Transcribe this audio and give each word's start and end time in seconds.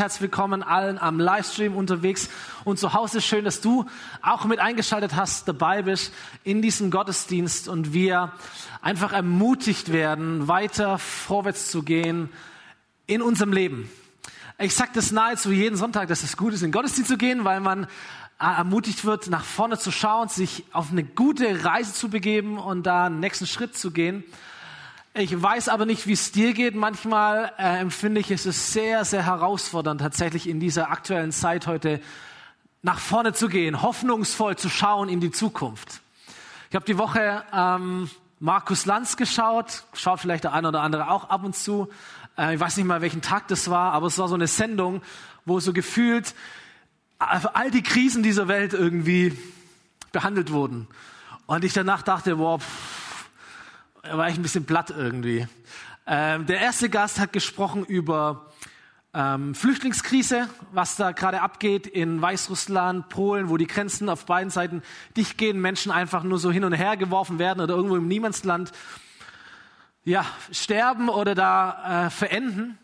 Herzlich 0.00 0.22
willkommen 0.22 0.62
allen 0.62 0.98
am 0.98 1.20
Livestream 1.20 1.76
unterwegs 1.76 2.30
und 2.64 2.78
zu 2.78 2.94
Hause. 2.94 3.20
Schön, 3.20 3.44
dass 3.44 3.60
du 3.60 3.84
auch 4.22 4.46
mit 4.46 4.58
eingeschaltet 4.58 5.14
hast, 5.14 5.46
dabei 5.46 5.82
bist 5.82 6.14
in 6.42 6.62
diesem 6.62 6.90
Gottesdienst 6.90 7.68
und 7.68 7.92
wir 7.92 8.32
einfach 8.80 9.12
ermutigt 9.12 9.92
werden, 9.92 10.48
weiter 10.48 10.96
vorwärts 10.96 11.70
zu 11.70 11.82
gehen 11.82 12.30
in 13.06 13.20
unserem 13.20 13.52
Leben. 13.52 13.90
Ich 14.58 14.74
sage 14.74 14.92
das 14.94 15.12
nahezu 15.12 15.50
jeden 15.50 15.76
Sonntag, 15.76 16.08
dass 16.08 16.22
es 16.22 16.38
gut 16.38 16.54
ist, 16.54 16.62
in 16.62 16.68
den 16.68 16.72
Gottesdienst 16.72 17.10
zu 17.10 17.18
gehen, 17.18 17.44
weil 17.44 17.60
man 17.60 17.84
äh, 17.84 17.86
ermutigt 18.38 19.04
wird, 19.04 19.28
nach 19.28 19.44
vorne 19.44 19.76
zu 19.76 19.92
schauen, 19.92 20.30
sich 20.30 20.64
auf 20.72 20.92
eine 20.92 21.04
gute 21.04 21.62
Reise 21.62 21.92
zu 21.92 22.08
begeben 22.08 22.56
und 22.56 22.84
da 22.84 23.04
einen 23.04 23.20
nächsten 23.20 23.46
Schritt 23.46 23.76
zu 23.76 23.90
gehen. 23.90 24.24
Ich 25.12 25.42
weiß 25.42 25.68
aber 25.68 25.86
nicht, 25.86 26.06
wie 26.06 26.12
es 26.12 26.30
dir 26.30 26.52
geht. 26.52 26.76
Manchmal 26.76 27.52
äh, 27.58 27.78
empfinde 27.80 28.20
ich, 28.20 28.30
es 28.30 28.46
ist 28.46 28.72
sehr, 28.72 29.04
sehr 29.04 29.26
herausfordernd, 29.26 30.00
tatsächlich 30.00 30.48
in 30.48 30.60
dieser 30.60 30.92
aktuellen 30.92 31.32
Zeit 31.32 31.66
heute 31.66 32.00
nach 32.82 33.00
vorne 33.00 33.32
zu 33.32 33.48
gehen, 33.48 33.82
hoffnungsvoll 33.82 34.54
zu 34.54 34.68
schauen 34.68 35.08
in 35.08 35.18
die 35.20 35.32
Zukunft. 35.32 36.00
Ich 36.68 36.76
habe 36.76 36.84
die 36.84 36.96
Woche 36.96 37.42
ähm, 37.52 38.08
Markus 38.38 38.86
Lanz 38.86 39.16
geschaut, 39.16 39.82
schaut 39.94 40.20
vielleicht 40.20 40.44
der 40.44 40.52
eine 40.52 40.68
oder 40.68 40.80
andere 40.80 41.10
auch 41.10 41.28
ab 41.28 41.42
und 41.42 41.56
zu. 41.56 41.88
Äh, 42.38 42.54
ich 42.54 42.60
weiß 42.60 42.76
nicht 42.76 42.86
mal, 42.86 43.00
welchen 43.00 43.20
Tag 43.20 43.48
das 43.48 43.68
war, 43.68 43.92
aber 43.92 44.06
es 44.06 44.16
war 44.16 44.28
so 44.28 44.36
eine 44.36 44.46
Sendung, 44.46 45.02
wo 45.44 45.58
so 45.58 45.72
gefühlt 45.72 46.36
all 47.18 47.72
die 47.72 47.82
Krisen 47.82 48.22
dieser 48.22 48.46
Welt 48.46 48.74
irgendwie 48.74 49.36
behandelt 50.12 50.52
wurden. 50.52 50.86
Und 51.46 51.64
ich 51.64 51.72
danach 51.72 52.02
dachte, 52.02 52.38
wow, 52.38 52.62
pff, 52.62 52.99
war 54.02 54.28
ich 54.28 54.36
ein 54.36 54.42
bisschen 54.42 54.64
platt 54.64 54.90
irgendwie. 54.90 55.46
Ähm, 56.06 56.46
der 56.46 56.60
erste 56.60 56.88
Gast 56.88 57.18
hat 57.18 57.32
gesprochen 57.32 57.84
über 57.84 58.46
ähm, 59.12 59.54
Flüchtlingskrise, 59.54 60.48
was 60.72 60.96
da 60.96 61.12
gerade 61.12 61.42
abgeht 61.42 61.86
in 61.86 62.22
Weißrussland, 62.22 63.08
Polen, 63.08 63.48
wo 63.48 63.56
die 63.56 63.66
Grenzen 63.66 64.08
auf 64.08 64.26
beiden 64.26 64.50
Seiten 64.50 64.82
dicht 65.16 65.36
gehen, 65.36 65.60
Menschen 65.60 65.92
einfach 65.92 66.22
nur 66.22 66.38
so 66.38 66.50
hin 66.50 66.64
und 66.64 66.72
her 66.72 66.96
geworfen 66.96 67.38
werden 67.38 67.60
oder 67.60 67.74
irgendwo 67.74 67.96
im 67.96 68.08
Niemandsland 68.08 68.72
ja, 70.04 70.24
sterben 70.50 71.08
oder 71.08 71.34
da 71.34 72.06
äh, 72.06 72.10
verenden. 72.10 72.78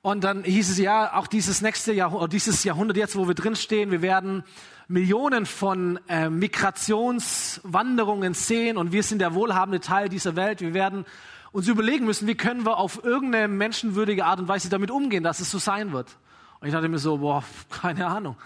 Und 0.00 0.24
dann 0.24 0.44
hieß 0.44 0.70
es 0.70 0.78
ja, 0.78 1.14
auch 1.14 1.26
dieses 1.26 1.60
nächste 1.62 1.92
Jahrhundert, 1.92 2.32
dieses 2.32 2.64
Jahrhundert 2.64 2.96
jetzt, 2.96 3.16
wo 3.16 3.26
wir 3.26 3.34
drinstehen, 3.34 3.90
wir 3.90 4.02
werden 4.02 4.44
Millionen 4.88 5.46
von 5.46 5.98
äh, 6.08 6.28
Migrationswanderungen 6.28 8.34
sehen 8.34 8.76
und 8.76 8.92
wir 8.92 9.02
sind 9.02 9.20
der 9.20 9.32
wohlhabende 9.34 9.80
Teil 9.80 10.10
dieser 10.10 10.36
Welt. 10.36 10.60
Wir 10.60 10.74
werden 10.74 11.06
uns 11.52 11.66
überlegen 11.68 12.04
müssen, 12.04 12.28
wie 12.28 12.34
können 12.34 12.66
wir 12.66 12.76
auf 12.76 13.02
irgendeine 13.02 13.48
menschenwürdige 13.48 14.26
Art 14.26 14.40
und 14.40 14.48
Weise 14.48 14.68
damit 14.68 14.90
umgehen, 14.90 15.22
dass 15.22 15.40
es 15.40 15.50
so 15.50 15.56
sein 15.58 15.92
wird. 15.92 16.14
Und 16.60 16.68
ich 16.68 16.74
dachte 16.74 16.88
mir 16.88 16.98
so, 16.98 17.16
boah, 17.18 17.42
keine 17.70 18.06
Ahnung. 18.06 18.36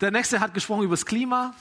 Der 0.00 0.10
nächste 0.10 0.40
hat 0.40 0.54
gesprochen 0.54 0.84
über 0.84 0.94
das 0.94 1.04
Klima 1.04 1.52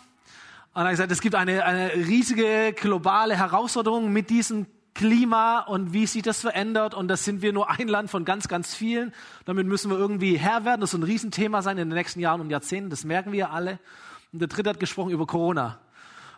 und 0.74 0.82
er 0.82 0.86
hat 0.86 0.92
gesagt, 0.92 1.12
es 1.12 1.20
gibt 1.20 1.36
eine, 1.36 1.66
eine 1.66 1.94
riesige 1.94 2.74
globale 2.74 3.38
Herausforderung 3.38 4.14
mit 4.14 4.30
diesem 4.30 4.68
Klima 4.94 5.60
und 5.60 5.94
wie 5.94 6.06
sich 6.06 6.22
das 6.22 6.42
verändert. 6.42 6.94
Und 6.94 7.08
das 7.08 7.24
sind 7.26 7.42
wir 7.42 7.54
nur 7.54 7.70
ein 7.70 7.88
Land 7.88 8.10
von 8.10 8.26
ganz, 8.26 8.48
ganz 8.48 8.74
vielen. 8.74 9.14
Damit 9.46 9.68
müssen 9.68 9.90
wir 9.90 9.98
irgendwie 9.98 10.38
Herr 10.38 10.66
werden. 10.66 10.82
Das 10.82 10.92
soll 10.92 11.02
ein 11.02 11.04
Riesenthema 11.04 11.62
sein 11.62 11.78
in 11.78 11.90
den 11.90 11.98
nächsten 11.98 12.20
Jahren 12.20 12.42
und 12.42 12.50
Jahrzehnten. 12.50 12.90
Das 12.90 13.04
merken 13.04 13.32
wir 13.32 13.52
alle. 13.52 13.80
Und 14.34 14.40
der 14.40 14.48
dritte 14.48 14.70
hat 14.70 14.80
gesprochen 14.80 15.12
über 15.12 15.26
Corona. 15.26 15.80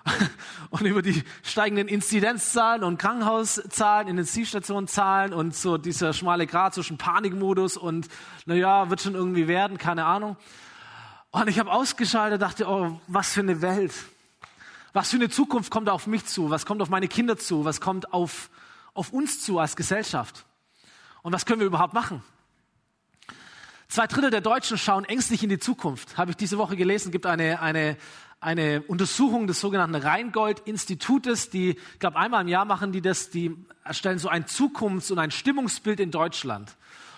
und 0.69 0.81
über 0.85 1.01
die 1.01 1.23
steigenden 1.43 1.87
Inzidenzzahlen 1.87 2.83
und 2.83 2.97
Krankenhauszahlen, 2.97 4.09
Intensivstationenzahlen 4.09 5.33
und 5.33 5.55
so 5.55 5.77
dieser 5.77 6.13
schmale 6.13 6.45
Grat 6.45 6.73
zwischen 6.73 6.97
Panikmodus 6.97 7.77
und, 7.77 8.07
naja, 8.45 8.89
wird 8.89 9.01
schon 9.01 9.15
irgendwie 9.15 9.47
werden, 9.47 9.77
keine 9.77 10.05
Ahnung. 10.05 10.35
Und 11.31 11.47
ich 11.47 11.57
habe 11.57 11.71
ausgeschaltet, 11.71 12.41
dachte, 12.41 12.67
oh, 12.67 12.99
was 13.07 13.33
für 13.33 13.41
eine 13.41 13.61
Welt. 13.61 13.93
Was 14.93 15.09
für 15.09 15.17
eine 15.17 15.29
Zukunft 15.29 15.71
kommt 15.71 15.89
auf 15.89 16.05
mich 16.05 16.25
zu? 16.25 16.51
Was 16.51 16.67
kommt 16.67 16.81
auf 16.81 16.89
meine 16.89 17.07
Kinder 17.07 17.35
zu? 17.35 17.65
Was 17.65 17.81
kommt 17.81 18.13
auf, 18.13 18.51
auf 18.93 19.11
uns 19.11 19.41
zu 19.41 19.57
als 19.57 19.75
Gesellschaft? 19.75 20.45
Und 21.23 21.33
was 21.33 21.47
können 21.47 21.61
wir 21.61 21.67
überhaupt 21.67 21.95
machen? 21.95 22.21
Zwei 23.87 24.05
Drittel 24.05 24.29
der 24.29 24.41
Deutschen 24.41 24.77
schauen 24.77 25.05
ängstlich 25.05 25.41
in 25.41 25.49
die 25.49 25.57
Zukunft. 25.57 26.17
Habe 26.17 26.31
ich 26.31 26.37
diese 26.37 26.59
Woche 26.59 26.75
gelesen, 26.75 27.11
gibt 27.11 27.25
eine, 27.25 27.59
eine, 27.59 27.97
eine 28.39 28.83
Untersuchung 28.83 29.47
des 29.47 29.59
sogenannten 29.59 29.95
Rheingold-Institutes, 29.95 31.49
die, 31.49 31.71
ich 31.71 31.99
glaube, 31.99 32.17
einmal 32.17 32.41
im 32.41 32.47
Jahr 32.47 32.65
machen 32.65 32.91
die 32.91 33.01
das, 33.01 33.31
die 33.31 33.55
erstellen 33.83 34.19
so 34.19 34.29
ein 34.29 34.45
Zukunfts- 34.45 35.11
und 35.11 35.17
ein 35.17 35.31
Stimmungsbild 35.31 35.99
in 35.99 36.11
Deutschland. 36.11 36.75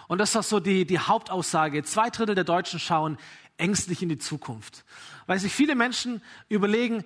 Und 0.08 0.20
das 0.20 0.34
ist 0.36 0.50
so 0.50 0.62
die, 0.62 0.86
die 0.86 1.00
Hauptaussage. 1.00 1.84
Zwei 1.84 2.10
Drittel 2.10 2.36
der 2.36 2.44
Deutschen 2.44 2.80
schauen 2.80 3.18
ängstlich 3.58 4.02
in 4.02 4.10
die 4.10 4.18
Zukunft. 4.18 4.86
Weil 5.28 5.40
sich 5.40 5.52
viele 5.52 5.76
Menschen 5.76 6.22
überlegen, 6.48 7.04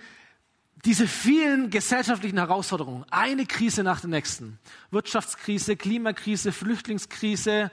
diese 0.86 1.08
vielen 1.08 1.70
gesellschaftlichen 1.70 2.38
Herausforderungen, 2.38 3.06
eine 3.12 3.46
Krise 3.46 3.84
nach 3.84 4.00
der 4.00 4.10
nächsten, 4.10 4.60
Wirtschaftskrise, 4.92 5.76
Klimakrise, 5.76 6.52
Flüchtlingskrise, 6.52 7.72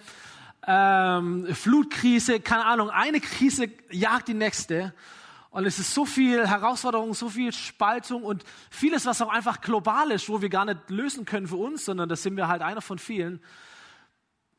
ähm, 0.67 1.47
Flutkrise, 1.55 2.41
keine 2.41 2.65
Ahnung, 2.65 2.91
eine 2.91 3.21
Krise 3.21 3.71
jagt 3.91 4.29
die 4.29 4.35
nächste. 4.35 4.93
Und 5.51 5.65
es 5.65 5.79
ist 5.79 5.95
so 5.95 6.05
viel 6.05 6.47
Herausforderung, 6.47 7.15
so 7.15 7.31
viel 7.31 7.53
Spaltung 7.53 8.25
und 8.25 8.45
vieles, 8.71 9.07
was 9.07 9.23
auch 9.23 9.31
einfach 9.31 9.61
global 9.61 10.11
ist, 10.11 10.29
wo 10.29 10.43
wir 10.43 10.49
gar 10.49 10.65
nicht 10.65 10.91
lösen 10.91 11.25
können 11.25 11.47
für 11.47 11.57
uns, 11.57 11.85
sondern 11.85 12.09
das 12.09 12.23
sind 12.23 12.37
wir 12.37 12.49
halt 12.49 12.61
einer 12.61 12.83
von 12.83 12.99
vielen. 12.99 13.41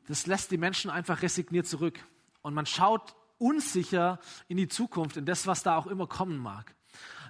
Das 0.08 0.26
lässt 0.26 0.50
die 0.50 0.56
Menschen 0.56 0.90
einfach 0.90 1.20
resigniert 1.22 1.66
zurück. 1.66 2.00
Und 2.40 2.54
man 2.54 2.66
schaut 2.66 3.14
unsicher 3.36 4.18
in 4.48 4.56
die 4.56 4.68
Zukunft, 4.68 5.18
in 5.18 5.26
das, 5.26 5.46
was 5.46 5.62
da 5.62 5.76
auch 5.76 5.86
immer 5.86 6.06
kommen 6.06 6.38
mag. 6.38 6.74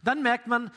Dann 0.02 0.22
merkt 0.22 0.46
man, 0.46 0.70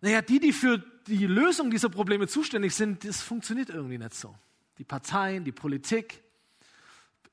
naja, 0.00 0.22
die, 0.22 0.40
die 0.40 0.52
für 0.52 0.78
die 1.06 1.26
Lösung 1.26 1.70
dieser 1.70 1.88
Probleme 1.88 2.26
zuständig 2.26 2.74
sind, 2.74 3.04
das 3.04 3.22
funktioniert 3.22 3.70
irgendwie 3.70 3.98
nicht 3.98 4.14
so. 4.14 4.34
Die 4.78 4.84
Parteien, 4.84 5.44
die 5.44 5.52
Politik, 5.52 6.22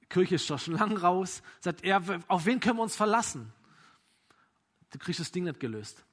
die 0.01 0.06
Kirche 0.07 0.35
ist 0.35 0.46
schon 0.46 0.75
lang 0.75 0.96
raus, 0.97 1.41
sagt 1.59 1.84
er, 1.84 2.01
auf 2.28 2.46
wen 2.46 2.59
können 2.59 2.78
wir 2.78 2.84
uns 2.84 2.96
verlassen? 2.96 3.51
Du 4.91 5.00
kriegst 5.00 5.19
das 5.19 5.31
Ding 5.31 5.46
nicht 5.46 5.59
gelöst. 5.59 6.03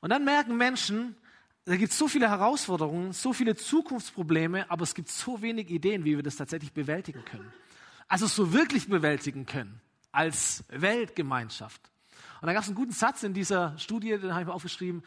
Und 0.00 0.10
dann 0.10 0.24
merken 0.24 0.56
Menschen, 0.56 1.16
da 1.64 1.76
gibt 1.76 1.92
es 1.92 1.98
so 1.98 2.08
viele 2.08 2.28
Herausforderungen, 2.28 3.12
so 3.12 3.32
viele 3.32 3.56
Zukunftsprobleme, 3.56 4.70
aber 4.70 4.84
es 4.84 4.94
gibt 4.94 5.08
so 5.08 5.42
wenig 5.42 5.70
Ideen, 5.70 6.04
wie 6.04 6.16
wir 6.16 6.22
das 6.22 6.36
tatsächlich 6.36 6.72
bewältigen 6.72 7.24
können. 7.24 7.52
Also 8.06 8.26
so 8.26 8.52
wirklich 8.52 8.88
bewältigen 8.88 9.44
können 9.44 9.80
als 10.12 10.64
Weltgemeinschaft. 10.68 11.80
Und 12.40 12.46
da 12.46 12.52
gab 12.52 12.62
es 12.62 12.68
einen 12.68 12.76
guten 12.76 12.92
Satz 12.92 13.22
in 13.22 13.34
dieser 13.34 13.76
Studie, 13.78 14.16
den 14.16 14.32
habe 14.32 14.42
ich 14.42 14.46
mal 14.46 14.54
aufgeschrieben 14.54 15.02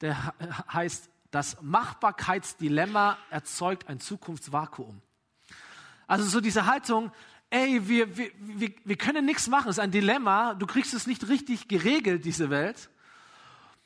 der 0.00 0.34
heißt, 0.72 1.08
das 1.30 1.60
Machbarkeitsdilemma 1.62 3.18
erzeugt 3.30 3.88
ein 3.88 4.00
Zukunftsvakuum. 4.00 5.00
Also 6.06 6.24
so 6.24 6.40
diese 6.40 6.66
Haltung, 6.66 7.10
ey, 7.50 7.88
wir, 7.88 8.16
wir, 8.16 8.30
wir, 8.38 8.72
wir 8.84 8.96
können 8.96 9.24
nichts 9.24 9.48
machen, 9.48 9.68
es 9.68 9.78
ist 9.78 9.82
ein 9.82 9.90
Dilemma, 9.90 10.54
du 10.54 10.66
kriegst 10.66 10.94
es 10.94 11.06
nicht 11.06 11.28
richtig 11.28 11.68
geregelt, 11.68 12.24
diese 12.24 12.50
Welt. 12.50 12.90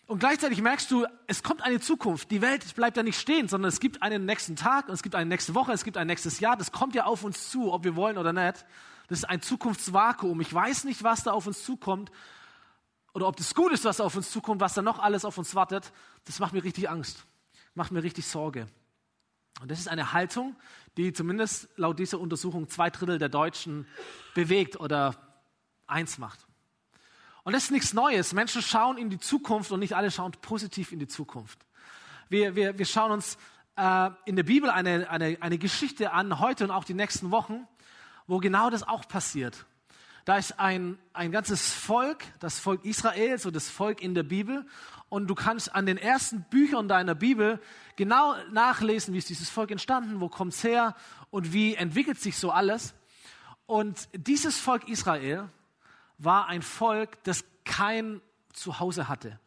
Und 0.07 0.21
gleichzeitig 0.21 0.63
merkst 0.63 0.91
du, 0.91 1.07
es 1.27 1.43
kommt 1.43 1.63
eine 1.63 1.81
Zukunft. 1.81 2.31
Die 2.31 2.41
Welt 2.41 2.75
bleibt 2.75 2.97
da 2.97 3.03
nicht 3.03 3.21
stehen, 3.21 3.47
sondern 3.47 3.69
es 3.69 3.79
gibt 3.79 4.03
einen 4.03 4.25
nächsten 4.25 4.57
Tag 4.57 4.89
und 4.89 4.95
es 4.95 5.03
gibt 5.03 5.15
eine 5.15 5.29
nächste 5.29 5.55
Woche, 5.55 5.73
es 5.73 5.85
gibt 5.85 5.99
ein 5.99 6.07
nächstes 6.07 6.41
Jahr. 6.41 6.57
Das 6.57 6.73
kommt 6.73 6.95
ja 6.95 7.05
auf 7.05 7.25
uns 7.25 7.51
zu, 7.51 7.73
ob 7.73 7.85
wir 7.85 7.95
wollen 7.95 8.17
oder 8.17 8.33
nicht. 8.33 8.65
Das 9.09 9.19
ist 9.19 9.25
ein 9.25 9.43
Zukunftsvakuum. 9.43 10.41
Ich 10.41 10.53
weiß 10.53 10.85
nicht, 10.85 11.03
was 11.03 11.25
da 11.25 11.33
auf 11.33 11.47
uns 11.47 11.63
zukommt 11.63 12.11
oder 13.13 13.27
ob 13.27 13.37
das 13.37 13.55
gut 13.55 13.73
ist, 13.73 13.85
was 13.85 14.01
auf 14.01 14.17
uns 14.17 14.31
zukommt, 14.31 14.61
was 14.61 14.75
da 14.75 14.83
noch 14.83 14.99
alles 14.99 15.25
auf 15.25 15.39
uns 15.39 15.55
wartet, 15.55 15.93
das 16.25 16.39
macht 16.39 16.53
mir 16.53 16.63
richtig 16.63 16.89
Angst, 16.89 17.25
macht 17.75 17.91
mir 17.91 18.03
richtig 18.03 18.27
Sorge. 18.27 18.69
Und 19.61 19.71
das 19.71 19.79
ist 19.79 19.89
eine 19.89 20.13
Haltung, 20.13 20.57
die 20.97 21.13
zumindest 21.13 21.69
laut 21.77 21.99
dieser 21.99 22.21
Untersuchung 22.21 22.69
zwei 22.69 22.91
Drittel 22.91 23.19
der 23.19 23.29
Deutschen 23.29 23.87
bewegt 24.35 24.79
oder 24.79 25.17
eins 25.87 26.19
macht. 26.19 26.47
Und 27.43 27.55
das 27.55 27.65
ist 27.65 27.71
nichts 27.71 27.95
Neues. 27.95 28.35
Menschen 28.35 28.63
schauen 28.63 28.99
in 28.99 29.11
die 29.11 29.19
Zukunft 29.19 29.73
und 29.73 29.81
nicht 29.81 29.97
alle 29.97 30.11
schauen 30.11 30.33
positiv 30.33 30.93
in 30.93 30.99
die 30.99 31.09
Zukunft. 31.09 31.59
Wir, 32.29 32.55
wir, 32.55 32.79
wir 32.79 32.85
schauen 32.85 33.11
uns 33.11 33.39
äh, 33.77 34.11
in 34.27 34.37
der 34.37 34.43
Bibel 34.43 34.69
eine, 34.69 35.09
eine, 35.09 35.39
eine 35.41 35.59
Geschichte 35.59 36.13
an, 36.13 36.41
heute 36.41 36.65
und 36.65 36.71
auch 36.71 36.85
die 36.85 36.95
nächsten 36.95 37.31
Wochen, 37.31 37.67
wo 38.27 38.39
genau 38.39 38.71
das 38.71 38.87
auch 38.87 39.09
passiert. 39.09 39.65
Da 40.29 40.37
ist 40.37 40.61
ein, 40.61 40.99
ein 41.15 41.33
ganzes 41.33 41.73
Volk, 41.73 42.23
das 42.39 42.59
Volk 42.59 42.85
Israel, 42.85 43.39
so 43.39 43.51
das 43.51 43.71
Volk 43.71 44.03
in 44.03 44.15
der 44.15 44.25
Bibel. 44.25 44.67
Und 45.09 45.27
du 45.27 45.35
kannst 45.35 45.75
an 45.75 45.87
den 45.87 45.97
ersten 45.97 46.43
Büchern 46.51 46.87
deiner 46.87 47.15
Bibel 47.15 47.63
genau 47.97 48.35
nachlesen, 48.53 49.15
wie 49.15 49.19
ist 49.19 49.31
dieses 49.31 49.49
Volk 49.49 49.71
entstanden, 49.71 50.21
wo 50.21 50.29
kommt 50.29 50.53
es 50.53 50.63
her 50.63 50.95
und 51.31 51.55
wie 51.55 51.77
entwickelt 51.77 52.21
sich 52.21 52.37
so 52.37 52.51
alles. 52.51 52.93
Und 53.65 54.07
dieses 54.13 54.59
Volk 54.61 54.87
Israel 54.91 55.49
war 56.19 56.47
ein 56.47 56.61
Volk, 56.61 57.25
das 57.25 57.47
kein 57.65 58.21
Zuhause 58.53 59.09
hatte. 59.09 59.41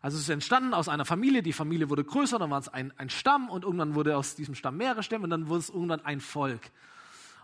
Also 0.00 0.16
es 0.16 0.22
ist 0.22 0.30
entstanden 0.30 0.72
aus 0.72 0.88
einer 0.88 1.04
Familie, 1.04 1.42
die 1.42 1.52
Familie 1.52 1.90
wurde 1.90 2.04
größer, 2.04 2.38
dann 2.38 2.50
war 2.50 2.60
es 2.60 2.70
ein, 2.70 2.94
ein 2.96 3.10
Stamm 3.10 3.50
und 3.50 3.64
irgendwann 3.64 3.94
wurde 3.94 4.16
aus 4.16 4.36
diesem 4.36 4.54
Stamm 4.54 4.78
mehrere 4.78 5.02
Stämme 5.02 5.24
und 5.24 5.30
dann 5.30 5.48
wurde 5.48 5.60
es 5.60 5.68
irgendwann 5.68 6.02
ein 6.02 6.20
Volk. 6.20 6.70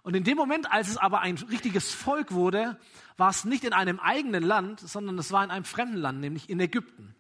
Und 0.04 0.14
in 0.14 0.22
dem 0.22 0.36
Moment, 0.36 0.70
als 0.70 0.88
es 0.88 0.98
aber 0.98 1.22
ein 1.22 1.36
richtiges 1.48 1.92
Volk 1.94 2.32
wurde, 2.32 2.78
war 3.16 3.30
es 3.30 3.46
nicht 3.46 3.64
in 3.64 3.72
einem 3.72 3.98
eigenen 3.98 4.42
Land, 4.42 4.80
sondern 4.80 5.18
es 5.18 5.32
war 5.32 5.42
in 5.42 5.50
einem 5.50 5.64
fremden 5.64 5.96
Land, 5.96 6.20
nämlich 6.20 6.50
in 6.50 6.60
Ägypten. 6.60 7.14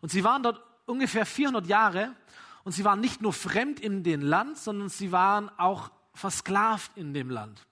Und 0.00 0.12
sie 0.12 0.22
waren 0.22 0.44
dort 0.44 0.62
ungefähr 0.86 1.26
400 1.26 1.66
Jahre 1.66 2.14
und 2.62 2.70
sie 2.70 2.84
waren 2.84 3.00
nicht 3.00 3.20
nur 3.20 3.32
fremd 3.32 3.80
in 3.80 4.04
dem 4.04 4.22
Land, 4.22 4.56
sondern 4.56 4.88
sie 4.88 5.10
waren 5.10 5.50
auch 5.58 5.90
versklavt 6.14 6.92
in 6.96 7.12
dem 7.12 7.28
Land, 7.28 7.66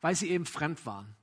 weil 0.00 0.14
sie 0.14 0.30
eben 0.30 0.46
fremd 0.46 0.86
waren. 0.86 1.14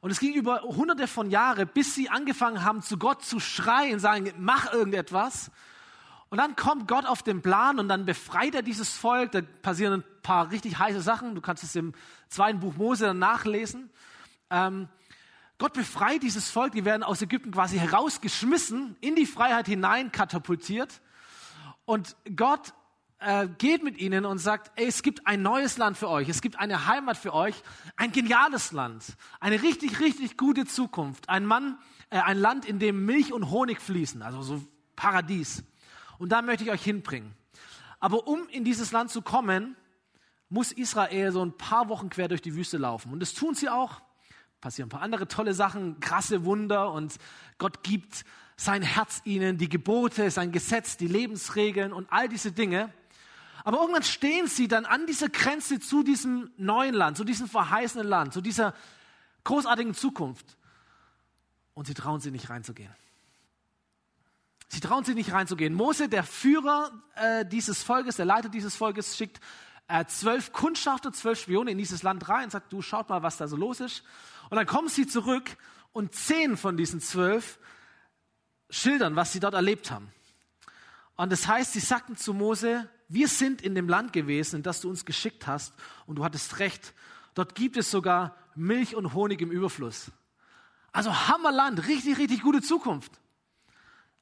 Und 0.00 0.10
es 0.10 0.20
ging 0.20 0.32
über 0.32 0.62
hunderte 0.62 1.06
von 1.06 1.28
Jahren, 1.28 1.68
bis 1.68 1.94
sie 1.94 2.08
angefangen 2.08 2.64
haben, 2.64 2.80
zu 2.80 2.96
Gott 2.96 3.22
zu 3.22 3.40
schreien, 3.40 4.00
sagen, 4.00 4.32
mach 4.38 4.72
irgendetwas. 4.72 5.50
Und 6.30 6.38
dann 6.38 6.54
kommt 6.54 6.86
Gott 6.86 7.06
auf 7.06 7.22
den 7.22 7.42
Plan 7.42 7.78
und 7.80 7.88
dann 7.88 8.06
befreit 8.06 8.54
er 8.54 8.62
dieses 8.62 8.96
Volk. 8.96 9.32
Da 9.32 9.42
passieren 9.42 9.94
ein 9.94 10.04
paar 10.22 10.50
richtig 10.50 10.78
heiße 10.78 11.02
Sachen. 11.02 11.34
Du 11.34 11.40
kannst 11.40 11.64
es 11.64 11.74
im 11.74 11.92
zweiten 12.28 12.60
Buch 12.60 12.76
Mose 12.76 13.06
dann 13.06 13.18
nachlesen. 13.18 13.90
Ähm, 14.48 14.88
Gott 15.58 15.72
befreit 15.72 16.22
dieses 16.22 16.48
Volk. 16.48 16.72
Die 16.72 16.84
werden 16.84 17.02
aus 17.02 17.20
Ägypten 17.20 17.50
quasi 17.50 17.78
herausgeschmissen, 17.78 18.96
in 19.00 19.16
die 19.16 19.26
Freiheit 19.26 19.66
hinein 19.66 20.12
katapultiert. 20.12 21.00
Und 21.84 22.14
Gott 22.36 22.74
äh, 23.18 23.48
geht 23.58 23.82
mit 23.82 23.98
ihnen 23.98 24.24
und 24.24 24.38
sagt, 24.38 24.70
ey, 24.76 24.86
es 24.86 25.02
gibt 25.02 25.26
ein 25.26 25.42
neues 25.42 25.78
Land 25.78 25.98
für 25.98 26.08
euch, 26.08 26.28
es 26.28 26.40
gibt 26.40 26.58
eine 26.58 26.86
Heimat 26.86 27.16
für 27.16 27.34
euch, 27.34 27.54
ein 27.96 28.12
geniales 28.12 28.72
Land, 28.72 29.04
eine 29.40 29.62
richtig, 29.62 30.00
richtig 30.00 30.36
gute 30.36 30.64
Zukunft, 30.64 31.28
ein 31.28 31.44
Mann, 31.44 31.78
äh, 32.08 32.18
ein 32.18 32.38
Land, 32.38 32.64
in 32.64 32.78
dem 32.78 33.04
Milch 33.04 33.32
und 33.32 33.50
Honig 33.50 33.80
fließen, 33.80 34.22
also 34.22 34.42
so 34.42 34.62
Paradies. 34.96 35.64
Und 36.20 36.28
da 36.28 36.42
möchte 36.42 36.64
ich 36.64 36.70
euch 36.70 36.84
hinbringen. 36.84 37.34
Aber 37.98 38.28
um 38.28 38.46
in 38.50 38.62
dieses 38.62 38.92
Land 38.92 39.10
zu 39.10 39.22
kommen, 39.22 39.74
muss 40.50 40.70
Israel 40.70 41.32
so 41.32 41.42
ein 41.42 41.56
paar 41.56 41.88
Wochen 41.88 42.10
quer 42.10 42.28
durch 42.28 42.42
die 42.42 42.54
Wüste 42.54 42.76
laufen. 42.76 43.10
Und 43.10 43.20
das 43.20 43.32
tun 43.32 43.54
sie 43.54 43.70
auch. 43.70 44.02
Passieren 44.60 44.88
ein 44.88 44.90
paar 44.90 45.00
andere 45.00 45.28
tolle 45.28 45.54
Sachen, 45.54 45.98
krasse 46.00 46.44
Wunder 46.44 46.92
und 46.92 47.16
Gott 47.56 47.82
gibt 47.82 48.26
sein 48.56 48.82
Herz 48.82 49.22
ihnen, 49.24 49.56
die 49.56 49.70
Gebote, 49.70 50.30
sein 50.30 50.52
Gesetz, 50.52 50.98
die 50.98 51.06
Lebensregeln 51.06 51.94
und 51.94 52.12
all 52.12 52.28
diese 52.28 52.52
Dinge. 52.52 52.92
Aber 53.64 53.78
irgendwann 53.80 54.02
stehen 54.02 54.46
sie 54.46 54.68
dann 54.68 54.84
an 54.84 55.06
dieser 55.06 55.30
Grenze 55.30 55.80
zu 55.80 56.02
diesem 56.02 56.50
neuen 56.58 56.94
Land, 56.94 57.16
zu 57.16 57.24
diesem 57.24 57.48
verheißenen 57.48 58.06
Land, 58.06 58.34
zu 58.34 58.42
dieser 58.42 58.74
großartigen 59.44 59.94
Zukunft. 59.94 60.58
Und 61.72 61.86
sie 61.86 61.94
trauen 61.94 62.20
sich 62.20 62.30
nicht 62.30 62.50
reinzugehen. 62.50 62.92
Sie 64.72 64.78
trauen 64.78 65.04
sich 65.04 65.16
nicht 65.16 65.32
reinzugehen. 65.32 65.74
Mose, 65.74 66.08
der 66.08 66.22
Führer 66.22 66.92
äh, 67.16 67.44
dieses 67.44 67.82
Volkes, 67.82 68.16
der 68.16 68.24
Leiter 68.24 68.48
dieses 68.48 68.76
Volkes, 68.76 69.16
schickt 69.16 69.40
äh, 69.88 70.04
zwölf 70.04 70.52
Kundschafter, 70.52 71.12
zwölf 71.12 71.40
Spione 71.40 71.72
in 71.72 71.78
dieses 71.78 72.04
Land 72.04 72.28
rein 72.28 72.44
und 72.44 72.50
sagt, 72.52 72.72
du 72.72 72.80
schaut 72.80 73.08
mal, 73.08 73.24
was 73.24 73.36
da 73.36 73.48
so 73.48 73.56
los 73.56 73.80
ist. 73.80 74.04
Und 74.48 74.56
dann 74.56 74.66
kommen 74.66 74.88
sie 74.88 75.08
zurück 75.08 75.56
und 75.92 76.14
zehn 76.14 76.56
von 76.56 76.76
diesen 76.76 77.00
zwölf 77.00 77.58
schildern, 78.70 79.16
was 79.16 79.32
sie 79.32 79.40
dort 79.40 79.54
erlebt 79.54 79.90
haben. 79.90 80.12
Und 81.16 81.32
das 81.32 81.48
heißt, 81.48 81.72
sie 81.72 81.80
sagten 81.80 82.16
zu 82.16 82.32
Mose, 82.32 82.88
wir 83.08 83.26
sind 83.26 83.62
in 83.62 83.74
dem 83.74 83.88
Land 83.88 84.12
gewesen, 84.12 84.56
in 84.56 84.62
das 84.62 84.80
du 84.80 84.88
uns 84.88 85.04
geschickt 85.04 85.48
hast, 85.48 85.74
und 86.06 86.16
du 86.16 86.24
hattest 86.24 86.60
recht. 86.60 86.94
Dort 87.34 87.56
gibt 87.56 87.76
es 87.76 87.90
sogar 87.90 88.36
Milch 88.54 88.94
und 88.94 89.14
Honig 89.14 89.40
im 89.40 89.50
Überfluss. 89.50 90.12
Also 90.92 91.12
Hammerland, 91.12 91.88
richtig, 91.88 92.18
richtig 92.18 92.42
gute 92.42 92.62
Zukunft. 92.62 93.20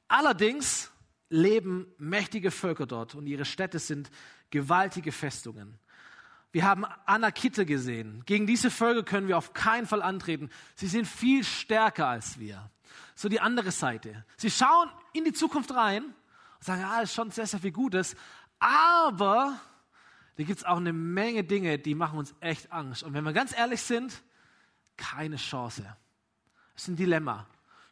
Allerdings 0.09 0.91
leben 1.29 1.87
mächtige 1.97 2.51
Völker 2.51 2.85
dort 2.85 3.15
und 3.15 3.27
ihre 3.27 3.45
Städte 3.45 3.79
sind 3.79 4.09
gewaltige 4.49 5.11
Festungen. 5.11 5.79
Wir 6.51 6.65
haben 6.65 6.83
Anakite 7.05 7.65
gesehen. 7.65 8.23
Gegen 8.25 8.47
diese 8.47 8.71
Völker 8.71 9.03
können 9.03 9.27
wir 9.27 9.37
auf 9.37 9.53
keinen 9.53 9.85
Fall 9.85 10.01
antreten. 10.01 10.49
Sie 10.75 10.87
sind 10.87 11.05
viel 11.05 11.43
stärker 11.43 12.07
als 12.07 12.39
wir. 12.39 12.71
So 13.13 13.29
die 13.29 13.39
andere 13.39 13.71
Seite. 13.71 14.25
Sie 14.35 14.49
schauen 14.49 14.89
in 15.13 15.25
die 15.25 15.33
Zukunft 15.33 15.73
rein 15.75 16.03
und 16.03 16.63
sagen, 16.63 16.81
ja, 16.81 17.01
ist 17.01 17.13
schon 17.13 17.29
sehr, 17.29 17.45
sehr 17.45 17.59
viel 17.59 17.71
Gutes. 17.71 18.15
Aber 18.57 19.59
da 20.37 20.43
gibt 20.43 20.59
es 20.59 20.65
auch 20.65 20.77
eine 20.77 20.93
Menge 20.93 21.43
Dinge, 21.43 21.77
die 21.77 21.93
machen 21.93 22.17
uns 22.17 22.33
echt 22.39 22.71
Angst. 22.71 23.03
Und 23.03 23.13
wenn 23.13 23.23
wir 23.23 23.33
ganz 23.33 23.55
ehrlich 23.55 23.81
sind, 23.81 24.23
keine 24.97 25.35
Chance. 25.35 25.83
Das 26.73 26.83
ist 26.83 26.87
ein 26.87 26.95
Dilemma. 26.95 27.45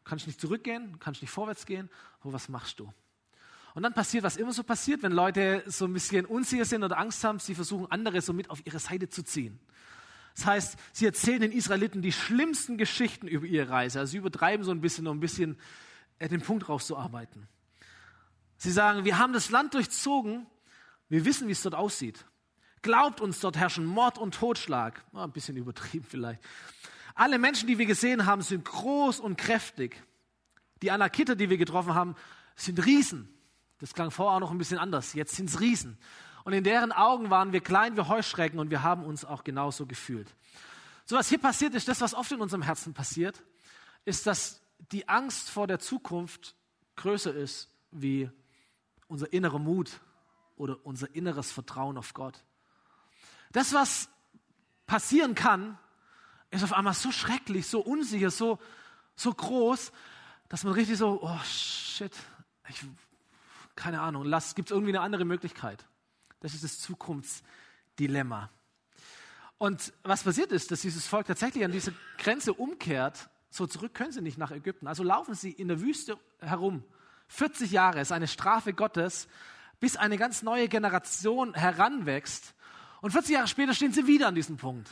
Kannst 0.07 0.25
nicht 0.25 0.39
zurückgehen, 0.39 0.98
kannst 1.00 1.21
nicht 1.21 1.31
vorwärts 1.31 1.65
gehen, 1.65 1.89
aber 2.21 2.33
was 2.33 2.48
machst 2.48 2.80
du? 2.80 2.92
Und 3.75 3.83
dann 3.83 3.94
passiert, 3.94 4.24
was 4.24 4.38
immer 4.38 4.54
so 4.54 4.63
passiert, 4.63 5.04
wenn 5.04 5.12
Leute 5.12 5.63
so 5.68 5.86
ein 5.86 5.94
bisschen 5.94 6.25
unsicher 6.25 6.65
sind 6.65 6.83
oder 6.83 6.98
Angst 6.98 7.24
haben, 7.24 7.39
sie 7.39 7.54
versuchen, 7.54 7.92
andere 7.92 8.21
so 8.21 8.33
mit 8.33 8.50
auf 8.50 8.65
ihre 8.65 8.80
Seite 8.80 9.09
zu 9.09 9.21
ziehen. 9.21 9.59
Das 10.36 10.45
heißt, 10.45 10.80
sie 10.94 11.06
erzählen 11.06 11.42
den 11.42 11.51
Israeliten 11.51 12.01
die 12.01 12.12
schlimmsten 12.12 12.77
Geschichten 12.77 13.27
über 13.27 13.45
ihre 13.45 13.69
Reise. 13.69 14.00
Also 14.00 14.12
sie 14.12 14.18
übertreiben 14.18 14.63
so 14.63 14.71
ein 14.71 14.81
bisschen, 14.81 15.07
um 15.07 15.18
ein 15.18 15.19
bisschen 15.19 15.57
äh, 16.19 16.30
den 16.30 16.42
Punkt 16.42 16.69
rauszuarbeiten. 16.69 17.48
Sie 18.57 18.71
sagen, 18.71 19.04
wir 19.04 19.18
haben 19.19 19.33
das 19.33 19.50
Land 19.50 19.74
durchzogen, 19.74 20.48
wir 21.09 21.25
wissen, 21.25 21.48
wie 21.48 21.51
es 21.51 21.62
dort 21.62 21.75
aussieht. 21.75 22.25
Glaubt 22.81 23.21
uns, 23.21 23.39
dort 23.39 23.57
herrschen 23.57 23.86
Mord 23.86 24.18
und 24.18 24.36
Totschlag. 24.36 25.04
Oh, 25.13 25.19
ein 25.19 25.31
bisschen 25.31 25.57
übertrieben 25.57 26.06
vielleicht. 26.07 26.42
Alle 27.17 27.39
Menschen, 27.39 27.67
die 27.67 27.79
wir 27.79 27.87
gesehen 27.87 28.27
haben, 28.27 28.43
sind 28.43 28.63
groß 28.63 29.19
und 29.19 29.37
kräftig. 29.37 30.03
Die 30.83 30.91
Anakiter, 30.91 31.35
die 31.35 31.49
wir 31.49 31.57
getroffen 31.57 31.95
haben, 31.95 32.15
sind 32.55 32.85
Riesen. 32.85 33.27
Das 33.79 33.95
klang 33.95 34.11
vorher 34.11 34.35
auch 34.35 34.39
noch 34.39 34.51
ein 34.51 34.59
bisschen 34.59 34.77
anders. 34.77 35.13
Jetzt 35.13 35.35
sind 35.35 35.49
es 35.49 35.59
Riesen. 35.59 35.97
Und 36.43 36.53
in 36.53 36.63
deren 36.63 36.91
Augen 36.91 37.31
waren 37.31 37.53
wir 37.53 37.61
klein 37.61 37.97
wie 37.97 38.01
Heuschrecken 38.01 38.59
und 38.59 38.69
wir 38.69 38.83
haben 38.83 39.03
uns 39.03 39.25
auch 39.25 39.43
genauso 39.43 39.87
gefühlt. 39.87 40.35
So 41.05 41.15
was 41.15 41.27
hier 41.27 41.39
passiert 41.39 41.73
ist, 41.73 41.87
das, 41.87 42.01
was 42.01 42.13
oft 42.13 42.31
in 42.31 42.39
unserem 42.39 42.61
Herzen 42.61 42.93
passiert, 42.93 43.43
ist, 44.05 44.27
dass 44.27 44.61
die 44.91 45.09
Angst 45.09 45.49
vor 45.49 45.65
der 45.65 45.79
Zukunft 45.79 46.55
größer 46.97 47.33
ist 47.33 47.71
wie 47.89 48.29
unser 49.07 49.33
innerer 49.33 49.57
Mut 49.57 50.01
oder 50.55 50.85
unser 50.85 51.13
inneres 51.15 51.51
Vertrauen 51.51 51.97
auf 51.97 52.13
Gott. 52.13 52.43
Das, 53.51 53.73
was 53.73 54.07
passieren 54.85 55.33
kann, 55.33 55.79
ist 56.51 56.63
auf 56.63 56.73
einmal 56.73 56.94
so 56.94 57.11
schrecklich, 57.11 57.67
so 57.67 57.79
unsicher, 57.79 58.31
so, 58.31 58.59
so 59.15 59.33
groß, 59.33 59.91
dass 60.49 60.63
man 60.63 60.73
richtig 60.73 60.97
so, 60.97 61.19
oh 61.21 61.39
shit, 61.44 62.13
ich, 62.69 62.83
keine 63.75 64.01
Ahnung, 64.01 64.23
gibt 64.55 64.69
es 64.69 64.71
irgendwie 64.71 64.91
eine 64.91 65.01
andere 65.01 65.25
Möglichkeit. 65.25 65.85
Das 66.39 66.53
ist 66.53 66.63
das 66.63 66.79
Zukunftsdilemma. 66.79 68.49
Und 69.57 69.91
was 70.03 70.23
passiert 70.23 70.51
ist, 70.51 70.71
dass 70.71 70.81
dieses 70.81 71.07
Volk 71.07 71.27
tatsächlich 71.27 71.65
an 71.65 71.71
diese 71.71 71.94
Grenze 72.17 72.53
umkehrt, 72.53 73.29
so 73.49 73.65
zurück 73.65 73.94
können 73.94 74.11
sie 74.11 74.21
nicht 74.21 74.38
nach 74.38 74.51
Ägypten. 74.51 74.87
Also 74.87 75.04
laufen 75.04 75.33
sie 75.33 75.51
in 75.51 75.68
der 75.68 75.81
Wüste 75.81 76.18
herum. 76.39 76.83
40 77.30 77.71
Jahre 77.71 77.99
ist 78.01 78.11
eine 78.11 78.27
Strafe 78.27 78.73
Gottes, 78.73 79.27
bis 79.80 79.95
eine 79.95 80.18
ganz 80.18 80.44
neue 80.44 80.68
Generation 80.68 81.54
heranwächst. 81.54 82.54
Und 83.01 83.11
40 83.11 83.33
Jahre 83.33 83.47
später 83.47 83.73
stehen 83.73 83.94
sie 83.94 84.07
wieder 84.07 84.27
an 84.27 84.35
diesem 84.35 84.57
Punkt. 84.57 84.89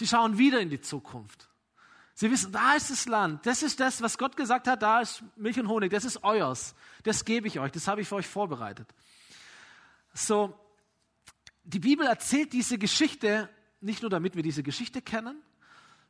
Sie 0.00 0.06
schauen 0.06 0.38
wieder 0.38 0.60
in 0.60 0.70
die 0.70 0.80
Zukunft. 0.80 1.50
Sie 2.14 2.30
wissen, 2.30 2.50
da 2.52 2.74
ist 2.74 2.90
das 2.90 3.04
Land, 3.04 3.44
das 3.44 3.62
ist 3.62 3.80
das, 3.80 4.00
was 4.00 4.16
Gott 4.16 4.34
gesagt 4.34 4.66
hat, 4.66 4.80
da 4.80 5.02
ist 5.02 5.22
Milch 5.36 5.60
und 5.60 5.68
Honig, 5.68 5.90
das 5.90 6.06
ist 6.06 6.24
euers, 6.24 6.74
das 7.02 7.26
gebe 7.26 7.46
ich 7.46 7.60
euch, 7.60 7.70
das 7.70 7.86
habe 7.86 8.00
ich 8.00 8.08
für 8.08 8.14
euch 8.14 8.26
vorbereitet. 8.26 8.88
So, 10.14 10.58
die 11.64 11.80
Bibel 11.80 12.06
erzählt 12.06 12.54
diese 12.54 12.78
Geschichte 12.78 13.50
nicht 13.82 14.00
nur, 14.00 14.08
damit 14.08 14.36
wir 14.36 14.42
diese 14.42 14.62
Geschichte 14.62 15.02
kennen, 15.02 15.36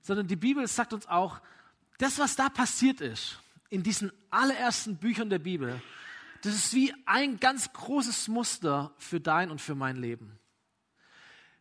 sondern 0.02 0.28
die 0.28 0.36
Bibel 0.36 0.64
sagt 0.68 0.92
uns 0.92 1.08
auch, 1.08 1.40
das, 1.98 2.20
was 2.20 2.36
da 2.36 2.48
passiert 2.48 3.00
ist, 3.00 3.40
in 3.70 3.82
diesen 3.82 4.12
allerersten 4.30 4.98
Büchern 4.98 5.30
der 5.30 5.40
Bibel, 5.40 5.82
das 6.42 6.54
ist 6.54 6.74
wie 6.74 6.94
ein 7.06 7.40
ganz 7.40 7.72
großes 7.72 8.28
Muster 8.28 8.94
für 8.98 9.18
dein 9.18 9.50
und 9.50 9.60
für 9.60 9.74
mein 9.74 9.96
Leben. 9.96 10.38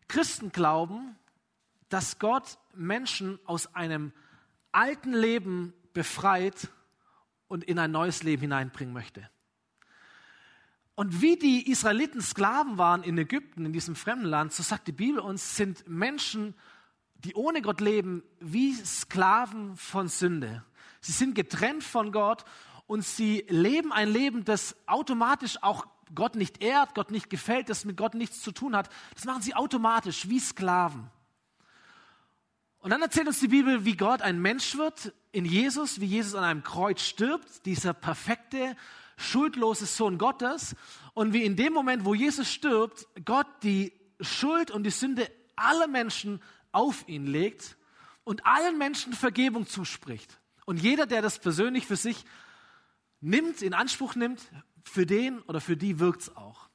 Christen 0.07 0.51
glauben, 0.51 1.15
dass 1.89 2.19
Gott 2.19 2.58
Menschen 2.74 3.39
aus 3.46 3.75
einem 3.75 4.13
alten 4.72 5.13
Leben 5.13 5.74
befreit 5.93 6.69
und 7.48 7.63
in 7.63 7.79
ein 7.79 7.91
neues 7.91 8.24
Leben 8.24 8.43
hineinbringen 8.43 8.93
möchte. 8.93 9.29
Und 10.96 11.22
wie 11.22 11.38
die 11.38 11.72
Israeliten 11.72 12.22
Sklaven 12.22 12.77
waren 12.77 13.03
in 13.03 13.17
Ägypten, 13.17 13.65
in 13.65 13.74
diesem 13.74 13.96
fremden 13.96 14.25
Land, 14.25 14.53
so 14.53 14.63
sagt 14.63 14.88
die 14.88 14.91
Bibel 14.91 15.19
uns, 15.19 15.55
sind 15.55 15.88
Menschen, 15.88 16.53
die 17.24 17.34
ohne 17.34 17.62
Gott 17.62 17.81
leben, 17.81 18.24
wie 18.39 18.74
Sklaven 18.74 19.75
von 19.77 20.10
Sünde. 20.10 20.63
Sie 21.01 21.13
sind 21.13 21.36
getrennt 21.36 21.84
von 21.84 22.12
Gott 22.12 22.43
und 22.86 23.05
sie 23.05 23.46
leben 23.48 23.93
ein 23.93 24.10
Leben, 24.10 24.43
das 24.43 24.75
automatisch 24.88 25.62
auch 25.63 25.88
Gott 26.13 26.36
nicht 26.36 26.62
ehrt, 26.62 26.96
Gott 26.96 27.12
nicht 27.12 27.29
gefällt, 27.29 27.69
das 27.69 27.86
mit 27.86 27.98
Gott 27.98 28.13
nichts 28.13 28.41
zu 28.41 28.51
tun 28.51 28.75
hat. 28.75 28.89
Das 29.15 29.25
machen 29.25 29.41
sie 29.41 29.55
automatisch, 29.55 30.27
wie 30.27 30.39
Sklaven. 30.39 31.10
Und 32.79 32.91
dann 32.91 33.01
erzählt 33.01 33.27
uns 33.27 33.39
die 33.39 33.50
Bibel, 33.50 33.83
wie 33.83 33.98
Gott 33.98 34.21
ein 34.21 34.41
Mensch 34.41 34.77
wird 34.77 35.13
in 35.31 35.45
Jesus, 35.45 36.00
wie 36.00 36.05
Jesus 36.05 36.36
an 36.36 36.43
einem 36.43 36.63
Kreuz 36.63 37.01
stirbt, 37.01 37.65
dieser 37.65 37.93
perfekte, 37.93 38.75
schuldlose 39.17 39.86
Sohn 39.86 40.17
Gottes. 40.17 40.75
Und 41.13 41.33
wie 41.33 41.43
in 41.43 41.57
dem 41.57 41.74
Moment, 41.74 42.05
wo 42.05 42.15
Jesus 42.15 42.50
stirbt, 42.50 43.07
Gott 43.25 43.48
die 43.63 43.91
Schuld 44.21 44.71
und 44.71 44.83
die 44.83 44.91
Sünde 44.91 45.29
aller 45.55 45.88
Menschen 45.88 46.41
auf 46.71 47.07
ihn 47.07 47.27
legt 47.27 47.77
und 48.24 48.45
allen 48.45 48.77
Menschen 48.77 49.13
Vergebung 49.13 49.67
zuspricht. 49.67 50.39
Und 50.65 50.77
jeder, 50.77 51.05
der 51.05 51.21
das 51.21 51.39
persönlich 51.39 51.86
für 51.86 51.95
sich 51.95 52.24
nimmt, 53.19 53.62
in 53.62 53.74
Anspruch 53.74 54.15
nimmt, 54.15 54.41
für 54.83 55.05
den 55.05 55.39
oder 55.41 55.59
für 55.59 55.75
die 55.75 56.00
wirkt 56.00 56.21
es 56.21 56.38
auch. 56.38 56.68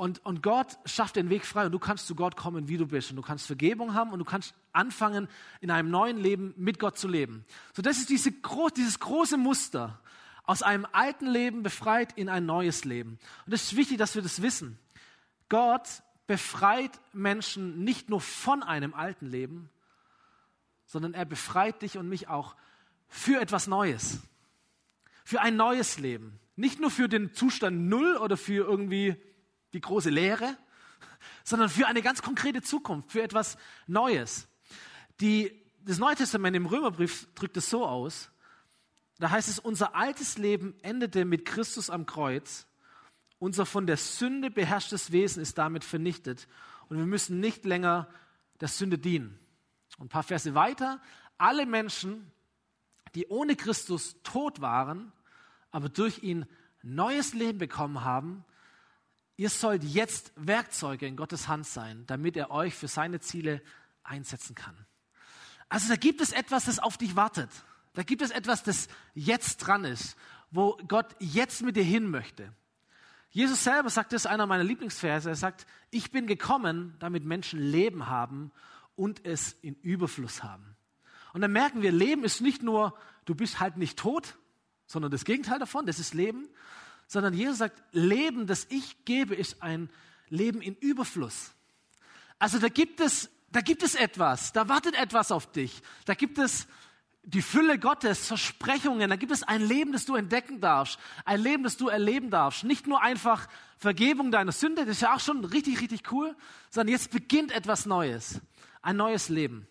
Und, 0.00 0.24
und 0.24 0.42
Gott 0.42 0.78
schafft 0.86 1.16
den 1.16 1.28
Weg 1.28 1.44
frei 1.44 1.66
und 1.66 1.72
du 1.72 1.78
kannst 1.78 2.06
zu 2.06 2.14
Gott 2.14 2.34
kommen, 2.34 2.68
wie 2.68 2.78
du 2.78 2.86
bist. 2.86 3.10
Und 3.10 3.16
du 3.16 3.22
kannst 3.22 3.46
Vergebung 3.46 3.92
haben 3.92 4.12
und 4.12 4.18
du 4.18 4.24
kannst 4.24 4.54
anfangen, 4.72 5.28
in 5.60 5.70
einem 5.70 5.90
neuen 5.90 6.16
Leben 6.16 6.54
mit 6.56 6.78
Gott 6.78 6.96
zu 6.96 7.06
leben. 7.06 7.44
So, 7.76 7.82
das 7.82 7.98
ist 7.98 8.08
diese, 8.08 8.32
dieses 8.78 8.98
große 8.98 9.36
Muster. 9.36 10.00
Aus 10.44 10.62
einem 10.62 10.86
alten 10.92 11.26
Leben 11.26 11.62
befreit 11.62 12.16
in 12.16 12.30
ein 12.30 12.46
neues 12.46 12.86
Leben. 12.86 13.18
Und 13.44 13.52
es 13.52 13.64
ist 13.64 13.76
wichtig, 13.76 13.98
dass 13.98 14.14
wir 14.14 14.22
das 14.22 14.40
wissen. 14.40 14.78
Gott 15.50 15.86
befreit 16.26 16.98
Menschen 17.12 17.84
nicht 17.84 18.08
nur 18.08 18.22
von 18.22 18.62
einem 18.62 18.94
alten 18.94 19.26
Leben, 19.26 19.68
sondern 20.86 21.12
er 21.12 21.26
befreit 21.26 21.82
dich 21.82 21.98
und 21.98 22.08
mich 22.08 22.26
auch 22.26 22.56
für 23.06 23.38
etwas 23.38 23.66
Neues. 23.66 24.20
Für 25.26 25.42
ein 25.42 25.56
neues 25.56 25.98
Leben. 25.98 26.40
Nicht 26.56 26.80
nur 26.80 26.90
für 26.90 27.06
den 27.06 27.34
Zustand 27.34 27.86
Null 27.90 28.16
oder 28.16 28.38
für 28.38 28.66
irgendwie 28.66 29.20
die 29.72 29.80
große 29.80 30.10
Lehre, 30.10 30.56
sondern 31.44 31.68
für 31.68 31.86
eine 31.86 32.02
ganz 32.02 32.22
konkrete 32.22 32.62
Zukunft, 32.62 33.12
für 33.12 33.22
etwas 33.22 33.56
Neues. 33.86 34.48
Die, 35.20 35.52
das 35.84 35.98
Neue 35.98 36.16
Testament 36.16 36.56
im 36.56 36.66
Römerbrief 36.66 37.28
drückt 37.34 37.56
es 37.56 37.70
so 37.70 37.86
aus, 37.86 38.30
da 39.18 39.30
heißt 39.30 39.50
es, 39.50 39.58
unser 39.58 39.94
altes 39.94 40.38
Leben 40.38 40.74
endete 40.80 41.26
mit 41.26 41.44
Christus 41.44 41.90
am 41.90 42.06
Kreuz, 42.06 42.66
unser 43.38 43.66
von 43.66 43.86
der 43.86 43.98
Sünde 43.98 44.50
beherrschtes 44.50 45.12
Wesen 45.12 45.42
ist 45.42 45.58
damit 45.58 45.84
vernichtet 45.84 46.48
und 46.88 46.98
wir 46.98 47.06
müssen 47.06 47.38
nicht 47.38 47.64
länger 47.64 48.08
der 48.60 48.68
Sünde 48.68 48.98
dienen. 48.98 49.38
Und 49.98 50.06
ein 50.06 50.08
paar 50.08 50.22
Verse 50.22 50.54
weiter, 50.54 51.00
alle 51.36 51.66
Menschen, 51.66 52.30
die 53.14 53.26
ohne 53.26 53.56
Christus 53.56 54.16
tot 54.22 54.60
waren, 54.60 55.12
aber 55.70 55.88
durch 55.88 56.22
ihn 56.22 56.46
neues 56.82 57.34
Leben 57.34 57.58
bekommen 57.58 58.04
haben, 58.04 58.44
Ihr 59.40 59.48
sollt 59.48 59.84
jetzt 59.84 60.34
Werkzeuge 60.36 61.06
in 61.06 61.16
Gottes 61.16 61.48
Hand 61.48 61.66
sein, 61.66 62.04
damit 62.06 62.36
er 62.36 62.50
euch 62.50 62.74
für 62.74 62.88
seine 62.88 63.20
Ziele 63.20 63.62
einsetzen 64.02 64.54
kann. 64.54 64.76
Also 65.70 65.88
da 65.88 65.96
gibt 65.96 66.20
es 66.20 66.32
etwas, 66.32 66.66
das 66.66 66.78
auf 66.78 66.98
dich 66.98 67.16
wartet. 67.16 67.48
Da 67.94 68.02
gibt 68.02 68.20
es 68.20 68.32
etwas, 68.32 68.64
das 68.64 68.88
jetzt 69.14 69.56
dran 69.56 69.86
ist, 69.86 70.14
wo 70.50 70.76
Gott 70.86 71.16
jetzt 71.20 71.62
mit 71.62 71.76
dir 71.76 71.82
hin 71.82 72.10
möchte. 72.10 72.52
Jesus 73.30 73.64
selber 73.64 73.88
sagt, 73.88 74.12
das 74.12 74.26
ist 74.26 74.30
einer 74.30 74.44
meiner 74.44 74.62
Lieblingsverse. 74.62 75.30
Er 75.30 75.36
sagt, 75.36 75.66
ich 75.90 76.10
bin 76.10 76.26
gekommen, 76.26 76.94
damit 76.98 77.24
Menschen 77.24 77.60
Leben 77.60 78.08
haben 78.08 78.52
und 78.94 79.24
es 79.24 79.52
in 79.62 79.74
Überfluss 79.76 80.42
haben. 80.42 80.76
Und 81.32 81.40
dann 81.40 81.52
merken 81.52 81.80
wir, 81.80 81.92
Leben 81.92 82.24
ist 82.24 82.42
nicht 82.42 82.62
nur, 82.62 82.94
du 83.24 83.34
bist 83.34 83.58
halt 83.58 83.78
nicht 83.78 83.98
tot, 83.98 84.36
sondern 84.84 85.10
das 85.10 85.24
Gegenteil 85.24 85.58
davon, 85.58 85.86
das 85.86 85.98
ist 85.98 86.12
Leben, 86.12 86.46
sondern 87.10 87.34
Jesus 87.34 87.58
sagt, 87.58 87.82
Leben, 87.90 88.46
das 88.46 88.68
ich 88.70 89.04
gebe, 89.04 89.34
ist 89.34 89.64
ein 89.64 89.90
Leben 90.28 90.62
in 90.62 90.76
Überfluss. 90.76 91.50
Also 92.38 92.60
da 92.60 92.68
gibt 92.68 93.00
es, 93.00 93.28
da 93.50 93.62
gibt 93.62 93.82
es 93.82 93.96
etwas, 93.96 94.52
da 94.52 94.68
wartet 94.68 94.94
etwas 94.94 95.32
auf 95.32 95.50
dich, 95.50 95.82
da 96.04 96.14
gibt 96.14 96.38
es 96.38 96.68
die 97.24 97.42
Fülle 97.42 97.80
Gottes, 97.80 98.28
Versprechungen, 98.28 99.10
da 99.10 99.16
gibt 99.16 99.32
es 99.32 99.42
ein 99.42 99.60
Leben, 99.60 99.90
das 99.90 100.04
du 100.04 100.14
entdecken 100.14 100.60
darfst, 100.60 101.00
ein 101.24 101.40
Leben, 101.40 101.64
das 101.64 101.76
du 101.76 101.88
erleben 101.88 102.30
darfst. 102.30 102.62
Nicht 102.62 102.86
nur 102.86 103.02
einfach 103.02 103.48
Vergebung 103.76 104.30
deiner 104.30 104.52
Sünde, 104.52 104.84
das 104.86 104.96
ist 104.96 105.02
ja 105.02 105.16
auch 105.16 105.20
schon 105.20 105.44
richtig, 105.44 105.80
richtig 105.80 106.12
cool, 106.12 106.36
sondern 106.70 106.92
jetzt 106.92 107.10
beginnt 107.10 107.50
etwas 107.50 107.86
Neues, 107.86 108.40
ein 108.82 108.96
neues 108.96 109.28
Leben. 109.28 109.66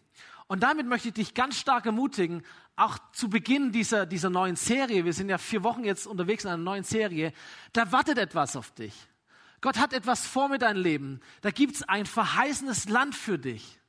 Und 0.49 0.63
damit 0.63 0.87
möchte 0.87 1.09
ich 1.09 1.13
dich 1.13 1.33
ganz 1.35 1.59
stark 1.59 1.85
ermutigen, 1.85 2.43
auch 2.75 2.97
zu 3.13 3.29
Beginn 3.29 3.71
dieser, 3.71 4.07
dieser 4.07 4.31
neuen 4.31 4.55
Serie, 4.55 5.05
wir 5.05 5.13
sind 5.13 5.29
ja 5.29 5.37
vier 5.37 5.63
Wochen 5.63 5.83
jetzt 5.83 6.07
unterwegs 6.07 6.43
in 6.43 6.49
einer 6.49 6.57
neuen 6.57 6.83
Serie, 6.83 7.33
da 7.71 7.91
wartet 7.91 8.17
etwas 8.17 8.55
auf 8.55 8.71
dich. 8.71 8.95
Gott 9.61 9.77
hat 9.77 9.93
etwas 9.93 10.25
vor 10.25 10.49
mit 10.49 10.63
deinem 10.63 10.81
Leben. 10.81 11.19
Da 11.41 11.51
gibt 11.51 11.75
es 11.75 11.83
ein 11.83 12.07
verheißenes 12.07 12.89
Land 12.89 13.13
für 13.13 13.37
dich. 13.37 13.79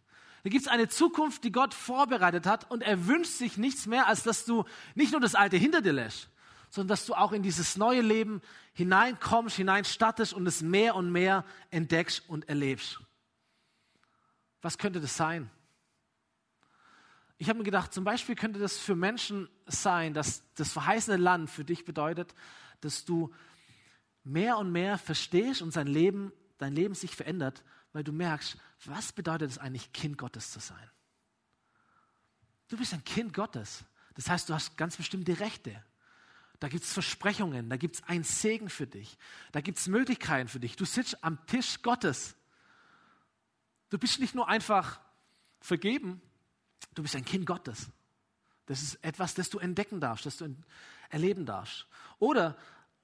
Da 0.44 0.50
gibt 0.50 0.60
es 0.60 0.68
eine 0.68 0.88
Zukunft, 0.88 1.44
die 1.44 1.52
Gott 1.52 1.72
vorbereitet 1.72 2.44
hat 2.44 2.70
und 2.70 2.82
er 2.82 3.06
wünscht 3.06 3.32
sich 3.32 3.56
nichts 3.56 3.86
mehr, 3.86 4.06
als 4.06 4.22
dass 4.22 4.44
du 4.44 4.64
nicht 4.94 5.12
nur 5.12 5.20
das 5.22 5.34
Alte 5.34 5.56
hinter 5.56 5.80
dir 5.80 5.94
lässt, 5.94 6.28
sondern 6.68 6.88
dass 6.88 7.06
du 7.06 7.14
auch 7.14 7.32
in 7.32 7.42
dieses 7.42 7.78
neue 7.78 8.02
Leben 8.02 8.42
hineinkommst, 8.74 9.56
hineinstattest 9.56 10.34
und 10.34 10.46
es 10.46 10.60
mehr 10.60 10.94
und 10.94 11.10
mehr 11.10 11.46
entdeckst 11.70 12.28
und 12.28 12.50
erlebst. 12.50 13.00
Was 14.60 14.76
könnte 14.76 15.00
das 15.00 15.16
sein? 15.16 15.50
Ich 17.40 17.48
habe 17.48 17.56
mir 17.56 17.64
gedacht, 17.64 17.94
zum 17.94 18.04
Beispiel 18.04 18.34
könnte 18.34 18.58
das 18.58 18.78
für 18.78 18.94
Menschen 18.94 19.48
sein, 19.64 20.12
dass 20.12 20.44
das 20.56 20.72
verheißene 20.72 21.16
Land 21.16 21.48
für 21.48 21.64
dich 21.64 21.86
bedeutet, 21.86 22.34
dass 22.82 23.06
du 23.06 23.32
mehr 24.24 24.58
und 24.58 24.70
mehr 24.70 24.98
verstehst 24.98 25.62
und 25.62 25.70
sein 25.70 25.86
Leben, 25.86 26.34
dein 26.58 26.74
Leben 26.74 26.94
sich 26.94 27.16
verändert, 27.16 27.64
weil 27.94 28.04
du 28.04 28.12
merkst, 28.12 28.58
was 28.84 29.14
bedeutet 29.14 29.50
es 29.50 29.56
eigentlich, 29.56 29.90
Kind 29.94 30.18
Gottes 30.18 30.50
zu 30.50 30.60
sein? 30.60 30.90
Du 32.68 32.76
bist 32.76 32.92
ein 32.92 33.04
Kind 33.04 33.32
Gottes. 33.32 33.84
Das 34.16 34.28
heißt, 34.28 34.50
du 34.50 34.52
hast 34.52 34.76
ganz 34.76 34.98
bestimmte 34.98 35.40
Rechte. 35.40 35.82
Da 36.58 36.68
gibt 36.68 36.84
es 36.84 36.92
Versprechungen, 36.92 37.70
da 37.70 37.78
gibt 37.78 37.96
es 37.96 38.02
einen 38.02 38.24
Segen 38.24 38.68
für 38.68 38.86
dich, 38.86 39.16
da 39.52 39.62
gibt 39.62 39.78
es 39.78 39.88
Möglichkeiten 39.88 40.50
für 40.50 40.60
dich. 40.60 40.76
Du 40.76 40.84
sitzt 40.84 41.24
am 41.24 41.38
Tisch 41.46 41.80
Gottes. 41.80 42.36
Du 43.88 43.96
bist 43.96 44.20
nicht 44.20 44.34
nur 44.34 44.46
einfach 44.46 45.00
vergeben, 45.62 46.20
Du 46.94 47.02
bist 47.02 47.16
ein 47.16 47.24
Kind 47.24 47.46
Gottes. 47.46 47.88
Das 48.66 48.82
ist 48.82 49.04
etwas, 49.04 49.34
das 49.34 49.50
du 49.50 49.58
entdecken 49.58 50.00
darfst, 50.00 50.26
das 50.26 50.36
du 50.36 50.54
erleben 51.08 51.46
darfst. 51.46 51.86
Oder 52.18 52.56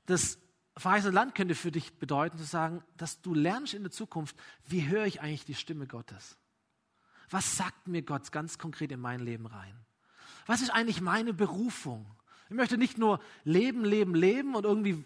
das 0.07 0.39
verheißene 0.77 1.13
Land 1.13 1.35
könnte 1.35 1.55
für 1.55 1.73
dich 1.73 1.99
bedeuten, 1.99 2.39
zu 2.39 2.45
sagen, 2.45 2.83
dass 2.97 3.21
du 3.23 3.35
lernst 3.35 3.75
in 3.75 3.83
der 3.83 3.91
Zukunft, 3.91 4.37
wie 4.67 4.87
höre 4.87 5.07
ich 5.07 5.21
eigentlich 5.21 5.45
die 5.45 5.55
Stimme 5.55 5.87
Gottes? 5.87 6.37
Was 7.31 7.57
sagt 7.57 7.89
mir 7.89 8.03
Gott 8.03 8.31
ganz 8.31 8.59
konkret 8.59 8.93
in 8.93 9.01
mein 9.01 9.21
Leben 9.21 9.47
rein? 9.47 9.75
Was 10.47 10.61
ist 10.61 10.71
eigentlich 10.71 11.01
meine 11.01 11.35
Berufung? 11.35 12.07
Ich 12.49 12.55
möchte 12.55 12.79
nicht 12.79 12.99
nur 12.99 13.21
leben, 13.45 13.85
leben, 13.85 14.15
leben 14.15 14.55
und 14.55 14.65
irgendwie 14.65 15.05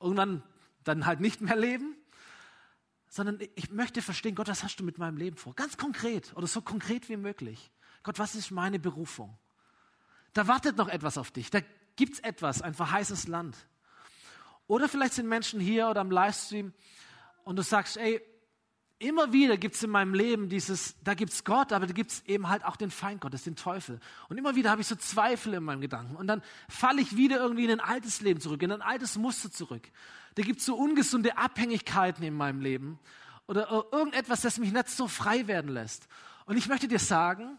irgendwann 0.00 0.42
dann 0.82 1.06
halt 1.06 1.20
nicht 1.20 1.40
mehr 1.40 1.56
leben, 1.56 1.94
sondern 3.08 3.38
ich 3.54 3.70
möchte 3.70 4.02
verstehen, 4.02 4.34
Gott, 4.34 4.48
was 4.48 4.64
hast 4.64 4.80
du 4.80 4.84
mit 4.84 4.98
meinem 4.98 5.16
Leben 5.16 5.36
vor? 5.36 5.54
Ganz 5.54 5.76
konkret 5.76 6.34
oder 6.36 6.46
so 6.46 6.60
konkret 6.60 7.08
wie 7.08 7.16
möglich. 7.16 7.70
Gott, 8.06 8.20
was 8.20 8.36
ist 8.36 8.52
meine 8.52 8.78
Berufung? 8.78 9.36
Da 10.32 10.46
wartet 10.46 10.76
noch 10.76 10.86
etwas 10.86 11.18
auf 11.18 11.32
dich. 11.32 11.50
Da 11.50 11.58
gibt 11.96 12.14
es 12.14 12.20
etwas, 12.20 12.62
ein 12.62 12.72
verheißes 12.72 13.26
Land. 13.26 13.56
Oder 14.68 14.88
vielleicht 14.88 15.14
sind 15.14 15.26
Menschen 15.26 15.58
hier 15.58 15.88
oder 15.88 16.02
am 16.02 16.12
Livestream 16.12 16.72
und 17.42 17.56
du 17.56 17.62
sagst, 17.62 17.96
ey, 17.96 18.22
immer 19.00 19.32
wieder 19.32 19.56
gibt 19.56 19.74
es 19.74 19.82
in 19.82 19.90
meinem 19.90 20.14
Leben 20.14 20.48
dieses, 20.48 20.94
da 21.02 21.14
gibt 21.14 21.32
es 21.32 21.42
Gott, 21.42 21.72
aber 21.72 21.88
da 21.88 21.92
gibt 21.92 22.12
es 22.12 22.24
eben 22.26 22.48
halt 22.48 22.64
auch 22.64 22.76
den 22.76 22.92
Feind 22.92 23.22
Gottes, 23.22 23.42
den 23.42 23.56
Teufel. 23.56 23.98
Und 24.28 24.38
immer 24.38 24.54
wieder 24.54 24.70
habe 24.70 24.80
ich 24.82 24.86
so 24.86 24.94
Zweifel 24.94 25.54
in 25.54 25.64
meinem 25.64 25.80
Gedanken. 25.80 26.14
Und 26.14 26.28
dann 26.28 26.42
falle 26.68 27.02
ich 27.02 27.16
wieder 27.16 27.38
irgendwie 27.38 27.64
in 27.64 27.72
ein 27.72 27.80
altes 27.80 28.20
Leben 28.20 28.40
zurück, 28.40 28.62
in 28.62 28.70
ein 28.70 28.82
altes 28.82 29.16
Muster 29.16 29.50
zurück. 29.50 29.90
Da 30.36 30.44
gibt 30.44 30.60
es 30.60 30.66
so 30.66 30.76
ungesunde 30.76 31.38
Abhängigkeiten 31.38 32.22
in 32.22 32.34
meinem 32.34 32.60
Leben 32.60 33.00
oder 33.48 33.68
irgendetwas, 33.90 34.42
das 34.42 34.58
mich 34.58 34.72
nicht 34.72 34.90
so 34.90 35.08
frei 35.08 35.48
werden 35.48 35.72
lässt. 35.72 36.06
Und 36.44 36.56
ich 36.56 36.68
möchte 36.68 36.86
dir 36.86 37.00
sagen, 37.00 37.58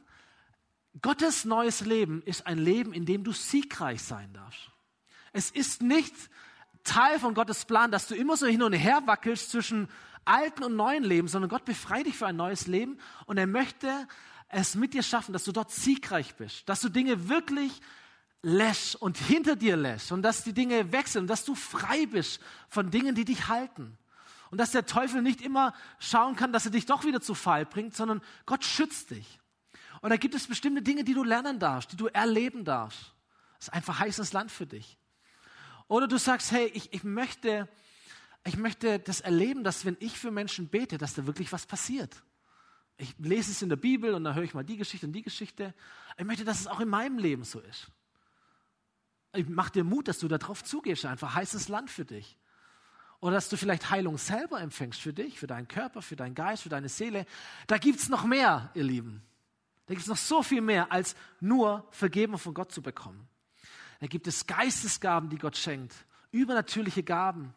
Gottes 1.01 1.45
neues 1.45 1.81
Leben 1.81 2.21
ist 2.23 2.47
ein 2.47 2.57
Leben, 2.57 2.93
in 2.93 3.05
dem 3.05 3.23
du 3.23 3.31
siegreich 3.31 4.01
sein 4.01 4.31
darfst. 4.33 4.71
Es 5.33 5.51
ist 5.51 5.81
nicht 5.81 6.13
Teil 6.83 7.19
von 7.19 7.33
Gottes 7.33 7.65
Plan, 7.65 7.91
dass 7.91 8.07
du 8.07 8.15
immer 8.15 8.37
so 8.37 8.47
hin 8.47 8.63
und 8.63 8.73
her 8.73 9.03
wackelst 9.05 9.51
zwischen 9.51 9.89
alten 10.25 10.63
und 10.63 10.75
neuen 10.75 11.03
Leben, 11.03 11.27
sondern 11.27 11.49
Gott 11.49 11.65
befreit 11.65 12.05
dich 12.05 12.17
für 12.17 12.27
ein 12.27 12.35
neues 12.35 12.67
Leben 12.67 12.97
und 13.25 13.37
er 13.37 13.47
möchte 13.47 14.07
es 14.49 14.75
mit 14.75 14.93
dir 14.93 15.03
schaffen, 15.03 15.33
dass 15.33 15.43
du 15.43 15.51
dort 15.51 15.71
siegreich 15.71 16.35
bist, 16.35 16.67
dass 16.69 16.79
du 16.79 16.89
Dinge 16.89 17.29
wirklich 17.29 17.81
lässt 18.41 18.95
und 18.95 19.17
hinter 19.17 19.55
dir 19.55 19.75
lässt 19.75 20.11
und 20.11 20.21
dass 20.21 20.43
die 20.43 20.53
Dinge 20.53 20.91
wechseln 20.91 21.27
dass 21.27 21.43
du 21.43 21.55
frei 21.55 22.05
bist 22.05 22.39
von 22.69 22.91
Dingen, 22.91 23.15
die 23.15 23.25
dich 23.25 23.47
halten. 23.47 23.97
Und 24.49 24.59
dass 24.59 24.71
der 24.71 24.85
Teufel 24.85 25.21
nicht 25.21 25.41
immer 25.41 25.73
schauen 25.99 26.37
kann, 26.37 26.53
dass 26.53 26.63
er 26.63 26.71
dich 26.71 26.85
doch 26.85 27.03
wieder 27.03 27.19
zu 27.19 27.33
Fall 27.33 27.65
bringt, 27.65 27.93
sondern 27.97 28.21
Gott 28.45 28.63
schützt 28.63 29.11
dich. 29.11 29.39
Und 30.01 30.09
da 30.09 30.17
gibt 30.17 30.35
es 30.35 30.47
bestimmte 30.47 30.81
Dinge, 30.81 31.03
die 31.03 31.13
du 31.13 31.23
lernen 31.23 31.59
darfst, 31.59 31.91
die 31.91 31.97
du 31.97 32.07
erleben 32.07 32.65
darfst. 32.65 33.13
Das 33.57 33.69
ist 33.69 33.73
ein 33.73 33.81
verheißenes 33.81 34.33
Land 34.33 34.51
für 34.51 34.67
dich. 34.67 34.97
Oder 35.87 36.07
du 36.07 36.17
sagst, 36.17 36.51
hey, 36.51 36.67
ich, 36.73 36.93
ich, 36.93 37.03
möchte, 37.03 37.67
ich 38.45 38.57
möchte 38.57 38.99
das 38.99 39.21
erleben, 39.21 39.63
dass 39.63 39.85
wenn 39.85 39.97
ich 39.99 40.17
für 40.17 40.31
Menschen 40.31 40.67
bete, 40.67 40.97
dass 40.97 41.13
da 41.13 41.25
wirklich 41.25 41.51
was 41.51 41.65
passiert. 41.65 42.23
Ich 42.97 43.15
lese 43.19 43.51
es 43.51 43.61
in 43.61 43.69
der 43.69 43.75
Bibel 43.75 44.13
und 44.13 44.23
dann 44.23 44.35
höre 44.35 44.43
ich 44.43 44.53
mal 44.53 44.63
die 44.63 44.77
Geschichte 44.77 45.05
und 45.05 45.13
die 45.13 45.21
Geschichte. 45.21 45.73
Ich 46.17 46.25
möchte, 46.25 46.43
dass 46.43 46.59
es 46.59 46.67
auch 46.67 46.79
in 46.79 46.89
meinem 46.89 47.19
Leben 47.19 47.43
so 47.43 47.59
ist. 47.59 47.87
Ich 49.33 49.47
mache 49.47 49.71
dir 49.71 49.83
Mut, 49.83 50.07
dass 50.07 50.19
du 50.19 50.27
darauf 50.27 50.63
zugehst, 50.63 51.05
ein 51.05 51.17
verheißenes 51.17 51.67
Land 51.67 51.91
für 51.91 52.05
dich. 52.05 52.37
oder 53.19 53.33
dass 53.33 53.49
du 53.49 53.57
vielleicht 53.57 53.89
Heilung 53.89 54.17
selber 54.17 54.61
empfängst 54.61 55.01
für 55.01 55.13
dich, 55.13 55.39
für 55.39 55.47
deinen 55.47 55.67
Körper, 55.67 56.01
für 56.01 56.15
deinen 56.15 56.35
Geist, 56.35 56.63
für 56.63 56.69
deine 56.69 56.89
Seele. 56.89 57.25
Da 57.65 57.77
gibt 57.77 57.99
es 57.99 58.09
noch 58.09 58.25
mehr, 58.25 58.71
ihr 58.75 58.83
Lieben. 58.83 59.26
Da 59.87 59.93
gibt 59.93 60.01
es 60.01 60.07
noch 60.07 60.17
so 60.17 60.43
viel 60.43 60.61
mehr, 60.61 60.91
als 60.91 61.15
nur 61.39 61.87
Vergebung 61.91 62.37
von 62.37 62.53
Gott 62.53 62.71
zu 62.71 62.81
bekommen. 62.81 63.27
Da 63.99 64.07
gibt 64.07 64.27
es 64.27 64.45
Geistesgaben, 64.45 65.29
die 65.29 65.37
Gott 65.37 65.57
schenkt, 65.57 65.95
übernatürliche 66.31 67.03
Gaben, 67.03 67.53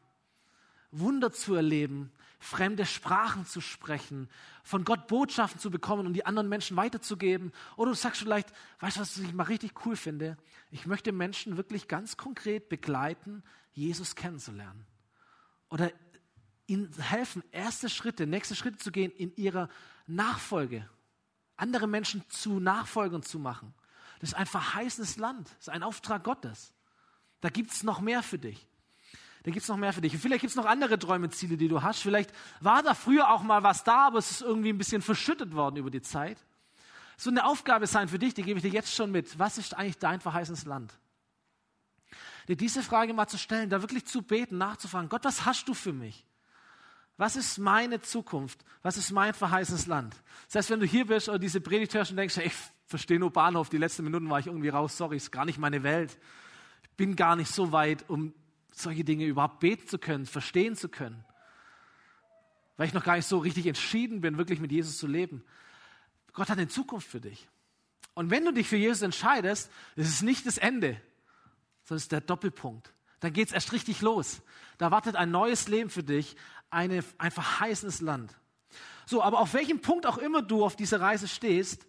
Wunder 0.93 1.33
zu 1.33 1.55
erleben, 1.55 2.11
fremde 2.39 2.87
Sprachen 2.87 3.45
zu 3.47 3.61
sprechen, 3.61 4.29
von 4.65 4.85
Gott 4.85 5.07
Botschaften 5.07 5.61
zu 5.61 5.71
bekommen 5.71 6.07
und 6.07 6.15
die 6.15 6.25
anderen 6.25 6.49
Menschen 6.49 6.77
weiterzugeben. 6.77 7.53
Oder 7.77 7.91
du 7.91 7.97
sagst 7.97 8.23
vielleicht, 8.23 8.49
weißt 8.81 8.97
du, 8.97 9.01
was 9.01 9.19
ich 9.19 9.33
mal 9.35 9.45
richtig 9.45 9.85
cool 9.85 9.95
finde? 9.95 10.37
Ich 10.71 10.87
möchte 10.87 11.13
Menschen 11.13 11.57
wirklich 11.57 11.87
ganz 11.87 12.17
konkret 12.17 12.69
begleiten, 12.69 13.43
Jesus 13.73 14.17
kennenzulernen. 14.17 14.87
Oder 15.69 15.93
ihnen 16.67 16.91
helfen, 16.99 17.43
erste 17.53 17.89
Schritte, 17.89 18.27
nächste 18.27 18.55
Schritte 18.57 18.79
zu 18.79 18.91
gehen 18.91 19.13
in 19.13 19.35
ihrer 19.37 19.69
Nachfolge. 20.07 20.89
Andere 21.61 21.87
Menschen 21.87 22.25
zu 22.29 22.61
Nachfolgern 22.61 23.23
zu 23.23 23.39
machen. 23.39 23.75
Das 24.21 24.31
ist 24.31 24.35
ein 24.35 24.47
verheißenes 24.47 25.17
Land. 25.17 25.49
Das 25.49 25.69
ist 25.69 25.69
ein 25.71 25.83
Auftrag 25.83 26.25
Gottes. 26.25 26.75
Da 27.41 27.49
gibt 27.49 27.71
es 27.71 27.83
noch 27.83 28.01
mehr 28.01 28.23
für 28.23 28.39
dich. 28.39 28.67
Da 29.43 29.51
gibt 29.51 29.63
es 29.63 29.69
noch 29.69 29.79
mehr 29.79 29.93
für 29.93 30.03
dich. 30.03 30.13
Und 30.13 30.21
vielleicht 30.21 30.43
gibt 30.43 30.51
es 30.51 30.57
noch 30.57 30.67
andere 30.67 30.99
Träume, 30.99 31.31
Ziele, 31.31 31.57
die 31.57 31.69
du 31.69 31.83
hast. 31.83 32.01
Vielleicht 32.01 32.31
war 32.61 32.83
da 32.83 32.95
früher 32.95 33.31
auch 33.31 33.43
mal 33.43 33.63
was 33.63 33.85
da, 33.85 34.09
aber 34.09 34.19
es 34.19 34.31
ist 34.31 34.43
irgendwie 34.43 34.71
ein 34.71 34.79
bisschen 34.79 35.01
verschüttet 35.01 35.55
worden 35.55 35.77
über 35.77 35.91
die 35.91 36.03
Zeit. 36.03 36.39
So 37.17 37.31
eine 37.31 37.45
Aufgabe 37.45 37.87
sein 37.87 38.09
für 38.09 38.19
dich, 38.19 38.35
die 38.35 38.43
gebe 38.43 38.59
ich 38.59 38.63
dir 38.63 38.71
jetzt 38.71 38.95
schon 38.95 39.11
mit. 39.11 39.39
Was 39.39 39.57
ist 39.59 39.75
eigentlich 39.75 39.99
dein 39.99 40.21
verheißenes 40.21 40.67
Land? 40.67 40.99
Dir 42.49 42.57
diese 42.57 42.83
Frage 42.83 43.15
mal 43.15 43.29
zu 43.29 43.39
stellen, 43.39 43.71
da 43.71 43.81
wirklich 43.81 44.07
zu 44.07 44.23
beten, 44.23 44.59
nachzufragen. 44.59 45.09
Gott, 45.09 45.25
was 45.25 45.45
hast 45.45 45.69
du 45.69 45.75
für 45.75 45.93
mich? 45.93 46.25
Was 47.21 47.37
ist 47.37 47.59
meine 47.59 48.01
Zukunft? 48.01 48.65
Was 48.81 48.97
ist 48.97 49.13
mein 49.13 49.35
verheißenes 49.35 49.87
Land? 49.87 50.17
Das 50.47 50.55
heißt, 50.55 50.71
wenn 50.71 50.81
du 50.81 50.87
hier 50.87 51.07
bist 51.07 51.29
oder 51.29 51.39
diese 51.39 51.61
Predigt 51.61 51.93
hörst 51.93 52.13
und 52.13 52.17
denkst, 52.17 52.39
ich 52.39 52.55
verstehe 52.87 53.19
nur 53.19 53.31
Bahnhof, 53.31 53.69
die 53.69 53.77
letzten 53.77 54.05
Minuten 54.05 54.31
war 54.31 54.39
ich 54.39 54.47
irgendwie 54.47 54.71
raus, 54.71 54.97
sorry, 54.97 55.19
ist 55.19 55.31
gar 55.31 55.45
nicht 55.45 55.59
meine 55.59 55.83
Welt. 55.83 56.17
Ich 56.83 56.91
bin 56.97 57.17
gar 57.17 57.37
nicht 57.37 57.53
so 57.53 57.73
weit, 57.73 58.09
um 58.09 58.33
solche 58.73 59.05
Dinge 59.05 59.27
überhaupt 59.27 59.61
beten 59.61 59.87
zu 59.87 59.99
können, 59.99 60.25
verstehen 60.25 60.77
zu 60.77 60.89
können. 60.89 61.23
Weil 62.79 62.87
ich 62.87 62.95
noch 62.95 63.05
gar 63.05 63.17
nicht 63.17 63.27
so 63.27 63.37
richtig 63.37 63.67
entschieden 63.67 64.23
bin, 64.23 64.39
wirklich 64.39 64.59
mit 64.59 64.73
Jesus 64.73 64.97
zu 64.97 65.07
leben. 65.07 65.45
Gott 66.33 66.49
hat 66.49 66.57
eine 66.57 66.69
Zukunft 66.69 67.07
für 67.07 67.21
dich. 67.21 67.51
Und 68.15 68.31
wenn 68.31 68.47
du 68.47 68.53
dich 68.55 68.67
für 68.67 68.79
Jesus 68.79 69.03
entscheidest, 69.03 69.71
ist 69.95 70.09
es 70.09 70.23
nicht 70.23 70.47
das 70.47 70.57
Ende, 70.57 70.99
sondern 71.85 71.99
es 71.99 72.05
ist 72.05 72.13
der 72.13 72.23
Doppelpunkt. 72.23 72.95
Dann 73.21 73.33
geht 73.33 73.49
es 73.49 73.55
erst 73.55 73.73
richtig 73.73 74.01
los. 74.01 74.43
Da 74.79 74.91
wartet 74.91 75.17
ein 75.17 75.31
neues 75.31 75.69
Leben 75.69 75.91
für 75.91 76.03
dich, 76.03 76.37
eine, 76.71 77.05
ein 77.19 77.31
verheißenes 77.31 78.01
Land. 78.01 78.35
So, 79.07 79.23
aber 79.23 79.41
auf 79.41 79.55
welchem 79.55 79.81
Punkt 79.81 80.07
auch 80.07 80.19
immer 80.19 80.43
du 80.43 80.65
auf 80.65 80.77
dieser 80.77 81.01
Reise 81.01 81.29
stehst, 81.29 81.87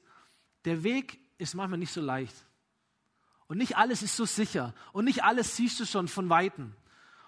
der 0.65 0.83
Weg 0.83 1.19
ist 1.37 1.55
manchmal 1.55 1.79
nicht 1.79 1.93
so 1.93 2.01
leicht. 2.01 2.35
Und 3.47 3.57
nicht 3.57 3.77
alles 3.77 4.01
ist 4.01 4.15
so 4.15 4.25
sicher. 4.25 4.73
Und 4.91 5.05
nicht 5.05 5.23
alles 5.23 5.55
siehst 5.55 5.79
du 5.79 5.85
schon 5.85 6.07
von 6.07 6.29
Weitem. 6.29 6.73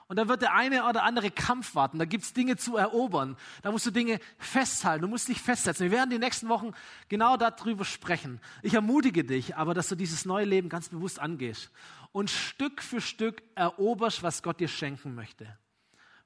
Und 0.07 0.17
da 0.17 0.27
wird 0.27 0.41
der 0.41 0.53
eine 0.53 0.87
oder 0.87 1.03
andere 1.03 1.31
Kampf 1.31 1.75
warten. 1.75 1.99
Da 1.99 2.05
gibt 2.05 2.23
es 2.23 2.33
Dinge 2.33 2.57
zu 2.57 2.77
erobern. 2.77 3.37
Da 3.61 3.71
musst 3.71 3.85
du 3.85 3.91
Dinge 3.91 4.19
festhalten. 4.37 5.03
Du 5.03 5.07
musst 5.07 5.27
dich 5.27 5.41
festsetzen. 5.41 5.85
Wir 5.85 5.97
werden 5.97 6.09
die 6.09 6.19
nächsten 6.19 6.49
Wochen 6.49 6.71
genau 7.09 7.37
darüber 7.37 7.85
sprechen. 7.85 8.39
Ich 8.61 8.73
ermutige 8.73 9.23
dich 9.23 9.55
aber, 9.55 9.73
dass 9.73 9.87
du 9.87 9.95
dieses 9.95 10.25
neue 10.25 10.45
Leben 10.45 10.69
ganz 10.69 10.89
bewusst 10.89 11.19
angehst. 11.19 11.71
Und 12.11 12.29
Stück 12.29 12.81
für 12.81 13.01
Stück 13.01 13.41
eroberst, 13.55 14.23
was 14.23 14.43
Gott 14.43 14.59
dir 14.59 14.67
schenken 14.67 15.15
möchte. 15.15 15.57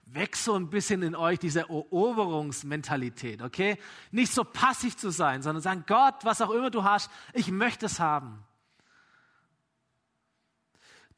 Weg 0.10 0.36
so 0.38 0.56
ein 0.56 0.70
bisschen 0.70 1.02
in 1.04 1.16
euch 1.16 1.38
diese 1.38 1.62
Eroberungsmentalität, 1.62 3.42
okay? 3.42 3.78
Nicht 4.12 4.34
so 4.34 4.46
passiv 4.46 4.96
zu 4.96 5.10
sein, 5.10 5.42
sondern 5.42 5.62
sagen, 5.62 5.84
Gott, 5.86 6.24
was 6.24 6.42
auch 6.42 6.52
immer 6.52 6.70
du 6.70 6.84
hast, 6.84 7.12
ich 7.34 7.52
möchte 7.52 7.86
es 7.88 8.00
haben. 8.00 8.44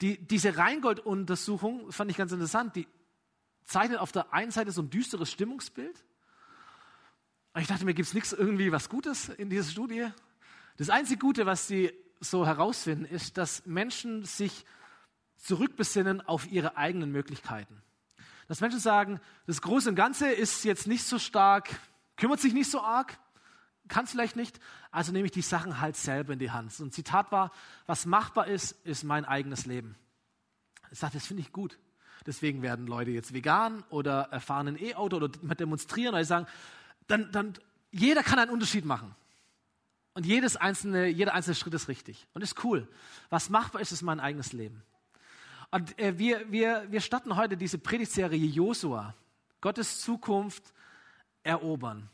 Die, 0.01 0.17
diese 0.25 0.57
Rheingold-Untersuchung 0.57 1.91
fand 1.91 2.09
ich 2.11 2.17
ganz 2.17 2.31
interessant. 2.31 2.75
Die 2.75 2.87
zeichnet 3.65 3.99
auf 3.99 4.11
der 4.11 4.33
einen 4.33 4.51
Seite 4.51 4.71
so 4.71 4.81
ein 4.81 4.89
düsteres 4.89 5.31
Stimmungsbild. 5.31 6.03
Und 7.53 7.61
ich 7.61 7.67
dachte 7.67 7.85
mir, 7.85 7.93
gibt 7.93 8.07
es 8.07 8.13
nichts 8.13 8.31
irgendwie 8.31 8.71
was 8.71 8.89
Gutes 8.89 9.29
in 9.29 9.49
dieser 9.49 9.69
Studie? 9.69 10.07
Das 10.77 10.89
einzige 10.89 11.19
Gute, 11.19 11.45
was 11.45 11.67
sie 11.67 11.91
so 12.21 12.45
herausfinden, 12.45 13.05
ist, 13.05 13.37
dass 13.37 13.65
Menschen 13.65 14.23
sich 14.23 14.65
zurückbesinnen 15.37 16.21
auf 16.21 16.49
ihre 16.51 16.77
eigenen 16.77 17.11
Möglichkeiten. 17.11 17.81
Dass 18.47 18.61
Menschen 18.61 18.79
sagen, 18.79 19.19
das 19.45 19.61
Große 19.61 19.89
und 19.89 19.95
Ganze 19.95 20.29
ist 20.29 20.63
jetzt 20.63 20.87
nicht 20.87 21.03
so 21.03 21.19
stark, 21.19 21.69
kümmert 22.15 22.39
sich 22.39 22.53
nicht 22.53 22.69
so 22.71 22.81
arg, 22.81 23.17
kann 23.89 24.05
es 24.05 24.11
vielleicht 24.11 24.35
nicht, 24.35 24.59
also 24.91 25.11
nehme 25.11 25.25
ich 25.25 25.31
die 25.31 25.41
Sachen 25.41 25.81
halt 25.81 25.97
selber 25.97 26.33
in 26.33 26.39
die 26.39 26.51
Hand. 26.51 26.77
Ein 26.79 26.91
Zitat 26.91 27.31
war, 27.31 27.51
was 27.85 28.05
machbar 28.05 28.47
ist, 28.47 28.71
ist 28.85 29.03
mein 29.03 29.25
eigenes 29.25 29.65
Leben. 29.65 29.95
Ich 30.91 30.99
sage, 30.99 31.13
das 31.13 31.27
finde 31.27 31.41
ich 31.41 31.51
gut. 31.51 31.77
Deswegen 32.25 32.61
werden 32.61 32.87
Leute 32.87 33.11
jetzt 33.11 33.33
vegan 33.33 33.83
oder 33.89 34.29
erfahren 34.31 34.67
ein 34.67 34.81
E-Auto 34.81 35.17
oder 35.17 35.29
demonstrieren 35.29 36.13
oder 36.13 36.23
sagen, 36.23 36.47
dann, 37.07 37.31
dann, 37.31 37.53
jeder 37.91 38.23
kann 38.23 38.39
einen 38.39 38.51
Unterschied 38.51 38.85
machen. 38.85 39.15
Und 40.13 40.25
jedes 40.25 40.55
einzelne, 40.57 41.07
jeder 41.07 41.33
einzelne 41.33 41.55
Schritt 41.55 41.73
ist 41.73 41.87
richtig. 41.87 42.27
Und 42.33 42.41
ist 42.41 42.63
cool. 42.63 42.87
Was 43.29 43.49
machbar 43.49 43.81
ist, 43.81 43.91
ist 43.91 44.01
mein 44.01 44.19
eigenes 44.19 44.53
Leben. 44.53 44.83
Und 45.71 45.97
äh, 45.99 46.17
wir, 46.17 46.51
wir, 46.51 46.85
wir 46.89 47.01
starten 47.01 47.35
heute 47.35 47.55
diese 47.55 47.77
Predigtserie 47.77 48.37
Josua. 48.37 49.15
Gottes 49.61 50.01
Zukunft 50.01 50.73
erobern. 51.43 52.09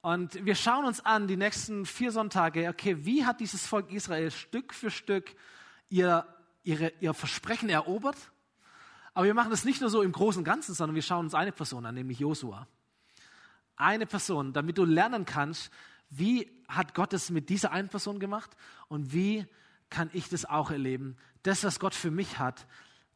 Und 0.00 0.44
wir 0.44 0.54
schauen 0.54 0.84
uns 0.84 1.00
an 1.00 1.26
die 1.26 1.36
nächsten 1.36 1.84
vier 1.84 2.12
Sonntage, 2.12 2.68
okay, 2.68 3.04
wie 3.04 3.24
hat 3.24 3.40
dieses 3.40 3.66
Volk 3.66 3.90
Israel 3.90 4.30
Stück 4.30 4.72
für 4.72 4.90
Stück 4.90 5.34
ihr, 5.88 6.24
ihre, 6.62 6.92
ihr 7.00 7.14
Versprechen 7.14 7.68
erobert? 7.68 8.16
Aber 9.12 9.26
wir 9.26 9.34
machen 9.34 9.50
das 9.50 9.64
nicht 9.64 9.80
nur 9.80 9.90
so 9.90 10.02
im 10.02 10.12
Großen 10.12 10.40
und 10.40 10.44
Ganzen, 10.44 10.74
sondern 10.74 10.94
wir 10.94 11.02
schauen 11.02 11.24
uns 11.24 11.34
eine 11.34 11.50
Person 11.50 11.84
an, 11.84 11.96
nämlich 11.96 12.20
Josua. 12.20 12.68
Eine 13.74 14.06
Person, 14.06 14.52
damit 14.52 14.78
du 14.78 14.84
lernen 14.84 15.24
kannst, 15.24 15.70
wie 16.10 16.50
hat 16.68 16.94
Gott 16.94 17.12
es 17.12 17.30
mit 17.30 17.48
dieser 17.48 17.72
einen 17.72 17.88
Person 17.88 18.20
gemacht 18.20 18.56
und 18.86 19.12
wie 19.12 19.46
kann 19.90 20.10
ich 20.12 20.28
das 20.28 20.44
auch 20.44 20.70
erleben? 20.70 21.16
Das, 21.42 21.64
was 21.64 21.80
Gott 21.80 21.94
für 21.94 22.10
mich 22.10 22.38
hat, 22.38 22.66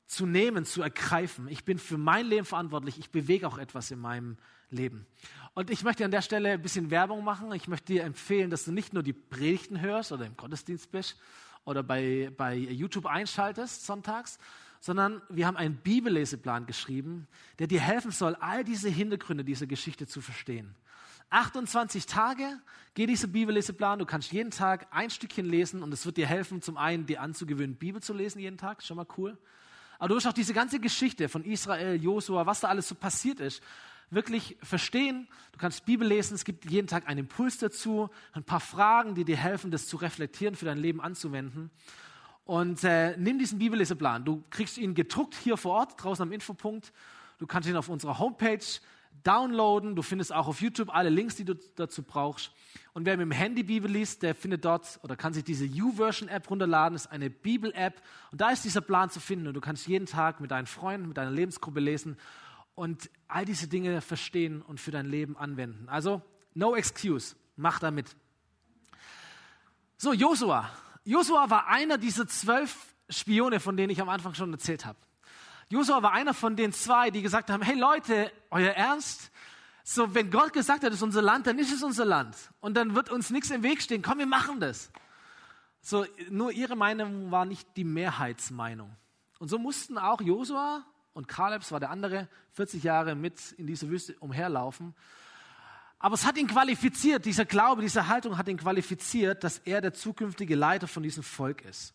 zu 0.06 0.26
nehmen, 0.26 0.64
zu 0.64 0.82
ergreifen. 0.82 1.46
Ich 1.48 1.64
bin 1.64 1.78
für 1.78 1.96
mein 1.96 2.26
Leben 2.26 2.44
verantwortlich. 2.44 2.98
Ich 2.98 3.10
bewege 3.10 3.46
auch 3.46 3.58
etwas 3.58 3.90
in 3.90 4.00
meinem 4.00 4.30
Leben. 4.30 4.38
Und 5.54 5.70
ich 5.70 5.84
möchte 5.84 6.04
an 6.04 6.10
der 6.10 6.22
Stelle 6.22 6.52
ein 6.52 6.62
bisschen 6.62 6.90
Werbung 6.90 7.24
machen. 7.24 7.52
Ich 7.52 7.68
möchte 7.68 7.92
dir 7.92 8.04
empfehlen, 8.04 8.50
dass 8.50 8.64
du 8.64 8.72
nicht 8.72 8.94
nur 8.94 9.02
die 9.02 9.12
Predigten 9.12 9.80
hörst 9.80 10.12
oder 10.12 10.24
im 10.24 10.36
Gottesdienst 10.36 10.90
bist 10.90 11.18
oder 11.64 11.82
bei, 11.82 12.32
bei 12.36 12.54
YouTube 12.54 13.06
einschaltest 13.06 13.84
sonntags, 13.84 14.38
sondern 14.80 15.22
wir 15.28 15.46
haben 15.46 15.56
einen 15.56 15.76
Bibelleseplan 15.76 16.66
geschrieben, 16.66 17.28
der 17.58 17.66
dir 17.66 17.80
helfen 17.80 18.10
soll, 18.10 18.34
all 18.36 18.64
diese 18.64 18.88
Hintergründe 18.88 19.44
dieser 19.44 19.66
Geschichte 19.66 20.06
zu 20.06 20.20
verstehen. 20.20 20.74
28 21.30 22.06
Tage 22.06 22.60
geht 22.94 23.08
dieser 23.08 23.28
Bibelleseplan. 23.28 23.98
Du 23.98 24.06
kannst 24.06 24.32
jeden 24.32 24.50
Tag 24.50 24.86
ein 24.90 25.08
Stückchen 25.08 25.46
lesen 25.46 25.82
und 25.82 25.92
es 25.92 26.04
wird 26.04 26.16
dir 26.16 26.26
helfen, 26.26 26.60
zum 26.60 26.76
einen 26.76 27.06
dir 27.06 27.20
anzugewöhnen, 27.22 27.76
Bibel 27.76 28.02
zu 28.02 28.12
lesen 28.12 28.40
jeden 28.40 28.58
Tag. 28.58 28.82
Schon 28.82 28.96
mal 28.96 29.06
cool. 29.16 29.38
Aber 29.98 30.08
du 30.08 30.14
wirst 30.16 30.26
auch 30.26 30.32
diese 30.32 30.52
ganze 30.52 30.80
Geschichte 30.80 31.28
von 31.28 31.44
Israel, 31.44 31.94
Josua, 31.94 32.44
was 32.44 32.60
da 32.60 32.68
alles 32.68 32.88
so 32.88 32.94
passiert 32.94 33.40
ist, 33.40 33.62
wirklich 34.12 34.56
verstehen. 34.62 35.26
Du 35.52 35.58
kannst 35.58 35.84
Bibel 35.84 36.06
lesen, 36.06 36.34
es 36.34 36.44
gibt 36.44 36.70
jeden 36.70 36.86
Tag 36.86 37.08
einen 37.08 37.20
Impuls 37.20 37.58
dazu, 37.58 38.10
ein 38.32 38.44
paar 38.44 38.60
Fragen, 38.60 39.14
die 39.14 39.24
dir 39.24 39.36
helfen, 39.36 39.70
das 39.70 39.86
zu 39.86 39.96
reflektieren, 39.96 40.54
für 40.54 40.66
dein 40.66 40.78
Leben 40.78 41.00
anzuwenden. 41.00 41.70
Und 42.44 42.84
äh, 42.84 43.16
nimm 43.16 43.38
diesen 43.38 43.58
Bibelleseplan. 43.58 44.24
Du 44.24 44.44
kriegst 44.50 44.76
ihn 44.76 44.94
gedruckt 44.94 45.34
hier 45.34 45.56
vor 45.56 45.72
Ort, 45.72 46.02
draußen 46.02 46.22
am 46.22 46.32
Infopunkt. 46.32 46.92
Du 47.38 47.46
kannst 47.46 47.68
ihn 47.68 47.76
auf 47.76 47.88
unserer 47.88 48.18
Homepage 48.18 48.64
downloaden. 49.24 49.94
Du 49.96 50.02
findest 50.02 50.32
auch 50.32 50.48
auf 50.48 50.60
YouTube 50.60 50.94
alle 50.94 51.08
Links, 51.08 51.36
die 51.36 51.44
du 51.44 51.54
dazu 51.76 52.02
brauchst. 52.02 52.52
Und 52.92 53.06
wer 53.06 53.16
mit 53.16 53.24
dem 53.24 53.32
Handy 53.32 53.62
Bibel 53.62 53.90
liest, 53.90 54.22
der 54.22 54.34
findet 54.34 54.64
dort 54.64 54.98
oder 55.02 55.16
kann 55.16 55.32
sich 55.32 55.44
diese 55.44 55.64
YouVersion-App 55.64 56.50
runterladen. 56.50 56.94
Das 56.94 57.06
ist 57.06 57.12
eine 57.12 57.30
Bibel-App. 57.30 58.02
Und 58.30 58.40
da 58.40 58.50
ist 58.50 58.64
dieser 58.64 58.80
Plan 58.80 59.08
zu 59.08 59.20
finden. 59.20 59.46
Und 59.46 59.54
du 59.54 59.60
kannst 59.60 59.86
jeden 59.86 60.06
Tag 60.06 60.40
mit 60.40 60.50
deinen 60.50 60.66
Freunden, 60.66 61.08
mit 61.08 61.16
deiner 61.16 61.30
Lebensgruppe 61.30 61.80
lesen 61.80 62.16
und 62.74 63.10
all 63.28 63.44
diese 63.44 63.68
Dinge 63.68 64.00
verstehen 64.00 64.62
und 64.62 64.80
für 64.80 64.90
dein 64.90 65.06
Leben 65.06 65.36
anwenden. 65.36 65.88
Also, 65.88 66.22
no 66.54 66.74
excuse. 66.74 67.36
Mach 67.56 67.78
damit. 67.78 68.16
So, 69.96 70.12
Josua. 70.12 70.70
Josua 71.04 71.50
war 71.50 71.68
einer 71.68 71.98
dieser 71.98 72.26
zwölf 72.26 72.94
Spione, 73.08 73.60
von 73.60 73.76
denen 73.76 73.90
ich 73.90 74.00
am 74.00 74.08
Anfang 74.08 74.34
schon 74.34 74.52
erzählt 74.52 74.86
habe. 74.86 74.98
Josua 75.68 76.02
war 76.02 76.12
einer 76.12 76.34
von 76.34 76.56
den 76.56 76.72
zwei, 76.72 77.10
die 77.10 77.22
gesagt 77.22 77.50
haben, 77.50 77.62
hey 77.62 77.78
Leute, 77.78 78.32
euer 78.50 78.72
Ernst? 78.72 79.30
So, 79.84 80.14
wenn 80.14 80.30
Gott 80.30 80.52
gesagt 80.52 80.84
hat, 80.84 80.90
es 80.90 80.96
ist 80.96 81.02
unser 81.02 81.22
Land, 81.22 81.46
dann 81.46 81.58
ist 81.58 81.72
es 81.72 81.82
unser 81.82 82.04
Land. 82.04 82.36
Und 82.60 82.74
dann 82.74 82.94
wird 82.94 83.10
uns 83.10 83.30
nichts 83.30 83.50
im 83.50 83.62
Weg 83.62 83.82
stehen. 83.82 84.02
Komm, 84.02 84.18
wir 84.18 84.26
machen 84.26 84.60
das. 84.60 84.90
So, 85.80 86.06
nur 86.30 86.52
ihre 86.52 86.76
Meinung 86.76 87.30
war 87.30 87.44
nicht 87.44 87.76
die 87.76 87.84
Mehrheitsmeinung. 87.84 88.94
Und 89.40 89.48
so 89.48 89.58
mussten 89.58 89.98
auch 89.98 90.20
Josua 90.20 90.84
und 91.14 91.28
Kalebs 91.28 91.72
war 91.72 91.80
der 91.80 91.90
andere, 91.90 92.28
40 92.52 92.82
Jahre 92.82 93.14
mit 93.14 93.52
in 93.52 93.66
dieser 93.66 93.88
Wüste 93.88 94.14
umherlaufen. 94.18 94.94
Aber 95.98 96.14
es 96.14 96.24
hat 96.24 96.36
ihn 96.36 96.48
qualifiziert, 96.48 97.24
dieser 97.26 97.44
Glaube, 97.44 97.82
diese 97.82 98.08
Haltung 98.08 98.36
hat 98.36 98.48
ihn 98.48 98.56
qualifiziert, 98.56 99.44
dass 99.44 99.58
er 99.58 99.80
der 99.80 99.94
zukünftige 99.94 100.56
Leiter 100.56 100.88
von 100.88 101.02
diesem 101.02 101.22
Volk 101.22 101.64
ist. 101.64 101.94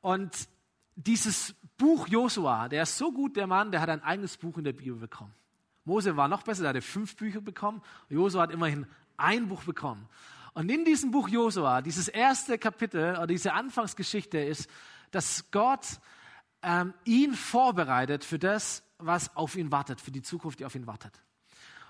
Und 0.00 0.48
dieses 0.94 1.54
Buch 1.76 2.06
Josua, 2.08 2.68
der 2.68 2.84
ist 2.84 2.96
so 2.96 3.10
gut, 3.10 3.36
der 3.36 3.46
Mann, 3.46 3.72
der 3.72 3.80
hat 3.80 3.88
ein 3.88 4.02
eigenes 4.02 4.36
Buch 4.36 4.58
in 4.58 4.64
der 4.64 4.72
Bibel 4.72 4.96
bekommen. 4.96 5.34
Mose 5.84 6.16
war 6.16 6.28
noch 6.28 6.42
besser, 6.42 6.62
der 6.62 6.68
hatte 6.70 6.82
fünf 6.82 7.16
Bücher 7.16 7.40
bekommen. 7.40 7.82
Josua 8.08 8.42
hat 8.42 8.52
immerhin 8.52 8.86
ein 9.16 9.48
Buch 9.48 9.64
bekommen. 9.64 10.08
Und 10.52 10.70
in 10.70 10.84
diesem 10.84 11.10
Buch 11.10 11.28
Josua, 11.28 11.80
dieses 11.82 12.08
erste 12.08 12.58
Kapitel 12.58 13.16
oder 13.16 13.26
diese 13.26 13.54
Anfangsgeschichte 13.54 14.38
ist, 14.38 14.68
dass 15.10 15.50
Gott 15.50 15.86
ähm, 16.62 16.94
ihn 17.04 17.34
vorbereitet 17.34 18.24
für 18.24 18.38
das, 18.38 18.82
was 18.98 19.34
auf 19.36 19.56
ihn 19.56 19.72
wartet, 19.72 20.00
für 20.00 20.10
die 20.10 20.22
Zukunft, 20.22 20.60
die 20.60 20.64
auf 20.64 20.74
ihn 20.74 20.86
wartet. 20.86 21.12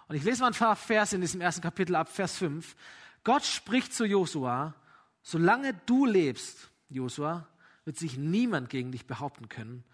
Und 0.08 0.16
ich 0.16 0.24
lese 0.24 0.42
mal 0.42 0.48
ein 0.48 0.54
paar 0.54 0.76
Vers 0.76 1.12
in 1.12 1.20
diesem 1.20 1.40
ersten 1.40 1.62
Kapitel 1.62 1.94
ab, 1.94 2.08
Vers 2.08 2.36
5. 2.36 2.76
Gott 3.22 3.44
spricht 3.44 3.92
zu 3.92 4.04
Josua, 4.04 4.74
solange 5.22 5.74
du 5.86 6.06
lebst, 6.06 6.70
Josua, 6.88 7.46
wird 7.84 7.98
sich 7.98 8.16
niemand 8.16 8.70
gegen 8.70 8.92
dich 8.92 9.06
behaupten 9.06 9.48
können. 9.48 9.84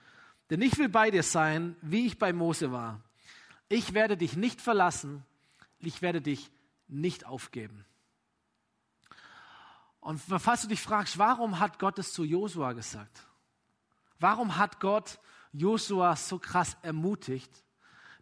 Denn 0.50 0.62
ich 0.62 0.78
will 0.78 0.88
bei 0.88 1.10
dir 1.10 1.22
sein, 1.22 1.76
wie 1.82 2.06
ich 2.06 2.18
bei 2.18 2.32
Mose 2.32 2.72
war. 2.72 3.00
Ich 3.68 3.94
werde 3.94 4.16
dich 4.16 4.36
nicht 4.36 4.60
verlassen, 4.60 5.24
ich 5.80 6.02
werde 6.02 6.20
dich 6.20 6.50
nicht 6.88 7.26
aufgeben. 7.26 7.84
Und 10.00 10.20
falls 10.20 10.62
du 10.62 10.68
dich 10.68 10.80
fragst, 10.80 11.18
warum 11.18 11.58
hat 11.58 11.80
Gott 11.80 11.98
es 11.98 12.12
zu 12.12 12.22
Josua 12.22 12.74
gesagt? 12.74 13.26
Warum 14.18 14.56
hat 14.56 14.80
Gott 14.80 15.18
Josua 15.52 16.16
so 16.16 16.38
krass 16.38 16.76
ermutigt? 16.82 17.50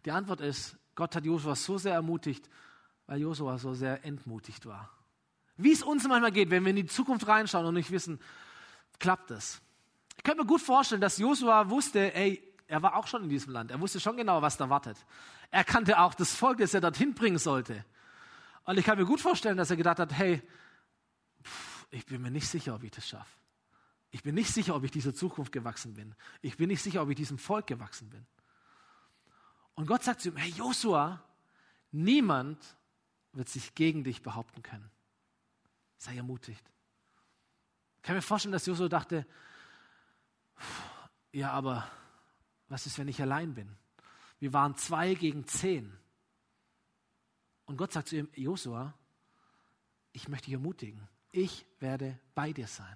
Die 0.05 0.11
Antwort 0.11 0.41
ist, 0.41 0.77
Gott 0.95 1.15
hat 1.15 1.25
Josua 1.25 1.55
so 1.55 1.77
sehr 1.77 1.93
ermutigt, 1.93 2.49
weil 3.07 3.21
Josua 3.21 3.57
so 3.57 3.73
sehr 3.73 4.03
entmutigt 4.05 4.65
war. 4.65 4.89
Wie 5.57 5.71
es 5.71 5.83
uns 5.83 6.07
manchmal 6.07 6.31
geht, 6.31 6.49
wenn 6.49 6.63
wir 6.63 6.71
in 6.71 6.75
die 6.75 6.85
Zukunft 6.85 7.27
reinschauen 7.27 7.65
und 7.65 7.75
nicht 7.75 7.91
wissen, 7.91 8.19
klappt 8.99 9.31
das? 9.31 9.61
Ich 10.17 10.23
könnte 10.23 10.41
mir 10.41 10.47
gut 10.47 10.61
vorstellen, 10.61 11.01
dass 11.01 11.17
Josua 11.17 11.69
wusste, 11.69 12.13
ey, 12.13 12.41
er 12.67 12.81
war 12.81 12.95
auch 12.95 13.07
schon 13.07 13.23
in 13.23 13.29
diesem 13.29 13.53
Land. 13.53 13.71
Er 13.71 13.79
wusste 13.79 13.99
schon 13.99 14.17
genau, 14.17 14.41
was 14.41 14.57
da 14.57 14.69
wartet. 14.69 14.97
Er 15.51 15.63
kannte 15.63 15.99
auch 15.99 16.13
das 16.13 16.35
Volk, 16.35 16.57
das 16.57 16.73
er 16.73 16.81
dorthin 16.81 17.13
bringen 17.13 17.37
sollte. 17.37 17.85
Und 18.63 18.79
ich 18.79 18.85
kann 18.85 18.97
mir 18.97 19.05
gut 19.05 19.21
vorstellen, 19.21 19.57
dass 19.57 19.69
er 19.69 19.77
gedacht 19.77 19.99
hat, 19.99 20.11
hey, 20.13 20.41
pff, 21.43 21.87
ich 21.91 22.05
bin 22.05 22.21
mir 22.21 22.31
nicht 22.31 22.47
sicher, 22.47 22.73
ob 22.73 22.83
ich 22.83 22.91
das 22.91 23.07
schaffe. 23.07 23.29
Ich 24.15 24.23
bin 24.23 24.33
nicht 24.33 24.53
sicher, 24.53 24.77
ob 24.77 24.85
ich 24.85 24.91
dieser 24.91 25.13
Zukunft 25.13 25.51
gewachsen 25.51 25.93
bin. 25.93 26.15
Ich 26.41 26.55
bin 26.55 26.69
nicht 26.69 26.81
sicher, 26.81 27.01
ob 27.01 27.09
ich 27.09 27.17
diesem 27.17 27.37
Volk 27.37 27.67
gewachsen 27.67 28.09
bin. 28.09 28.25
Und 29.73 29.87
Gott 29.87 30.05
sagt 30.05 30.21
zu 30.21 30.29
ihm, 30.29 30.37
hey 30.37 30.51
Josua, 30.51 31.21
niemand 31.91 32.77
wird 33.33 33.49
sich 33.49 33.75
gegen 33.75 34.05
dich 34.05 34.21
behaupten 34.21 34.63
können. 34.63 34.89
Sei 35.97 36.15
ermutigt. 36.15 36.63
Ich 37.97 38.03
kann 38.03 38.15
mir 38.15 38.21
vorstellen, 38.21 38.53
dass 38.53 38.65
Josua 38.65 38.87
dachte, 38.87 39.27
ja, 41.33 41.51
aber 41.51 41.85
was 42.69 42.85
ist, 42.85 42.97
wenn 42.97 43.09
ich 43.09 43.21
allein 43.21 43.53
bin? 43.53 43.75
Wir 44.39 44.53
waren 44.53 44.77
zwei 44.77 45.15
gegen 45.15 45.45
zehn. 45.45 45.91
Und 47.65 47.75
Gott 47.75 47.91
sagt 47.91 48.07
zu 48.07 48.15
ihm, 48.15 48.29
Josua, 48.33 48.93
ich 50.13 50.29
möchte 50.29 50.45
dich 50.45 50.53
ermutigen. 50.53 51.05
Ich 51.33 51.65
werde 51.81 52.17
bei 52.33 52.53
dir 52.53 52.67
sein. 52.67 52.95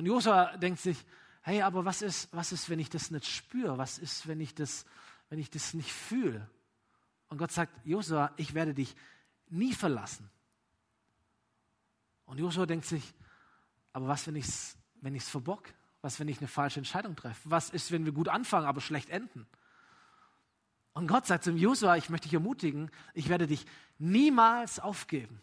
Und 0.00 0.06
Josua 0.06 0.56
denkt 0.56 0.80
sich, 0.80 0.96
hey, 1.42 1.60
aber 1.60 1.84
was 1.84 2.00
ist, 2.00 2.32
was 2.32 2.52
ist, 2.52 2.70
wenn 2.70 2.78
ich 2.78 2.88
das 2.88 3.10
nicht 3.10 3.26
spüre? 3.26 3.76
Was 3.76 3.98
ist, 3.98 4.26
wenn 4.26 4.40
ich 4.40 4.54
das, 4.54 4.86
wenn 5.28 5.38
ich 5.38 5.50
das 5.50 5.74
nicht 5.74 5.92
fühle? 5.92 6.48
Und 7.28 7.36
Gott 7.36 7.52
sagt, 7.52 7.84
Josua, 7.84 8.32
ich 8.38 8.54
werde 8.54 8.72
dich 8.72 8.96
nie 9.50 9.74
verlassen. 9.74 10.30
Und 12.24 12.38
Josua 12.38 12.64
denkt 12.64 12.86
sich, 12.86 13.12
aber 13.92 14.08
was, 14.08 14.26
wenn 14.26 14.36
ich 14.36 14.46
es 14.46 14.78
wenn 15.02 15.14
ich's 15.14 15.28
verbock? 15.28 15.68
Was, 16.00 16.18
wenn 16.18 16.28
ich 16.28 16.38
eine 16.38 16.48
falsche 16.48 16.80
Entscheidung 16.80 17.14
treffe? 17.14 17.50
Was 17.50 17.68
ist, 17.68 17.92
wenn 17.92 18.06
wir 18.06 18.12
gut 18.12 18.28
anfangen, 18.28 18.64
aber 18.64 18.80
schlecht 18.80 19.10
enden? 19.10 19.46
Und 20.94 21.08
Gott 21.08 21.26
sagt 21.26 21.44
zum 21.44 21.58
Josua, 21.58 21.98
ich 21.98 22.08
möchte 22.08 22.26
dich 22.26 22.32
ermutigen, 22.32 22.90
ich 23.12 23.28
werde 23.28 23.46
dich 23.46 23.66
niemals 23.98 24.80
aufgeben. 24.80 25.42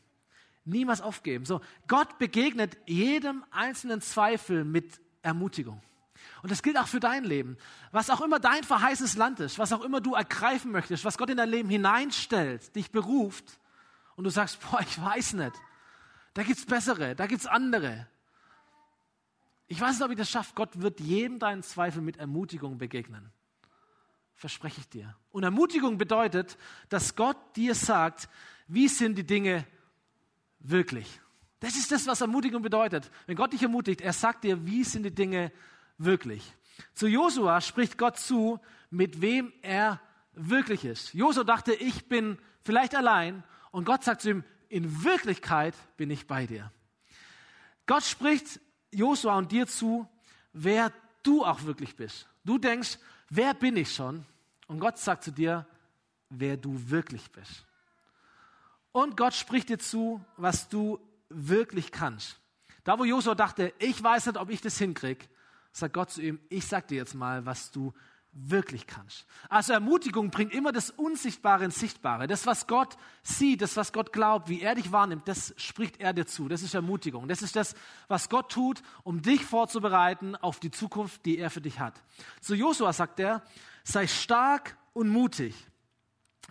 Niemals 0.68 1.02
aufgeben. 1.02 1.46
So, 1.46 1.62
Gott 1.88 2.18
begegnet 2.18 2.78
jedem 2.86 3.44
einzelnen 3.52 4.02
Zweifel 4.02 4.64
mit 4.64 5.00
Ermutigung. 5.22 5.82
Und 6.42 6.52
das 6.52 6.62
gilt 6.62 6.78
auch 6.78 6.88
für 6.88 7.00
dein 7.00 7.24
Leben. 7.24 7.58
Was 7.92 8.10
auch 8.10 8.22
immer 8.22 8.40
dein 8.40 8.64
verheißenes 8.64 9.16
Land 9.16 9.40
ist, 9.40 9.58
was 9.60 9.74
auch 9.74 9.84
immer 9.84 10.02
du 10.02 10.14
ergreifen 10.14 10.72
möchtest, 10.72 11.06
was 11.06 11.18
Gott 11.18 11.30
in 11.30 11.38
dein 11.38 11.50
Leben 11.50 11.70
hineinstellt, 11.70 12.76
dich 12.76 12.92
beruft 12.92 13.60
und 14.16 14.24
du 14.24 14.30
sagst, 14.30 14.60
boah, 14.62 14.82
ich 14.82 15.02
weiß 15.02 15.34
nicht. 15.34 15.54
Da 16.34 16.44
gibt's 16.44 16.66
bessere, 16.66 17.16
da 17.16 17.28
gibt's 17.28 17.48
andere. 17.48 18.08
Ich 19.68 19.80
weiß 19.80 19.96
nicht, 19.96 20.06
ob 20.06 20.12
ich 20.12 20.18
das 20.18 20.30
schaffe. 20.30 20.52
Gott 20.56 20.82
wird 20.82 21.00
jedem 21.00 21.40
deinen 21.40 21.64
Zweifel 21.64 22.02
mit 22.02 22.18
Ermutigung 22.18 22.78
begegnen. 22.78 23.32
Verspreche 24.36 24.82
ich 24.82 24.90
dir. 24.90 25.16
Und 25.32 25.44
Ermutigung 25.44 25.98
bedeutet, 25.98 26.58
dass 26.90 27.16
Gott 27.16 27.38
dir 27.56 27.74
sagt, 27.74 28.30
wie 28.68 28.88
sind 28.88 29.18
die 29.18 29.26
Dinge 29.26 29.66
wirklich. 30.70 31.20
Das 31.60 31.76
ist 31.76 31.92
das, 31.92 32.06
was 32.06 32.22
Ermutigung 32.22 32.62
bedeutet. 32.62 33.10
Wenn 33.26 33.36
Gott 33.36 33.54
dich 33.54 33.64
ermutigt, 33.64 34.02
er 34.02 34.14
sagt 34.14 34.44
dir, 34.44 34.66
wie 34.66 34.84
sind 34.84 35.04
die 35.04 35.14
Dinge 35.14 35.52
wirklich. 35.98 36.54
Zu 36.94 37.08
Josua 37.08 37.62
spricht 37.62 37.98
Gott 37.98 38.18
zu, 38.18 38.60
mit 38.90 39.22
wem 39.22 39.52
er 39.62 40.00
wirklich 40.34 40.86
ist. 40.86 41.14
Josua 41.14 41.44
dachte, 41.44 41.74
ich 41.74 42.08
bin 42.08 42.38
vielleicht 42.62 42.96
allein 42.96 43.44
und 43.72 43.86
Gott 43.86 44.04
sagt 44.04 44.22
zu 44.22 44.30
ihm, 44.30 44.44
in 44.70 45.04
Wirklichkeit 45.04 45.74
bin 45.98 46.12
ich 46.12 46.28
bei 46.28 46.46
dir. 46.46 46.72
Gott 47.86 48.04
spricht 48.04 48.60
Josua 48.92 49.38
und 49.38 49.52
dir 49.52 49.66
zu, 49.66 50.08
wer 50.54 50.92
du 51.24 51.44
auch 51.44 51.64
wirklich 51.64 51.96
bist. 51.96 52.28
Du 52.44 52.58
denkst, 52.58 53.00
wer 53.30 53.54
bin 53.54 53.78
ich 53.78 53.94
schon? 53.94 54.26
Und 54.68 54.80
Gott 54.80 54.98
sagt 54.98 55.24
zu 55.24 55.32
dir, 55.32 55.66
wer 56.30 56.58
du 56.58 56.90
wirklich 56.90 57.32
bist. 57.32 57.66
Und 58.98 59.16
Gott 59.16 59.36
spricht 59.36 59.70
dir 59.70 59.78
zu, 59.78 60.26
was 60.38 60.70
du 60.70 60.98
wirklich 61.30 61.92
kannst. 61.92 62.40
Da, 62.84 62.98
wo 62.98 63.06
Josua 63.06 63.36
dachte, 63.36 63.72
ich 63.78 64.02
weiß 64.02 64.26
nicht, 64.26 64.40
ob 64.40 64.50
ich 64.50 64.60
das 64.60 64.80
hinkriege, 64.80 65.24
sagt 65.72 65.94
Gott 65.94 66.10
zu 66.10 66.20
ihm, 66.20 66.40
ich 66.50 66.66
sag 66.66 66.88
dir 66.88 66.96
jetzt 66.96 67.14
mal, 67.14 67.46
was 67.46 67.70
du 67.70 67.94
wirklich 68.32 68.88
kannst. 68.88 69.28
Also 69.50 69.74
Ermutigung 69.74 70.32
bringt 70.32 70.52
immer 70.52 70.72
das 70.72 70.90
Unsichtbare 70.90 71.66
ins 71.66 71.80
Sichtbare. 71.80 72.26
Das, 72.26 72.48
was 72.48 72.66
Gott 72.66 72.98
sieht, 73.22 73.62
das, 73.62 73.78
was 73.78 73.94
Gott 73.94 74.12
glaubt, 74.12 74.50
wie 74.50 74.62
er 74.62 74.74
dich 74.74 74.92
wahrnimmt, 74.92 75.28
das 75.28 75.54
spricht 75.58 76.00
er 76.00 76.14
dir 76.14 76.26
zu. 76.26 76.48
Das 76.48 76.64
ist 76.64 76.74
Ermutigung. 76.74 77.28
Das 77.28 77.44
ist 77.44 77.56
das, 77.56 77.76
was 78.08 78.30
Gott 78.30 78.52
tut, 78.52 78.82
um 79.04 79.22
dich 79.22 79.46
vorzubereiten 79.46 80.36
auf 80.36 80.60
die 80.60 80.72
Zukunft, 80.72 81.24
die 81.28 81.38
er 81.38 81.52
für 81.52 81.62
dich 81.62 81.80
hat. 81.80 82.02
Zu 82.42 82.56
Josua 82.56 82.94
sagt 82.94 83.20
er, 83.20 83.44
sei 83.84 84.08
stark 84.08 84.76
und 84.94 85.08
mutig. 85.08 85.54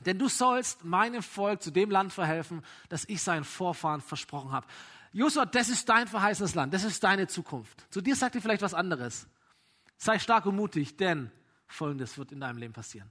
Denn 0.05 0.19
du 0.19 0.29
sollst 0.29 0.85
meinem 0.85 1.23
Volk 1.23 1.63
zu 1.63 1.71
dem 1.71 1.91
Land 1.91 2.13
verhelfen, 2.13 2.63
das 2.89 3.05
ich 3.09 3.23
seinen 3.23 3.45
Vorfahren 3.45 4.01
versprochen 4.01 4.53
habe. 4.53 4.67
Josua, 5.13 5.47
das 5.47 5.69
ist 5.69 5.89
dein 5.89 6.07
verheißenes 6.07 6.55
Land, 6.55 6.75
das 6.75 6.85
ist 6.85 7.03
deine 7.03 7.27
Zukunft. 7.27 7.87
Zu 7.91 8.03
dir 8.03 8.15
sagt 8.15 8.35
er 8.35 8.43
vielleicht 8.43 8.63
was 8.63 8.75
anderes. 8.75 9.27
Sei 9.97 10.19
stark 10.19 10.47
und 10.47 10.57
mutig, 10.57 10.97
denn 10.97 11.31
Folgendes 11.67 12.19
wird 12.19 12.33
in 12.33 12.41
deinem 12.41 12.59
Leben 12.59 12.75
passieren. 12.75 13.11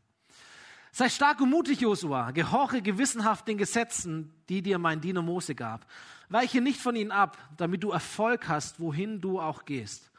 Sei 0.91 1.09
stark 1.09 1.41
und 1.41 1.49
mutig, 1.49 1.81
Josua. 1.81 2.31
Gehorche 2.31 2.81
gewissenhaft 2.81 3.47
den 3.47 3.57
Gesetzen, 3.57 4.33
die 4.47 4.61
dir 4.61 4.79
mein 4.79 5.01
Diener 5.01 5.21
Mose 5.21 5.53
gab. 5.53 5.85
Weiche 6.29 6.61
nicht 6.61 6.79
von 6.79 6.95
ihnen 6.95 7.11
ab, 7.11 7.37
damit 7.57 7.83
du 7.83 7.91
Erfolg 7.91 8.47
hast, 8.47 8.79
wohin 8.79 9.19
du 9.19 9.41
auch 9.41 9.65
gehst. 9.65 10.09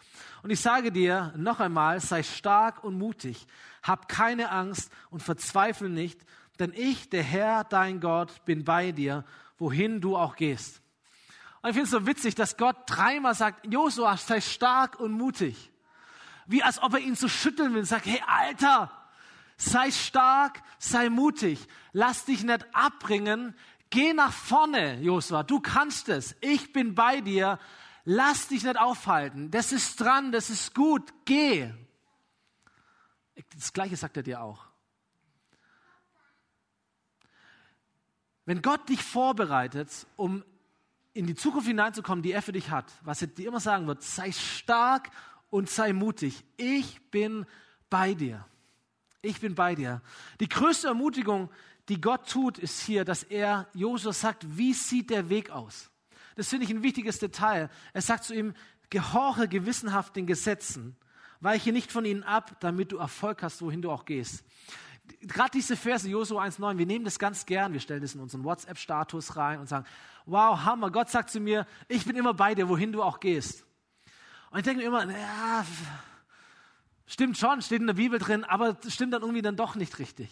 Und 0.42 0.50
ich 0.50 0.60
sage 0.60 0.92
dir 0.92 1.32
noch 1.36 1.60
einmal, 1.60 2.00
sei 2.00 2.22
stark 2.22 2.84
und 2.84 2.98
mutig. 2.98 3.46
Hab 3.82 4.08
keine 4.08 4.50
Angst 4.50 4.92
und 5.08 5.22
verzweifle 5.22 5.88
nicht, 5.88 6.20
denn 6.58 6.72
ich, 6.74 7.08
der 7.10 7.22
Herr, 7.22 7.64
dein 7.64 8.00
Gott, 8.00 8.44
bin 8.44 8.64
bei 8.64 8.92
dir, 8.92 9.24
wohin 9.58 10.00
du 10.00 10.16
auch 10.16 10.36
gehst. 10.36 10.80
Und 11.62 11.70
ich 11.70 11.74
finde 11.74 11.84
es 11.84 11.90
so 11.90 12.06
witzig, 12.06 12.34
dass 12.34 12.56
Gott 12.56 12.76
dreimal 12.86 13.34
sagt, 13.34 13.66
Josua, 13.72 14.16
sei 14.16 14.40
stark 14.40 15.00
und 15.00 15.12
mutig. 15.12 15.72
Wie 16.46 16.62
als 16.62 16.80
ob 16.80 16.94
er 16.94 17.00
ihn 17.00 17.16
so 17.16 17.28
schütteln 17.28 17.72
will 17.72 17.80
und 17.80 17.86
sagt, 17.86 18.06
hey 18.06 18.22
Alter, 18.26 18.90
sei 19.56 19.90
stark, 19.90 20.62
sei 20.78 21.08
mutig, 21.08 21.66
lass 21.92 22.24
dich 22.24 22.44
nicht 22.44 22.64
abbringen, 22.72 23.54
geh 23.90 24.12
nach 24.12 24.32
vorne, 24.32 25.00
Josua, 25.00 25.42
du 25.42 25.60
kannst 25.60 26.08
es, 26.08 26.36
ich 26.40 26.72
bin 26.72 26.94
bei 26.94 27.20
dir, 27.20 27.58
lass 28.04 28.48
dich 28.48 28.62
nicht 28.62 28.78
aufhalten, 28.78 29.50
das 29.50 29.72
ist 29.72 30.00
dran, 30.00 30.30
das 30.32 30.50
ist 30.50 30.74
gut, 30.74 31.12
geh. 31.24 31.72
Das 33.54 33.72
gleiche 33.72 33.96
sagt 33.96 34.16
er 34.16 34.22
dir 34.22 34.40
auch. 34.40 34.65
Wenn 38.46 38.62
Gott 38.62 38.88
dich 38.88 39.02
vorbereitet, 39.02 39.90
um 40.16 40.44
in 41.12 41.26
die 41.26 41.34
Zukunft 41.34 41.66
hineinzukommen, 41.66 42.22
die 42.22 42.32
er 42.32 42.42
für 42.42 42.52
dich 42.52 42.70
hat, 42.70 42.92
was 43.02 43.20
er 43.20 43.28
dir 43.28 43.48
immer 43.48 43.60
sagen 43.60 43.86
wird, 43.86 44.02
sei 44.02 44.32
stark 44.32 45.10
und 45.50 45.68
sei 45.68 45.92
mutig. 45.92 46.44
Ich 46.56 47.00
bin 47.10 47.44
bei 47.90 48.14
dir. 48.14 48.46
Ich 49.22 49.40
bin 49.40 49.54
bei 49.54 49.74
dir. 49.74 50.00
Die 50.40 50.48
größte 50.48 50.88
Ermutigung, 50.88 51.50
die 51.88 52.00
Gott 52.00 52.28
tut, 52.28 52.58
ist 52.58 52.80
hier, 52.82 53.04
dass 53.04 53.22
er 53.24 53.66
Josua 53.74 54.12
sagt, 54.12 54.56
wie 54.56 54.74
sieht 54.74 55.10
der 55.10 55.28
Weg 55.28 55.50
aus? 55.50 55.90
Das 56.36 56.48
finde 56.48 56.66
ich 56.66 56.70
ein 56.70 56.82
wichtiges 56.82 57.18
Detail. 57.18 57.70
Er 57.94 58.02
sagt 58.02 58.24
zu 58.24 58.34
ihm, 58.34 58.54
gehorche 58.90 59.48
gewissenhaft 59.48 60.14
den 60.14 60.26
Gesetzen, 60.26 60.96
weiche 61.40 61.72
nicht 61.72 61.90
von 61.90 62.04
ihnen 62.04 62.22
ab, 62.22 62.60
damit 62.60 62.92
du 62.92 62.98
Erfolg 62.98 63.42
hast, 63.42 63.62
wohin 63.62 63.82
du 63.82 63.90
auch 63.90 64.04
gehst. 64.04 64.44
Gerade 65.20 65.50
diese 65.52 65.76
Verse, 65.76 66.08
Josua 66.08 66.44
1,9, 66.44 66.78
wir 66.78 66.86
nehmen 66.86 67.04
das 67.04 67.18
ganz 67.18 67.46
gern, 67.46 67.72
wir 67.72 67.80
stellen 67.80 68.02
das 68.02 68.14
in 68.14 68.20
unseren 68.20 68.44
WhatsApp-Status 68.44 69.36
rein 69.36 69.60
und 69.60 69.68
sagen, 69.68 69.86
wow, 70.24 70.58
Hammer, 70.64 70.90
Gott 70.90 71.10
sagt 71.10 71.30
zu 71.30 71.40
mir, 71.40 71.66
ich 71.88 72.04
bin 72.04 72.16
immer 72.16 72.34
bei 72.34 72.54
dir, 72.54 72.68
wohin 72.68 72.92
du 72.92 73.02
auch 73.02 73.20
gehst. 73.20 73.64
Und 74.50 74.58
ich 74.58 74.64
denke 74.64 74.80
mir 74.80 74.88
immer, 74.88 75.10
ja, 75.10 75.64
stimmt 77.06 77.38
schon, 77.38 77.62
steht 77.62 77.80
in 77.80 77.86
der 77.86 77.94
Bibel 77.94 78.18
drin, 78.18 78.44
aber 78.44 78.76
stimmt 78.88 79.12
dann 79.12 79.22
irgendwie 79.22 79.42
dann 79.42 79.56
doch 79.56 79.74
nicht 79.74 79.98
richtig. 79.98 80.30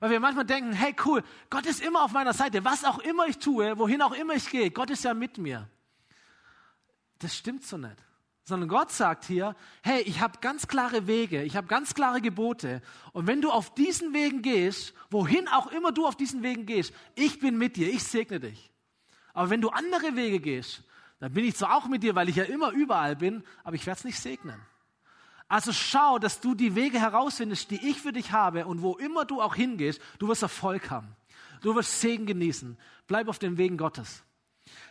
Weil 0.00 0.10
wir 0.10 0.20
manchmal 0.20 0.44
denken, 0.44 0.72
hey 0.72 0.94
cool, 1.04 1.22
Gott 1.50 1.66
ist 1.66 1.80
immer 1.80 2.04
auf 2.04 2.12
meiner 2.12 2.32
Seite, 2.32 2.64
was 2.64 2.84
auch 2.84 2.98
immer 3.00 3.26
ich 3.26 3.38
tue, 3.38 3.78
wohin 3.78 4.00
auch 4.02 4.12
immer 4.12 4.34
ich 4.34 4.48
gehe, 4.48 4.70
Gott 4.70 4.90
ist 4.90 5.04
ja 5.04 5.12
mit 5.12 5.38
mir. 5.38 5.68
Das 7.18 7.36
stimmt 7.36 7.64
so 7.64 7.76
nicht. 7.76 7.96
Sondern 8.48 8.70
Gott 8.70 8.90
sagt 8.90 9.26
hier, 9.26 9.54
hey, 9.82 10.00
ich 10.06 10.22
habe 10.22 10.38
ganz 10.40 10.68
klare 10.68 11.06
Wege, 11.06 11.42
ich 11.42 11.54
habe 11.54 11.66
ganz 11.66 11.92
klare 11.92 12.22
Gebote. 12.22 12.80
Und 13.12 13.26
wenn 13.26 13.42
du 13.42 13.50
auf 13.50 13.74
diesen 13.74 14.14
Wegen 14.14 14.40
gehst, 14.40 14.94
wohin 15.10 15.46
auch 15.48 15.70
immer 15.70 15.92
du 15.92 16.06
auf 16.06 16.16
diesen 16.16 16.42
Wegen 16.42 16.64
gehst, 16.64 16.94
ich 17.14 17.40
bin 17.40 17.58
mit 17.58 17.76
dir, 17.76 17.92
ich 17.92 18.02
segne 18.02 18.40
dich. 18.40 18.70
Aber 19.34 19.50
wenn 19.50 19.60
du 19.60 19.68
andere 19.68 20.16
Wege 20.16 20.40
gehst, 20.40 20.82
dann 21.20 21.34
bin 21.34 21.44
ich 21.44 21.56
zwar 21.56 21.76
auch 21.76 21.88
mit 21.88 22.02
dir, 22.02 22.14
weil 22.14 22.30
ich 22.30 22.36
ja 22.36 22.44
immer 22.44 22.70
überall 22.70 23.16
bin, 23.16 23.44
aber 23.64 23.76
ich 23.76 23.84
werde 23.84 23.98
es 23.98 24.04
nicht 24.04 24.18
segnen. 24.18 24.58
Also 25.46 25.74
schau, 25.74 26.18
dass 26.18 26.40
du 26.40 26.54
die 26.54 26.74
Wege 26.74 26.98
herausfindest, 26.98 27.70
die 27.70 27.86
ich 27.86 28.00
für 28.00 28.14
dich 28.14 28.32
habe 28.32 28.64
und 28.64 28.80
wo 28.80 28.96
immer 28.96 29.26
du 29.26 29.42
auch 29.42 29.56
hingehst, 29.56 30.00
du 30.18 30.26
wirst 30.26 30.40
Erfolg 30.40 30.88
haben. 30.88 31.14
Du 31.60 31.74
wirst 31.74 32.00
Segen 32.00 32.24
genießen. 32.24 32.78
Bleib 33.06 33.28
auf 33.28 33.38
den 33.38 33.58
Wegen 33.58 33.76
Gottes. 33.76 34.22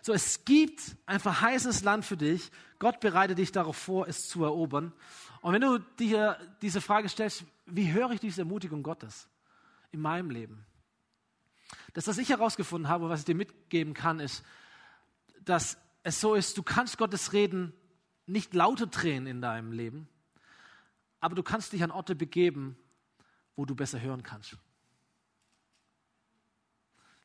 So, 0.01 0.13
es 0.13 0.45
gibt 0.45 0.95
ein 1.05 1.19
verheißenes 1.19 1.83
Land 1.83 2.05
für 2.05 2.17
dich. 2.17 2.51
Gott 2.79 2.99
bereitet 2.99 3.37
dich 3.37 3.51
darauf 3.51 3.77
vor, 3.77 4.07
es 4.07 4.27
zu 4.27 4.43
erobern. 4.43 4.93
Und 5.41 5.53
wenn 5.53 5.61
du 5.61 5.79
dir 5.99 6.37
diese 6.61 6.81
Frage 6.81 7.09
stellst, 7.09 7.43
wie 7.65 7.91
höre 7.91 8.11
ich 8.11 8.19
diese 8.19 8.41
Ermutigung 8.41 8.83
Gottes 8.83 9.27
in 9.91 10.01
meinem 10.01 10.29
Leben? 10.29 10.65
Das, 11.93 12.07
was 12.07 12.17
ich 12.17 12.29
herausgefunden 12.29 12.89
habe, 12.89 13.09
was 13.09 13.21
ich 13.21 13.25
dir 13.25 13.35
mitgeben 13.35 13.93
kann, 13.93 14.19
ist, 14.19 14.43
dass 15.41 15.77
es 16.03 16.21
so 16.21 16.35
ist, 16.35 16.57
du 16.57 16.63
kannst 16.63 16.97
Gottes 16.97 17.33
Reden 17.33 17.73
nicht 18.25 18.53
lauter 18.53 18.87
drehen 18.87 19.25
in 19.25 19.41
deinem 19.41 19.71
Leben, 19.71 20.07
aber 21.19 21.35
du 21.35 21.43
kannst 21.43 21.73
dich 21.73 21.83
an 21.83 21.91
Orte 21.91 22.15
begeben, 22.15 22.77
wo 23.55 23.65
du 23.65 23.75
besser 23.75 23.99
hören 23.99 24.23
kannst. 24.23 24.57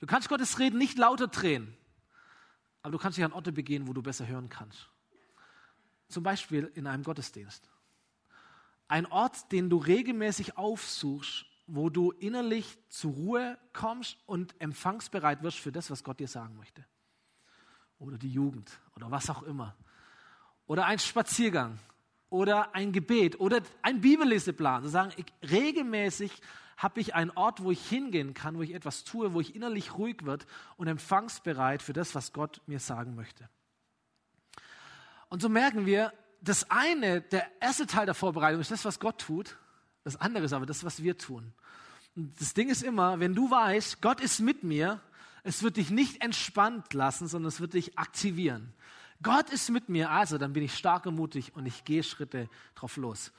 Du 0.00 0.06
kannst 0.06 0.28
Gottes 0.28 0.58
Reden 0.58 0.78
nicht 0.78 0.98
lauter 0.98 1.28
drehen, 1.28 1.76
aber 2.83 2.92
du 2.92 2.99
kannst 2.99 3.18
dich 3.18 3.25
an 3.25 3.33
Orte 3.33 3.53
begehen, 3.53 3.87
wo 3.87 3.92
du 3.92 4.03
besser 4.03 4.27
hören 4.27 4.49
kannst. 4.49 4.88
Zum 6.09 6.23
Beispiel 6.23 6.71
in 6.75 6.87
einem 6.87 7.05
Gottesdienst. 7.05 7.71
Ein 8.88 9.07
Ort, 9.07 9.51
den 9.53 9.71
du 9.71 9.79
regelmäßig 9.79 10.59
aufsuchst, 10.59 11.47
wo 11.66 11.88
du 11.88 12.11
innerlich 12.11 12.79
zur 12.88 13.12
Ruhe 13.12 13.59
kommst 13.73 14.18
und 14.27 14.61
empfangsbereit 14.61 15.42
wirst 15.42 15.59
für 15.59 15.73
das, 15.73 15.90
was 15.90 16.05
Gott 16.05 16.21
dir 16.21 16.29
sagen 16.29 16.57
möchte. 16.57 16.85
Oder 17.99 18.18
die 18.18 18.33
Jugend 18.33 18.81
oder 18.97 19.11
was 19.11 19.31
auch 19.31 19.42
immer. 19.45 19.77
Oder 20.66 20.87
ein 20.87 20.99
Spaziergang 20.99 21.79
oder 22.29 22.75
ein 22.75 22.92
Gebet 22.92 23.38
oder 23.40 23.62
ein 23.83 24.01
Bibelleseplan. 24.01 24.83
Zu 24.83 24.88
sagen, 24.90 25.12
ich, 25.16 25.51
regelmäßig 25.51 26.33
habe 26.76 27.00
ich 27.00 27.14
einen 27.14 27.30
Ort, 27.30 27.62
wo 27.62 27.70
ich 27.70 27.88
hingehen 27.88 28.35
kann, 28.35 28.56
wo 28.56 28.62
ich 28.62 28.74
etwas 28.74 29.04
tue, 29.04 29.35
wo 29.35 29.40
ich 29.40 29.54
innerlich 29.54 29.94
ruhig 29.94 30.24
wird 30.24 30.46
und 30.76 30.88
empfangsbereit 30.88 31.82
für 31.82 31.92
das, 31.92 32.14
was 32.14 32.32
Gott 32.32 32.61
mir 32.66 32.80
sagen 32.80 33.14
möchte. 33.14 33.48
Und 35.28 35.42
so 35.42 35.48
merken 35.48 35.87
wir, 35.87 36.12
das 36.40 36.70
eine, 36.70 37.20
der 37.20 37.46
erste 37.61 37.87
Teil 37.87 38.06
der 38.06 38.14
Vorbereitung 38.14 38.61
ist 38.61 38.70
das, 38.70 38.85
was 38.85 38.98
Gott 38.98 39.20
tut. 39.20 39.56
Das 40.04 40.16
andere 40.16 40.44
ist 40.44 40.52
aber 40.52 40.66
das, 40.66 40.85
was 40.85 41.02
wir 41.02 41.16
tun. 41.16 41.54
Und 42.16 42.38
das 42.40 42.52
Ding 42.52 42.68
ist 42.68 42.82
immer, 42.82 43.20
wenn 43.20 43.35
du 43.35 43.50
weißt, 43.50 44.02
Gott 44.02 44.20
ist 44.20 44.40
mit 44.40 44.64
mir, 44.64 45.00
es 45.44 45.62
wird 45.62 45.76
dich 45.76 45.90
nicht 45.90 46.22
entspannt 46.22 46.92
lassen, 46.92 47.28
sondern 47.28 47.48
es 47.48 47.61
wird 47.61 47.74
dich 47.74 47.98
aktivieren. 47.98 48.74
Gott 49.22 49.50
ist 49.50 49.70
mit 49.70 49.88
mir, 49.88 50.11
also 50.11 50.38
dann 50.38 50.52
bin 50.52 50.62
ich 50.62 50.74
stark 50.74 51.06
und 51.06 51.14
mutig 51.14 51.54
und 51.54 51.66
ich 51.66 51.85
gehe 51.85 52.02
Schritte 52.02 52.48
drauf 52.74 52.96
los. 52.96 53.32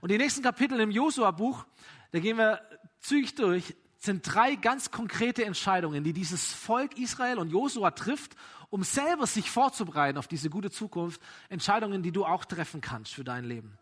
Und 0.00 0.10
die 0.10 0.18
nächsten 0.18 0.42
Kapitel 0.42 0.78
im 0.80 0.90
Josua-Buch, 0.90 1.64
da 2.12 2.18
gehen 2.18 2.36
wir 2.36 2.60
zügig 3.00 3.34
durch, 3.34 3.74
sind 3.98 4.22
drei 4.22 4.54
ganz 4.54 4.90
konkrete 4.90 5.44
Entscheidungen, 5.44 6.04
die 6.04 6.12
dieses 6.12 6.52
Volk 6.52 6.98
Israel 6.98 7.38
und 7.38 7.50
Josua 7.50 7.90
trifft, 7.90 8.34
um 8.70 8.82
selber 8.82 9.26
sich 9.26 9.50
vorzubereiten 9.50 10.18
auf 10.18 10.26
diese 10.26 10.48
gute 10.48 10.70
Zukunft. 10.70 11.20
Entscheidungen, 11.48 12.02
die 12.02 12.12
du 12.12 12.24
auch 12.24 12.44
treffen 12.44 12.80
kannst 12.80 13.14
für 13.14 13.24
dein 13.24 13.44
Leben. 13.44 13.78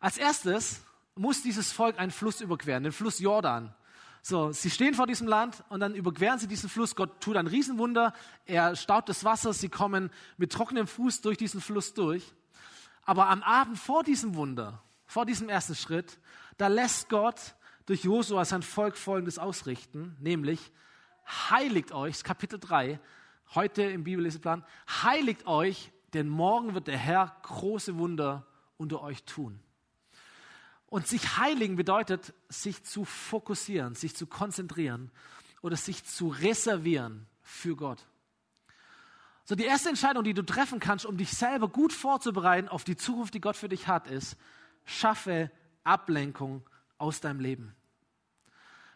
Als 0.00 0.16
erstes 0.16 0.80
muss 1.14 1.42
dieses 1.42 1.72
Volk 1.72 1.98
einen 1.98 2.10
Fluss 2.10 2.40
überqueren, 2.40 2.82
den 2.82 2.92
Fluss 2.92 3.18
Jordan. 3.18 3.74
So, 4.28 4.50
sie 4.50 4.70
stehen 4.70 4.94
vor 4.94 5.06
diesem 5.06 5.28
Land 5.28 5.62
und 5.68 5.78
dann 5.78 5.94
überqueren 5.94 6.40
sie 6.40 6.48
diesen 6.48 6.68
Fluss. 6.68 6.96
Gott 6.96 7.20
tut 7.20 7.36
ein 7.36 7.46
Riesenwunder. 7.46 8.12
Er 8.44 8.74
staut 8.74 9.08
das 9.08 9.22
Wasser. 9.22 9.52
Sie 9.52 9.68
kommen 9.68 10.10
mit 10.36 10.50
trockenem 10.50 10.88
Fuß 10.88 11.20
durch 11.20 11.38
diesen 11.38 11.60
Fluss 11.60 11.94
durch. 11.94 12.34
Aber 13.04 13.28
am 13.28 13.44
Abend 13.44 13.78
vor 13.78 14.02
diesem 14.02 14.34
Wunder, 14.34 14.82
vor 15.04 15.26
diesem 15.26 15.48
ersten 15.48 15.76
Schritt, 15.76 16.18
da 16.56 16.66
lässt 16.66 17.08
Gott 17.08 17.54
durch 17.84 18.02
Josua 18.02 18.44
sein 18.44 18.62
Volk 18.62 18.96
Folgendes 18.96 19.38
ausrichten, 19.38 20.16
nämlich 20.18 20.72
heiligt 21.48 21.92
euch, 21.92 22.24
Kapitel 22.24 22.58
3, 22.58 22.98
heute 23.54 23.82
im 23.82 24.02
Bibelleseplan, 24.02 24.64
heiligt 25.04 25.46
euch, 25.46 25.92
denn 26.14 26.28
morgen 26.28 26.74
wird 26.74 26.88
der 26.88 26.98
Herr 26.98 27.36
große 27.42 27.96
Wunder 27.96 28.44
unter 28.76 29.02
euch 29.02 29.22
tun. 29.22 29.60
Und 30.96 31.06
sich 31.06 31.36
heiligen 31.36 31.76
bedeutet, 31.76 32.32
sich 32.48 32.82
zu 32.82 33.04
fokussieren, 33.04 33.94
sich 33.94 34.16
zu 34.16 34.26
konzentrieren 34.26 35.10
oder 35.60 35.76
sich 35.76 36.04
zu 36.06 36.28
reservieren 36.28 37.26
für 37.42 37.76
Gott. 37.76 38.06
So, 39.44 39.54
die 39.56 39.64
erste 39.66 39.90
Entscheidung, 39.90 40.24
die 40.24 40.32
du 40.32 40.40
treffen 40.40 40.80
kannst, 40.80 41.04
um 41.04 41.18
dich 41.18 41.32
selber 41.32 41.68
gut 41.68 41.92
vorzubereiten 41.92 42.70
auf 42.70 42.82
die 42.82 42.96
Zukunft, 42.96 43.34
die 43.34 43.42
Gott 43.42 43.56
für 43.56 43.68
dich 43.68 43.88
hat, 43.88 44.06
ist, 44.06 44.38
schaffe 44.86 45.50
Ablenkung 45.84 46.66
aus 46.96 47.20
deinem 47.20 47.40
Leben. 47.40 47.76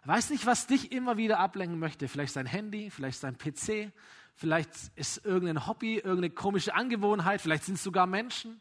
Weiß 0.04 0.30
nicht, 0.30 0.46
was 0.46 0.66
dich 0.66 0.92
immer 0.92 1.18
wieder 1.18 1.38
ablenken 1.38 1.78
möchte. 1.78 2.08
Vielleicht 2.08 2.32
sein 2.32 2.46
Handy, 2.46 2.88
vielleicht 2.88 3.20
sein 3.20 3.36
PC, 3.36 3.92
vielleicht 4.36 4.70
ist 4.94 5.26
irgendein 5.26 5.66
Hobby, 5.66 5.96
irgendeine 5.96 6.30
komische 6.30 6.74
Angewohnheit, 6.74 7.42
vielleicht 7.42 7.64
sind 7.64 7.74
es 7.74 7.82
sogar 7.82 8.06
Menschen 8.06 8.58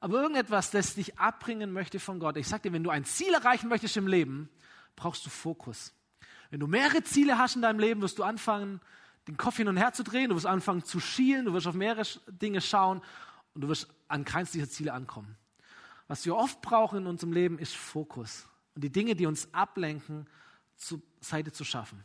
aber 0.00 0.20
irgendetwas, 0.20 0.70
das 0.70 0.94
dich 0.94 1.18
abbringen 1.18 1.72
möchte 1.72 1.98
von 2.00 2.18
Gott. 2.18 2.36
Ich 2.36 2.48
sage 2.48 2.64
dir, 2.64 2.72
wenn 2.72 2.84
du 2.84 2.90
ein 2.90 3.04
Ziel 3.04 3.32
erreichen 3.32 3.68
möchtest 3.68 3.96
im 3.96 4.06
Leben, 4.06 4.48
brauchst 4.94 5.24
du 5.26 5.30
Fokus. 5.30 5.92
Wenn 6.50 6.60
du 6.60 6.66
mehrere 6.66 7.02
Ziele 7.02 7.38
hast 7.38 7.56
in 7.56 7.62
deinem 7.62 7.78
Leben, 7.78 8.00
wirst 8.02 8.18
du 8.18 8.22
anfangen, 8.22 8.80
den 9.26 9.36
Kopf 9.36 9.56
hin 9.56 9.68
und 9.68 9.76
her 9.76 9.92
zu 9.92 10.04
drehen, 10.04 10.30
du 10.30 10.36
wirst 10.36 10.46
anfangen 10.46 10.84
zu 10.84 11.00
schielen, 11.00 11.46
du 11.46 11.52
wirst 11.52 11.66
auf 11.66 11.74
mehrere 11.74 12.04
Dinge 12.28 12.60
schauen 12.60 13.02
und 13.54 13.62
du 13.62 13.68
wirst 13.68 13.88
an 14.08 14.24
keins 14.24 14.52
dieser 14.52 14.68
Ziele 14.68 14.92
ankommen. 14.92 15.36
Was 16.08 16.24
wir 16.24 16.36
oft 16.36 16.60
brauchen 16.62 16.98
in 16.98 17.06
unserem 17.06 17.32
Leben, 17.32 17.58
ist 17.58 17.74
Fokus. 17.74 18.46
Und 18.74 18.84
die 18.84 18.92
Dinge, 18.92 19.16
die 19.16 19.26
uns 19.26 19.52
ablenken, 19.52 20.28
zur 20.76 21.00
Seite 21.20 21.52
zu 21.52 21.64
schaffen. 21.64 22.04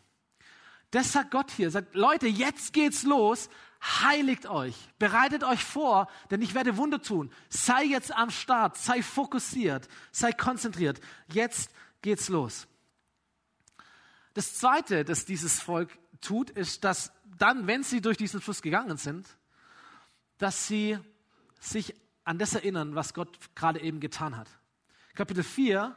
Das 0.90 1.12
sagt 1.12 1.32
Gott 1.32 1.52
hier. 1.52 1.70
Sagt, 1.70 1.94
Leute, 1.96 2.28
jetzt 2.28 2.74
geht's 2.74 3.04
los 3.04 3.50
heiligt 3.82 4.46
euch, 4.46 4.76
bereitet 5.00 5.44
euch 5.44 5.64
vor, 5.64 6.08
denn 6.30 6.42
ich 6.42 6.54
werde 6.54 6.78
Wunder 6.78 7.02
tun. 7.02 7.32
Sei 7.50 7.84
jetzt 7.84 8.16
am 8.16 8.30
Start, 8.30 8.78
sei 8.78 9.02
fokussiert, 9.02 9.88
sei 10.12 10.32
konzentriert. 10.32 11.02
Jetzt 11.28 11.72
geht's 12.02 12.30
los. 12.30 12.68
Das 14.34 14.56
Zweite, 14.56 15.04
das 15.04 15.26
dieses 15.26 15.60
Volk 15.60 15.98
tut, 16.22 16.52
ist, 16.52 16.84
dass 16.84 17.12
dann, 17.38 17.68
wenn 17.68 17.84
sie 17.84 18.02
durch 18.02 18.18
diesen 18.18 18.40
Fluss 18.40 18.62
gegangen 18.62 18.98
sind, 18.98 19.28
dass 20.38 20.68
sie 20.68 21.00
sich 21.60 21.96
an 22.24 22.38
das 22.38 22.54
erinnern, 22.54 22.96
was 22.96 23.14
Gott 23.14 23.38
gerade 23.56 23.82
eben 23.82 24.00
getan 24.00 24.38
hat. 24.38 24.48
Kapitel 25.16 25.44
4 25.44 25.96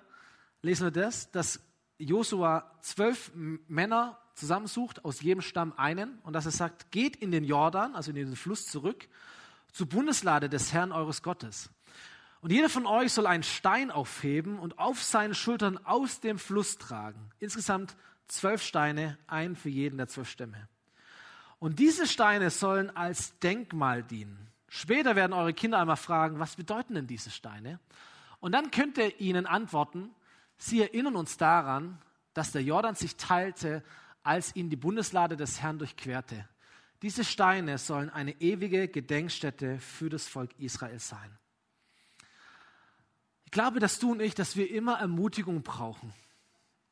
lesen 0.62 0.87
wir 0.87 0.90
das, 0.90 1.31
dass 1.31 1.61
Josua 1.99 2.79
zwölf 2.81 3.31
Männer 3.35 4.18
zusammensucht, 4.35 5.05
aus 5.05 5.20
jedem 5.20 5.42
Stamm 5.42 5.73
einen, 5.77 6.18
und 6.23 6.33
dass 6.33 6.47
er 6.47 6.53
sagt, 6.53 6.90
geht 6.90 7.16
in 7.16 7.31
den 7.31 7.44
Jordan, 7.44 7.94
also 7.94 8.11
in 8.11 8.16
den 8.16 8.37
Fluss 8.37 8.66
zurück, 8.66 9.09
zur 9.73 9.88
Bundeslade 9.88 10.49
des 10.49 10.73
Herrn 10.73 10.92
eures 10.92 11.23
Gottes. 11.23 11.70
Und 12.40 12.51
jeder 12.51 12.68
von 12.68 12.87
euch 12.87 13.12
soll 13.12 13.27
einen 13.27 13.42
Stein 13.42 13.90
aufheben 13.90 14.59
und 14.59 14.79
auf 14.79 15.03
seinen 15.03 15.35
Schultern 15.35 15.79
aus 15.85 16.20
dem 16.20 16.38
Fluss 16.38 16.77
tragen. 16.77 17.31
Insgesamt 17.40 17.97
zwölf 18.29 18.62
Steine, 18.62 19.16
ein 19.27 19.57
für 19.57 19.70
jeden 19.70 19.97
der 19.97 20.09
zwölf 20.09 20.29
Stämme. 20.29 20.68
Und 21.59 21.79
diese 21.79 22.07
Steine 22.07 22.51
sollen 22.51 22.94
als 22.94 23.38
Denkmal 23.38 24.03
dienen. 24.03 24.49
Später 24.68 25.16
werden 25.16 25.33
eure 25.33 25.55
Kinder 25.55 25.79
einmal 25.79 25.97
fragen, 25.97 26.38
was 26.38 26.57
bedeuten 26.57 26.94
denn 26.94 27.07
diese 27.07 27.31
Steine? 27.31 27.81
Und 28.40 28.53
dann 28.53 28.70
könnt 28.70 28.99
ihr 28.99 29.18
ihnen 29.20 29.47
antworten, 29.47 30.11
sie 30.59 30.83
erinnern 30.83 31.16
uns 31.16 31.38
daran, 31.38 31.99
dass 32.35 32.53
der 32.53 32.62
Jordan 32.62 32.94
sich 32.94 33.16
teilte, 33.16 33.83
als 34.24 34.56
ihn 34.56 34.70
die 34.70 34.76
Bundeslade 34.76 35.37
des 35.37 35.62
Herrn 35.62 35.78
durchquerte. 35.78 36.48
Diese 37.02 37.24
Steine 37.24 37.78
sollen 37.78 38.10
eine 38.10 38.40
ewige 38.40 38.88
Gedenkstätte 38.88 39.78
für 39.78 40.08
das 40.08 40.26
Volk 40.26 40.58
Israel 40.58 40.98
sein. 40.98 41.38
Ich 43.44 43.50
glaube, 43.50 43.78
dass 43.78 43.98
du 43.98 44.12
und 44.12 44.20
ich, 44.20 44.34
dass 44.34 44.56
wir 44.56 44.70
immer 44.70 44.98
Ermutigung 44.98 45.62
brauchen, 45.62 46.12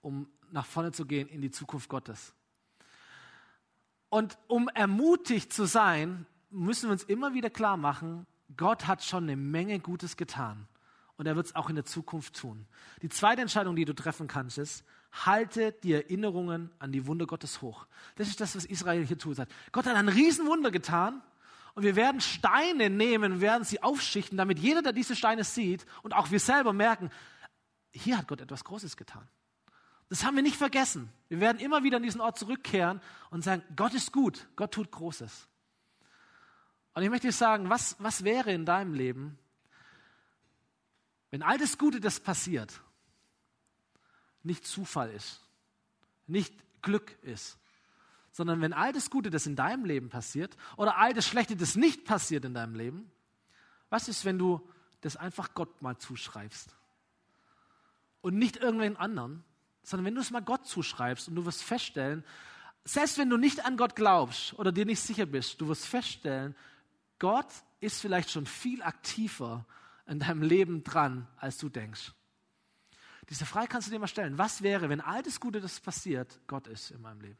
um 0.03 0.29
nach 0.51 0.67
vorne 0.67 0.93
zu 0.93 1.07
gehen 1.07 1.29
in 1.29 1.41
die 1.41 1.51
Zukunft 1.51 1.89
Gottes. 1.89 2.35
Und 4.11 4.39
um 4.47 4.69
ermutigt 4.69 5.53
zu 5.53 5.65
sein, 5.65 6.27
müssen 6.51 6.89
wir 6.89 6.93
uns 6.93 7.05
immer 7.05 7.33
wieder 7.33 7.49
klar 7.49 7.79
machen, 7.79 8.27
Gott 8.59 8.87
hat 8.87 9.03
schon 9.03 9.25
eine 9.25 9.37
Menge 9.37 9.81
Gutes 9.81 10.19
getan. 10.19 10.69
Und 11.17 11.27
er 11.27 11.37
wird 11.37 11.47
es 11.47 11.55
auch 11.55 11.71
in 11.71 11.77
der 11.77 11.87
Zukunft 11.87 12.37
tun. 12.37 12.67
Die 13.01 13.09
zweite 13.09 13.41
Entscheidung, 13.41 13.77
die 13.77 13.87
du 13.87 13.95
treffen 13.95 14.29
kannst, 14.29 14.59
ist, 14.59 14.85
halte 15.13 15.73
die 15.73 15.93
Erinnerungen 15.93 16.71
an 16.79 16.91
die 16.91 17.07
Wunder 17.07 17.27
Gottes 17.27 17.61
hoch. 17.61 17.87
Das 18.17 18.29
ist 18.29 18.41
das, 18.41 18.57
was 18.57 18.65
Israel 18.65 19.07
hier 19.07 19.19
tut. 19.19 19.37
Gott 19.71 19.87
hat 19.87 19.95
ein 19.95 20.09
Riesenwunder 20.09 20.71
getan 20.71 21.23
und 21.75 21.85
wir 21.85 21.97
werden 21.97 22.21
Steine 22.21 22.91
nehmen, 22.91 23.41
werden 23.41 23.65
sie 23.65 23.83
aufschichten, 23.83 24.39
damit 24.39 24.59
jeder, 24.59 24.83
der 24.83 24.93
diese 24.93 25.15
Steine 25.15 25.45
sieht 25.45 25.87
und 26.03 26.15
auch 26.15 26.31
wir 26.31 26.41
selber 26.41 26.73
merken, 26.73 27.11
hier 27.93 28.17
hat 28.17 28.27
Gott 28.27 28.41
etwas 28.41 28.65
Großes 28.65 28.97
getan. 28.97 29.29
Das 30.09 30.25
haben 30.25 30.37
wir 30.37 30.43
nicht 30.43 30.57
vergessen. 30.57 31.11
Wir 31.29 31.41
werden 31.41 31.59
immer 31.59 31.83
wieder 31.85 31.97
an 31.97 32.03
diesen 32.03 32.21
Ort 32.21 32.39
zurückkehren 32.39 33.01
und 33.31 33.43
sagen, 33.43 33.63
Gott 33.77 33.95
ist 33.95 34.13
gut, 34.13 34.47
Gott 34.57 34.73
tut 34.73 34.91
Großes. 34.91 35.49
Und 36.95 37.03
ich 37.03 37.11
möchte 37.11 37.29
dir 37.29 37.33
sagen, 37.33 37.71
was, 37.71 37.97
was 37.99 38.25
wäre 38.25 38.53
in 38.53 38.67
deinem 38.67 38.93
Leben, 38.93 39.39
wenn 41.31 41.43
all 41.43 41.57
das 41.57 41.79
Gute, 41.79 42.01
das 42.01 42.21
passiert, 42.21 42.83
nicht 44.43 44.67
Zufall 44.67 45.11
ist, 45.11 45.41
nicht 46.27 46.55
Glück 46.83 47.17
ist, 47.23 47.59
sondern 48.33 48.61
wenn 48.61 48.73
all 48.73 48.93
das 48.93 49.11
Gute, 49.11 49.31
das 49.31 49.47
in 49.47 49.57
deinem 49.57 49.85
Leben 49.85 50.09
passiert, 50.09 50.57
oder 50.77 50.97
all 50.99 51.13
das 51.13 51.27
Schlechte, 51.27 51.55
das 51.55 51.77
nicht 51.77 52.05
passiert 52.05 52.45
in 52.45 52.55
deinem 52.55 52.75
Leben, 52.75 53.11
was 53.91 54.09
ist, 54.09 54.25
wenn 54.25 54.39
du 54.39 54.67
das 55.03 55.17
einfach 55.17 55.55
Gott 55.55 55.83
mal 55.83 55.99
zuschreibst? 55.99 56.75
Und 58.23 58.37
nicht 58.37 58.57
irgendwen 58.57 58.97
anderen, 58.97 59.45
sondern 59.83 60.07
wenn 60.07 60.15
du 60.15 60.21
es 60.21 60.31
mal 60.31 60.41
Gott 60.41 60.67
zuschreibst 60.67 61.29
und 61.29 61.35
du 61.35 61.45
wirst 61.45 61.63
feststellen, 61.63 62.25
selbst 62.85 63.19
wenn 63.19 63.31
du 63.31 63.37
nicht 63.37 63.65
an 63.65 63.77
Gott 63.77 63.95
glaubst 63.95 64.55
oder 64.59 64.73
dir 64.73 64.87
nicht 64.87 65.01
sicher 65.01 65.27
bist, 65.27 65.61
du 65.61 65.69
wirst 65.69 65.87
feststellen, 65.87 66.57
Gott 67.19 67.47
ist 67.81 68.01
vielleicht 68.01 68.31
schon 68.31 68.47
viel 68.47 68.83
aktiver 68.83 69.67
in 70.07 70.19
deinem 70.19 70.43
Leben 70.43 70.83
dran, 70.85 71.29
als 71.37 71.59
du 71.59 71.69
denkst. 71.69 72.13
Diese 73.33 73.47
Frage 73.47 73.69
kannst 73.69 73.89
du 73.89 73.91
dir 73.91 73.99
mal 73.99 74.09
stellen. 74.09 74.37
Was 74.37 74.61
wäre, 74.61 74.91
wenn 74.91 75.01
all 75.01 75.23
das 75.23 75.41
Gute, 75.41 75.63
das 75.63 75.81
passiert, 75.81 76.39
Gott 76.47 76.67
ist 76.67 76.91
in 76.91 77.01
meinem 77.01 77.23
Leben? 77.23 77.39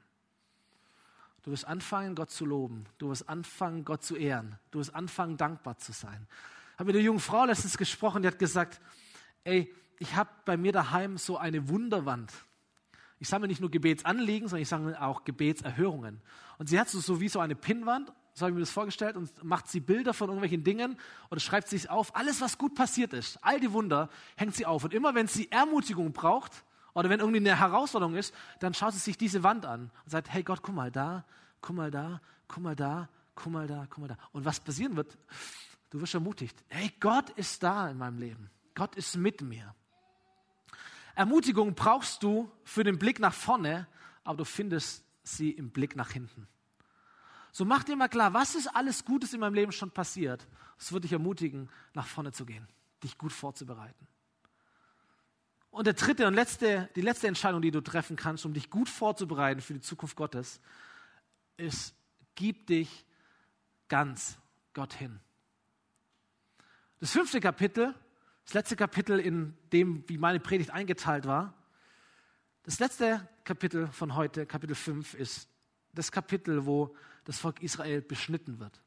Du 1.43 1.51
wirst 1.51 1.67
anfangen, 1.67 2.15
Gott 2.15 2.31
zu 2.31 2.47
loben. 2.47 2.87
Du 2.97 3.11
wirst 3.11 3.29
anfangen, 3.29 3.85
Gott 3.85 4.03
zu 4.03 4.17
ehren. 4.17 4.59
Du 4.71 4.79
wirst 4.79 4.95
anfangen, 4.95 5.37
dankbar 5.37 5.77
zu 5.77 5.93
sein. 5.93 6.27
Ich 6.73 6.79
habe 6.79 6.87
mit 6.87 6.97
einer 6.97 7.05
jungen 7.05 7.21
Frau 7.21 7.45
letztens 7.45 7.77
gesprochen, 7.77 8.23
die 8.23 8.29
hat 8.29 8.39
gesagt, 8.39 8.81
ey, 9.45 9.71
ich 9.99 10.17
habe 10.17 10.31
bei 10.47 10.57
mir 10.57 10.73
daheim 10.73 11.19
so 11.19 11.37
eine 11.37 11.69
Wunderwand. 11.69 12.33
Ich 13.19 13.29
sammle 13.29 13.47
nicht 13.47 13.61
nur 13.61 13.71
Gebetsanliegen, 13.71 14.49
sondern 14.49 14.63
ich 14.63 14.71
sammle 14.71 14.99
auch 14.99 15.25
Gebetserhörungen. 15.25 16.23
Und 16.57 16.71
sie 16.71 16.81
hat 16.81 16.89
so, 16.89 17.01
so 17.01 17.21
wie 17.21 17.29
so 17.29 17.39
eine 17.39 17.55
Pinnwand, 17.55 18.11
so 18.35 18.43
habe 18.43 18.51
ich 18.51 18.55
mir 18.55 18.61
das 18.61 18.71
vorgestellt, 18.71 19.17
und 19.17 19.45
macht 19.45 19.69
sie 19.69 19.81
Bilder 19.81 20.15
von 20.15 20.29
irgendwelchen 20.29 20.65
Dingen 20.65 20.99
oder 21.31 21.41
schreibt 21.41 21.73
es 21.73 21.87
auf. 21.87 22.17
Alles, 22.17 22.41
was 22.41 22.59
gut 22.59 22.75
passiert 22.75 23.13
ist, 23.13 23.39
all 23.43 23.61
die 23.61 23.73
Wunder, 23.73 24.09
hängt 24.37 24.55
sie 24.55 24.67
auf. 24.67 24.85
Und 24.85 24.95
immer 24.95 25.15
wenn 25.15 25.27
sie 25.27 25.51
Ermutigung 25.51 26.13
braucht 26.13 26.65
oder 26.95 27.11
wenn 27.11 27.21
irgendwie 27.21 27.41
eine 27.41 27.59
Herausforderung 27.59 28.15
ist, 28.15 28.35
dann 28.61 28.75
schaut 28.75 28.95
sie 28.95 29.01
sich 29.01 29.19
diese 29.19 29.43
Wand 29.43 29.67
an 29.67 29.91
und 30.05 30.11
sagt, 30.11 30.33
hey 30.33 30.43
Gott, 30.43 30.61
guck 30.63 30.75
mal 30.75 30.91
da, 30.91 31.25
guck 31.61 31.77
mal 31.77 31.91
da, 31.91 32.21
guck 32.49 32.63
mal 32.63 32.77
da, 32.77 33.09
guck 33.35 33.53
mal 33.53 33.67
da, 33.67 33.87
guck 33.89 33.99
mal 33.99 34.09
da. 34.09 34.19
Und 34.33 34.45
was 34.45 34.61
passieren 34.61 34.97
wird, 34.97 35.19
du 35.91 36.01
wirst 36.01 36.15
ermutigt. 36.15 36.65
Hey, 36.69 36.93
Gott 37.01 37.31
ist 37.31 37.63
da 37.63 37.89
in 37.89 37.99
meinem 37.99 38.19
Leben. 38.19 38.51
Gott 38.75 38.97
ist 38.97 39.17
mit 39.17 39.43
mir. 39.43 39.75
Ermutigung 41.15 41.75
brauchst 41.75 42.23
du 42.23 42.51
für 42.65 42.85
den 42.85 42.99
Blick 42.99 43.21
nach 43.21 43.35
vorne, 43.35 43.87
aber 44.25 44.39
du 44.39 44.45
findest 44.45 45.05
sie 45.23 45.51
im 45.51 45.71
Blick 45.71 45.97
nach 45.97 46.11
hinten. 46.11 46.49
So 47.53 47.65
mach 47.65 47.85
dir 47.85 47.95
mal 47.97 48.09
klar, 48.09 48.35
was 48.35 48.55
ist 48.55 48.67
alles 48.69 49.05
Gutes 49.05 49.33
in 49.33 49.41
meinem 49.41 49.55
Leben 49.55 49.73
schon 49.73 49.91
passiert. 49.91 50.47
Es 50.79 50.91
wird 50.93 51.05
dich 51.05 51.13
ermutigen, 51.13 51.69
nach 51.95 52.07
vorne 52.07 52.33
zu 52.33 52.45
gehen, 52.45 52.67
dich 53.03 53.17
gut 53.17 53.33
vorzubereiten. 53.33 54.09
Und 55.71 55.87
der 55.87 55.95
dritte 55.95 56.27
und 56.27 56.35
letzte, 56.35 56.91
die 56.97 57.01
letzte 57.01 57.29
Entscheidung, 57.29 57.63
die 57.63 57.71
du 57.71 57.81
treffen 57.81 58.17
kannst, 58.17 58.45
um 58.45 58.53
dich 58.53 58.69
gut 58.69 58.89
vorzubereiten 58.89 59.61
für 59.61 59.75
die 59.75 59.81
Zukunft 59.81 60.17
Gottes, 60.17 60.61
ist, 61.57 61.95
gib 62.35 62.67
dich 62.67 63.07
ganz 63.89 64.39
Gott 64.75 64.95
hin. 64.95 65.21
Das 66.99 67.13
fünfte 67.13 67.41
Kapitel 67.41 67.95
das 68.45 68.55
letzte 68.55 68.77
Kapitel, 68.77 69.19
in 69.21 69.57
dem, 69.73 70.05
wie 70.09 70.19
meine 70.19 70.41
Predigt 70.41 70.71
eingeteilt 70.71 71.27
war. 71.27 71.55
Das 72.65 72.79
letzte 72.81 73.27
Kapitel 73.45 73.87
von 73.89 74.15
heute, 74.15 74.47
Kapitel 74.47 74.75
5, 74.75 75.15
ist 75.15 75.49
das 75.93 76.13
Kapitel, 76.13 76.67
wo 76.67 76.95
das 77.25 77.39
Volk 77.39 77.63
Israel 77.63 78.03
beschnitten 78.03 78.59
wird. 78.59 78.81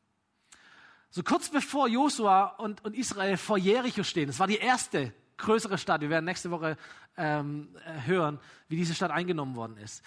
So 1.09 1.23
kurz 1.23 1.49
bevor 1.49 1.87
Josua 1.87 2.45
und, 2.57 2.83
und 2.83 2.95
Israel 2.95 3.37
vor 3.37 3.57
Jericho 3.57 4.03
stehen, 4.03 4.27
das 4.27 4.39
war 4.39 4.47
die 4.47 4.57
erste 4.57 5.13
größere 5.37 5.77
Stadt, 5.77 6.01
wir 6.01 6.09
werden 6.09 6.25
nächste 6.25 6.51
Woche 6.51 6.77
ähm, 7.17 7.69
hören, 8.05 8.39
wie 8.67 8.75
diese 8.75 8.93
Stadt 8.93 9.11
eingenommen 9.11 9.55
worden 9.55 9.77
ist. 9.77 10.03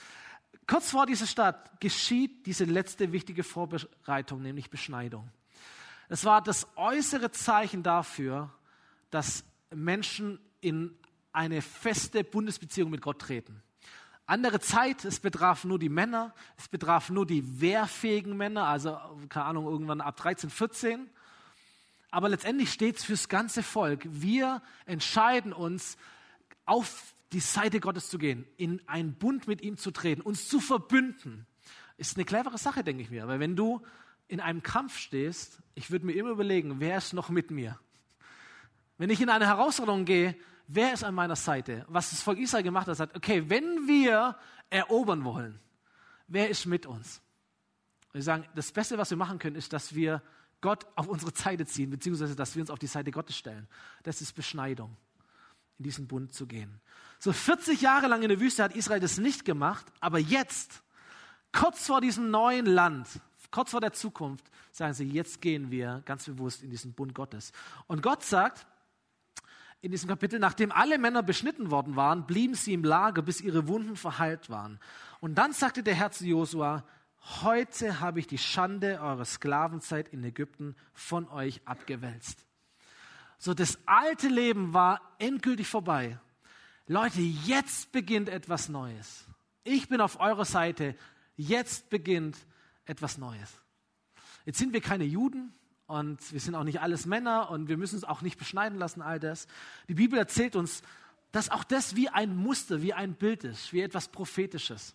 Kurz 0.66 0.90
vor 0.90 1.06
dieser 1.06 1.26
Stadt 1.26 1.80
geschieht 1.80 2.46
diese 2.46 2.64
letzte 2.64 3.12
wichtige 3.12 3.42
Vorbereitung, 3.42 4.42
nämlich 4.42 4.68
Beschneidung. 4.68 5.30
Es 6.10 6.24
war 6.24 6.42
das 6.42 6.66
äußere 6.76 7.30
Zeichen 7.30 7.82
dafür, 7.82 8.50
dass 9.10 9.44
Menschen 9.70 10.38
in 10.60 10.94
eine 11.32 11.62
feste 11.62 12.24
Bundesbeziehung 12.24 12.90
mit 12.90 13.00
Gott 13.00 13.20
treten. 13.20 13.62
Andere 14.28 14.60
Zeit, 14.60 15.06
es 15.06 15.20
betraf 15.20 15.64
nur 15.64 15.78
die 15.78 15.88
Männer, 15.88 16.34
es 16.58 16.68
betraf 16.68 17.08
nur 17.08 17.24
die 17.24 17.62
wehrfähigen 17.62 18.36
Männer, 18.36 18.66
also 18.66 18.98
keine 19.30 19.46
Ahnung, 19.46 19.64
irgendwann 19.66 20.02
ab 20.02 20.18
13, 20.18 20.50
14. 20.50 21.08
Aber 22.10 22.28
letztendlich 22.28 22.70
steht 22.70 22.98
es 22.98 23.04
fürs 23.04 23.30
ganze 23.30 23.62
Volk. 23.62 24.02
Wir 24.04 24.60
entscheiden 24.84 25.54
uns, 25.54 25.96
auf 26.66 27.14
die 27.32 27.40
Seite 27.40 27.80
Gottes 27.80 28.10
zu 28.10 28.18
gehen, 28.18 28.46
in 28.58 28.86
einen 28.86 29.14
Bund 29.14 29.48
mit 29.48 29.62
ihm 29.62 29.78
zu 29.78 29.92
treten, 29.92 30.20
uns 30.20 30.46
zu 30.46 30.60
verbünden. 30.60 31.46
Ist 31.96 32.18
eine 32.18 32.26
clevere 32.26 32.58
Sache, 32.58 32.84
denke 32.84 33.02
ich 33.02 33.10
mir. 33.10 33.26
Weil 33.28 33.40
wenn 33.40 33.56
du 33.56 33.80
in 34.28 34.40
einem 34.40 34.62
Kampf 34.62 34.98
stehst, 34.98 35.60
ich 35.74 35.90
würde 35.90 36.04
mir 36.04 36.12
immer 36.12 36.28
überlegen, 36.28 36.80
wer 36.80 36.98
ist 36.98 37.14
noch 37.14 37.30
mit 37.30 37.50
mir? 37.50 37.80
Wenn 38.98 39.08
ich 39.08 39.22
in 39.22 39.30
eine 39.30 39.46
Herausforderung 39.46 40.04
gehe, 40.04 40.36
wer 40.68 40.92
ist 40.92 41.02
an 41.02 41.14
meiner 41.14 41.34
Seite? 41.34 41.84
Was 41.88 42.10
das 42.10 42.22
Volk 42.22 42.38
Israel 42.38 42.62
gemacht 42.62 42.86
hat, 42.86 42.96
sagt, 42.96 43.16
okay, 43.16 43.48
wenn 43.48 43.88
wir 43.88 44.36
erobern 44.70 45.24
wollen, 45.24 45.58
wer 46.28 46.48
ist 46.48 46.66
mit 46.66 46.86
uns? 46.86 47.20
Und 48.08 48.14
wir 48.14 48.22
sagen, 48.22 48.44
das 48.54 48.70
Beste, 48.70 48.96
was 48.96 49.10
wir 49.10 49.16
machen 49.16 49.38
können, 49.38 49.56
ist, 49.56 49.72
dass 49.72 49.94
wir 49.94 50.22
Gott 50.60 50.86
auf 50.94 51.08
unsere 51.08 51.34
Seite 51.34 51.66
ziehen, 51.66 51.90
beziehungsweise 51.90 52.36
dass 52.36 52.54
wir 52.54 52.62
uns 52.62 52.70
auf 52.70 52.78
die 52.78 52.86
Seite 52.86 53.10
Gottes 53.10 53.36
stellen. 53.36 53.66
Das 54.02 54.20
ist 54.20 54.34
Beschneidung, 54.34 54.96
in 55.78 55.84
diesen 55.84 56.06
Bund 56.06 56.32
zu 56.32 56.46
gehen. 56.46 56.80
So 57.18 57.32
40 57.32 57.80
Jahre 57.80 58.06
lang 58.06 58.22
in 58.22 58.28
der 58.28 58.40
Wüste 58.40 58.62
hat 58.62 58.76
Israel 58.76 59.00
das 59.00 59.18
nicht 59.18 59.44
gemacht, 59.44 59.86
aber 60.00 60.18
jetzt, 60.18 60.82
kurz 61.52 61.86
vor 61.86 62.00
diesem 62.00 62.30
neuen 62.30 62.66
Land, 62.66 63.08
kurz 63.50 63.70
vor 63.70 63.80
der 63.80 63.92
Zukunft, 63.92 64.50
sagen 64.72 64.94
sie, 64.94 65.04
jetzt 65.04 65.40
gehen 65.40 65.70
wir 65.70 66.02
ganz 66.04 66.26
bewusst 66.26 66.62
in 66.62 66.70
diesen 66.70 66.92
Bund 66.92 67.14
Gottes. 67.14 67.52
Und 67.86 68.02
Gott 68.02 68.24
sagt, 68.24 68.66
in 69.80 69.92
diesem 69.92 70.08
Kapitel, 70.08 70.38
nachdem 70.38 70.72
alle 70.72 70.98
Männer 70.98 71.22
beschnitten 71.22 71.70
worden 71.70 71.94
waren, 71.94 72.26
blieben 72.26 72.54
sie 72.54 72.72
im 72.72 72.82
Lager, 72.82 73.22
bis 73.22 73.40
ihre 73.40 73.68
Wunden 73.68 73.96
verheilt 73.96 74.50
waren. 74.50 74.80
Und 75.20 75.36
dann 75.36 75.52
sagte 75.52 75.82
der 75.82 75.94
Herr 75.94 76.10
zu 76.10 76.26
Josua, 76.26 76.84
heute 77.42 78.00
habe 78.00 78.18
ich 78.18 78.26
die 78.26 78.38
Schande 78.38 79.00
eurer 79.00 79.24
Sklavenzeit 79.24 80.08
in 80.08 80.24
Ägypten 80.24 80.74
von 80.94 81.28
euch 81.28 81.60
abgewälzt. 81.64 82.44
So, 83.38 83.54
das 83.54 83.78
alte 83.86 84.28
Leben 84.28 84.74
war 84.74 85.00
endgültig 85.18 85.68
vorbei. 85.68 86.18
Leute, 86.88 87.20
jetzt 87.20 87.92
beginnt 87.92 88.28
etwas 88.28 88.68
Neues. 88.68 89.26
Ich 89.62 89.88
bin 89.88 90.00
auf 90.00 90.18
eurer 90.18 90.44
Seite. 90.44 90.96
Jetzt 91.36 91.88
beginnt 91.90 92.36
etwas 92.84 93.18
Neues. 93.18 93.52
Jetzt 94.44 94.58
sind 94.58 94.72
wir 94.72 94.80
keine 94.80 95.04
Juden, 95.04 95.52
und 95.88 96.32
wir 96.32 96.38
sind 96.38 96.54
auch 96.54 96.64
nicht 96.64 96.80
alles 96.80 97.06
Männer 97.06 97.50
und 97.50 97.68
wir 97.68 97.78
müssen 97.78 97.96
uns 97.96 98.04
auch 98.04 98.20
nicht 98.20 98.38
beschneiden 98.38 98.78
lassen, 98.78 99.00
all 99.00 99.18
das. 99.18 99.46
Die 99.88 99.94
Bibel 99.94 100.18
erzählt 100.18 100.54
uns, 100.54 100.82
dass 101.32 101.50
auch 101.50 101.64
das 101.64 101.96
wie 101.96 102.10
ein 102.10 102.36
Muster, 102.36 102.82
wie 102.82 102.92
ein 102.92 103.14
Bild 103.14 103.42
ist, 103.42 103.72
wie 103.72 103.80
etwas 103.80 104.08
Prophetisches. 104.08 104.94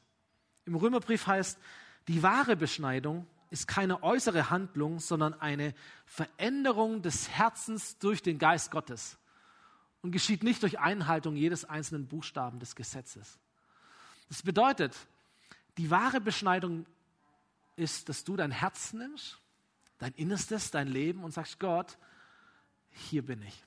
Im 0.66 0.76
Römerbrief 0.76 1.26
heißt, 1.26 1.60
die 2.08 2.22
wahre 2.22 2.56
Beschneidung 2.56 3.26
ist 3.50 3.68
keine 3.68 4.04
äußere 4.04 4.52
Handlung, 4.52 5.00
sondern 5.00 5.34
eine 5.34 5.74
Veränderung 6.06 7.02
des 7.02 7.28
Herzens 7.28 7.98
durch 7.98 8.22
den 8.22 8.38
Geist 8.38 8.70
Gottes. 8.70 9.18
und 10.04 10.12
geschieht 10.12 10.44
nicht 10.44 10.62
durch 10.62 10.80
Einhaltung 10.80 11.36
jedes 11.36 11.66
einzelnen 11.66 12.08
Buchstaben 12.08 12.60
des 12.60 12.76
Gesetzes. 12.76 13.39
Das 14.28 14.44
bedeutet, 14.44 14.96
die 15.78 15.89
wahre 15.89 16.22
Beschneidung 16.22 16.86
ist, 17.78 18.10
dass 18.10 18.24
du 18.24 18.36
dein 18.36 18.52
Herz 18.52 18.94
nimmst, 18.94 19.39
dein 20.04 20.14
Innerstes, 20.16 20.70
dein 20.70 20.89
Leben 20.89 21.24
und 21.24 21.34
sagst, 21.34 21.62
Gott, 21.62 21.97
hier 22.89 23.26
bin 23.26 23.41
ich. 23.41 23.64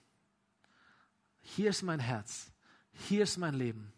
Hier 1.40 1.70
ist 1.70 1.82
mein 1.82 1.98
Herz. 1.98 2.52
Hier 2.92 3.22
ist 3.22 3.38
mein 3.38 3.54
Leben. 3.54 3.90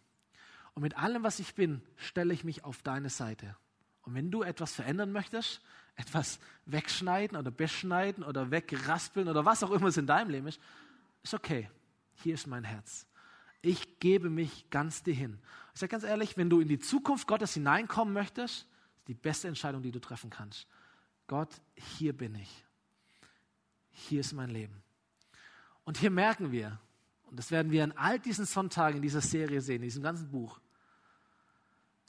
Und 0.74 0.82
mit 0.82 0.97
allem, 0.97 1.24
was 1.24 1.41
ich 1.41 1.57
bin, 1.57 1.82
stelle 1.97 2.32
ich 2.32 2.45
mich 2.45 2.64
auf 2.64 2.80
deine 2.82 3.11
Seite. 3.11 3.57
Und 4.03 4.14
wenn 4.14 4.30
du 4.30 4.43
etwas 4.43 4.72
verändern 4.72 5.11
möchtest, 5.11 5.61
etwas 5.97 6.39
wegschneiden 6.64 7.36
oder 7.36 7.51
beschneiden 7.51 8.22
oder 8.22 8.53
wegraspeln 8.53 9.28
oder 9.28 9.45
was 9.45 9.64
auch 9.64 9.72
immer 9.72 9.89
es 9.89 9.97
in 9.97 10.07
deinem 10.07 10.30
Leben 10.30 10.47
ist, 10.47 10.61
ist 11.24 11.34
okay. 11.34 11.68
Hier 12.22 12.34
ist 12.34 12.47
mein 12.47 12.62
Herz. 12.62 13.07
Ich 13.62 13.99
gebe 13.99 14.30
mich 14.30 14.70
ganz 14.70 15.03
dir 15.03 15.14
hin. 15.14 15.41
Ich 15.74 15.80
sage 15.80 15.91
ganz 15.91 16.05
ehrlich, 16.05 16.36
wenn 16.36 16.51
du 16.51 16.61
in 16.61 16.68
die 16.68 16.78
Zukunft 16.78 17.26
Gottes 17.26 17.55
hineinkommen 17.55 18.14
möchtest, 18.14 18.59
ist 18.59 18.66
die 19.09 19.14
beste 19.14 19.49
Entscheidung, 19.49 19.82
die 19.82 19.91
du 19.91 19.99
treffen 19.99 20.30
kannst. 20.30 20.68
Gott, 21.29 21.51
hier 21.76 22.16
bin 22.16 22.35
ich. 22.35 22.64
Hier 23.91 24.20
ist 24.20 24.33
mein 24.33 24.51
Leben. 24.51 24.83
Und 25.85 25.99
hier 25.99 26.11
merken 26.11 26.51
wir, 26.51 26.81
und 27.26 27.39
das 27.39 27.51
werden 27.51 27.70
wir 27.70 27.85
an 27.85 27.93
all 27.93 28.18
diesen 28.18 28.47
Sonntagen 28.47 28.97
in 28.97 29.03
dieser 29.03 29.20
Serie 29.20 29.61
sehen, 29.61 29.76
in 29.76 29.89
diesem 29.89 30.03
ganzen 30.03 30.31
Buch, 30.31 30.59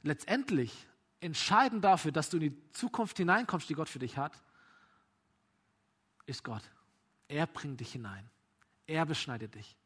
letztendlich 0.02 0.86
entscheidend 1.20 1.84
dafür, 1.84 2.12
dass 2.12 2.30
du 2.30 2.38
in 2.38 2.42
die 2.42 2.70
Zukunft 2.72 3.18
hineinkommst, 3.18 3.68
die 3.68 3.74
Gott 3.74 3.90
für 3.90 3.98
dich 3.98 4.16
hat, 4.16 4.32
ist 6.24 6.42
Gott. 6.42 6.62
Er 7.28 7.46
bringt 7.46 7.80
dich 7.80 7.92
hinein. 7.92 8.28
Er 8.86 9.04
beschneidet 9.04 9.54
dich. 9.54 9.76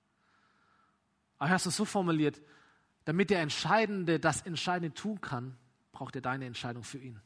Aber 1.39 1.51
hast 1.51 1.67
du 1.67 1.71
es 1.71 1.77
so 1.77 1.85
formuliert, 1.85 2.41
damit 3.05 3.31
der 3.31 3.41
Entscheidende 3.41 4.21
das 4.21 4.43
Entscheidende 4.43 4.95
tun 4.95 5.21
kann, 5.21 5.59
braucht 5.91 6.15
er 6.15 6.23
deine 6.23 6.47
Entscheidung 6.47 6.85
für 6.85 6.99
ihn. 6.99 7.21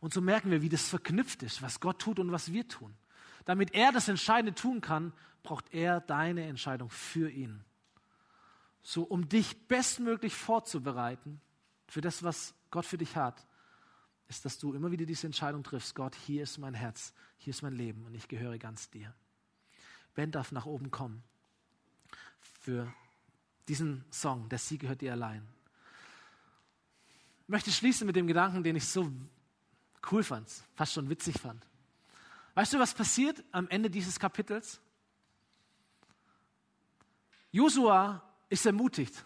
Und 0.00 0.14
so 0.14 0.20
merken 0.20 0.50
wir, 0.50 0.62
wie 0.62 0.68
das 0.68 0.88
verknüpft 0.88 1.42
ist, 1.42 1.62
was 1.62 1.80
Gott 1.80 2.00
tut 2.00 2.18
und 2.18 2.32
was 2.32 2.52
wir 2.52 2.66
tun. 2.66 2.94
Damit 3.44 3.74
er 3.74 3.92
das 3.92 4.08
Entscheidende 4.08 4.54
tun 4.54 4.80
kann, 4.80 5.12
braucht 5.42 5.72
er 5.72 6.00
deine 6.00 6.44
Entscheidung 6.44 6.90
für 6.90 7.30
ihn. 7.30 7.64
So, 8.82 9.02
um 9.02 9.28
dich 9.28 9.68
bestmöglich 9.68 10.34
vorzubereiten 10.34 11.40
für 11.86 12.00
das, 12.00 12.22
was 12.22 12.54
Gott 12.70 12.86
für 12.86 12.98
dich 12.98 13.16
hat, 13.16 13.46
ist, 14.28 14.44
dass 14.44 14.58
du 14.58 14.74
immer 14.74 14.90
wieder 14.90 15.04
diese 15.04 15.26
Entscheidung 15.26 15.62
triffst, 15.62 15.94
Gott, 15.94 16.14
hier 16.14 16.44
ist 16.44 16.58
mein 16.58 16.72
Herz, 16.72 17.12
hier 17.36 17.50
ist 17.50 17.62
mein 17.62 17.72
Leben 17.72 18.06
und 18.06 18.14
ich 18.14 18.28
gehöre 18.28 18.58
ganz 18.58 18.88
dir. 18.88 19.12
Ben 20.14 20.30
darf 20.30 20.52
nach 20.52 20.66
oben 20.66 20.90
kommen 20.90 21.22
für 22.40 22.92
diesen 23.68 24.04
Song, 24.10 24.48
der 24.48 24.58
Sieg 24.58 24.80
gehört 24.80 25.00
dir 25.00 25.12
allein. 25.12 25.46
Ich 27.42 27.48
möchte 27.48 27.72
schließen 27.72 28.06
mit 28.06 28.16
dem 28.16 28.26
Gedanken, 28.26 28.62
den 28.62 28.76
ich 28.76 28.86
so 28.86 29.10
cool 30.10 30.22
fand, 30.22 30.48
fast 30.74 30.92
schon 30.94 31.08
witzig 31.08 31.38
fand. 31.40 31.64
Weißt 32.54 32.72
du, 32.72 32.78
was 32.78 32.94
passiert 32.94 33.42
am 33.52 33.68
Ende 33.68 33.90
dieses 33.90 34.18
Kapitels? 34.18 34.80
Josua 37.52 38.22
ist 38.48 38.66
ermutigt. 38.66 39.24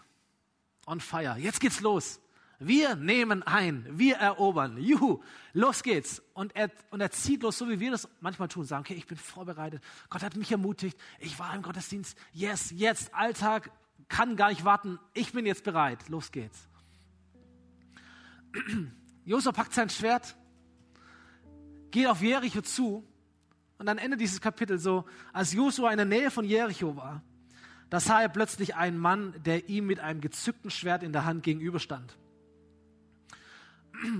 On 0.85 0.99
fire. 0.99 1.37
Jetzt 1.37 1.59
geht's 1.59 1.81
los. 1.81 2.19
Wir 2.59 2.95
nehmen 2.95 3.43
ein, 3.43 3.85
wir 3.89 4.15
erobern. 4.15 4.77
Juhu, 4.77 5.21
los 5.53 5.83
geht's. 5.83 6.21
Und 6.33 6.55
er, 6.55 6.71
und 6.89 7.01
er 7.01 7.11
zieht 7.11 7.43
los, 7.43 7.57
so 7.57 7.67
wie 7.67 7.79
wir 7.79 7.91
das 7.91 8.07
manchmal 8.21 8.47
tun, 8.47 8.63
sagen, 8.65 8.81
okay, 8.81 8.93
ich 8.93 9.07
bin 9.07 9.17
vorbereitet. 9.17 9.83
Gott 10.09 10.23
hat 10.23 10.35
mich 10.35 10.51
ermutigt. 10.51 10.97
Ich 11.19 11.37
war 11.37 11.53
im 11.53 11.61
Gottesdienst. 11.61 12.17
Yes, 12.31 12.71
jetzt, 12.71 13.13
Alltag, 13.13 13.71
kann 14.07 14.35
gar 14.35 14.49
nicht 14.49 14.63
warten. 14.63 14.99
Ich 15.13 15.33
bin 15.33 15.45
jetzt 15.45 15.63
bereit. 15.63 16.07
Los 16.07 16.31
geht's. 16.31 16.69
Josua 19.25 19.51
packt 19.51 19.73
sein 19.73 19.89
Schwert, 19.89 20.37
geht 21.95 22.07
auf 22.07 22.21
Jericho 22.21 22.61
zu 22.61 23.07
und 23.77 23.87
am 23.87 23.97
Ende 23.97 24.17
dieses 24.17 24.41
Kapitels 24.41 24.83
so, 24.83 25.05
als 25.31 25.53
Josua 25.53 25.91
in 25.91 25.97
der 25.97 26.05
Nähe 26.05 26.29
von 26.29 26.43
Jericho 26.43 26.97
war, 26.97 27.23
da 27.89 28.01
sah 28.01 28.21
er 28.21 28.27
plötzlich 28.27 28.75
einen 28.75 28.97
Mann, 28.97 29.33
der 29.45 29.69
ihm 29.69 29.85
mit 29.87 30.01
einem 30.01 30.19
gezückten 30.19 30.69
Schwert 30.69 31.03
in 31.03 31.13
der 31.13 31.23
Hand 31.23 31.43
gegenüberstand. 31.43 32.17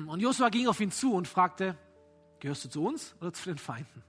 Und 0.07 0.21
Josua 0.21 0.47
ging 0.47 0.67
auf 0.67 0.79
ihn 0.79 0.91
zu 0.91 1.13
und 1.13 1.27
fragte, 1.27 1.77
gehörst 2.39 2.63
du 2.63 2.69
zu 2.69 2.85
uns 2.85 3.13
oder 3.19 3.33
zu 3.33 3.49
den 3.49 3.57
Feinden? 3.57 4.03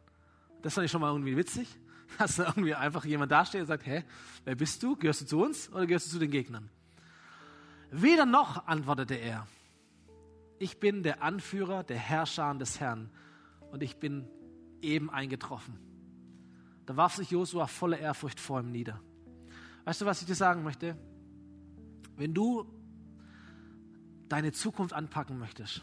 Das 0.62 0.74
fand 0.74 0.84
ich 0.84 0.92
schon 0.92 1.00
mal 1.00 1.10
irgendwie 1.10 1.36
witzig, 1.36 1.68
dass 2.18 2.36
da 2.36 2.44
irgendwie 2.44 2.76
einfach 2.76 3.04
jemand 3.04 3.32
dasteht 3.32 3.62
und 3.62 3.66
sagt, 3.66 3.84
hä, 3.84 4.04
wer 4.44 4.54
bist 4.54 4.80
du? 4.84 4.94
Gehörst 4.94 5.22
du 5.22 5.26
zu 5.26 5.42
uns 5.42 5.72
oder 5.72 5.86
gehörst 5.86 6.06
du 6.06 6.10
zu 6.12 6.18
den 6.20 6.30
Gegnern? 6.30 6.70
Weder 7.90 8.26
noch, 8.26 8.68
antwortete 8.68 9.14
er. 9.14 9.48
Ich 10.60 10.78
bin 10.78 11.02
der 11.02 11.20
Anführer 11.20 11.82
der 11.82 11.98
Herrscher 11.98 12.54
des 12.54 12.78
Herrn 12.78 13.10
und 13.76 13.82
ich 13.82 13.98
bin 13.98 14.26
eben 14.80 15.10
eingetroffen. 15.10 15.78
Da 16.86 16.96
warf 16.96 17.16
sich 17.16 17.30
Josua 17.30 17.66
voller 17.66 17.98
Ehrfurcht 17.98 18.40
vor 18.40 18.58
ihm 18.58 18.72
nieder. 18.72 19.02
Weißt 19.84 20.00
du, 20.00 20.06
was 20.06 20.22
ich 20.22 20.26
dir 20.26 20.34
sagen 20.34 20.62
möchte? 20.62 20.96
Wenn 22.16 22.32
du 22.32 22.64
deine 24.30 24.52
Zukunft 24.52 24.94
anpacken 24.94 25.38
möchtest, 25.38 25.82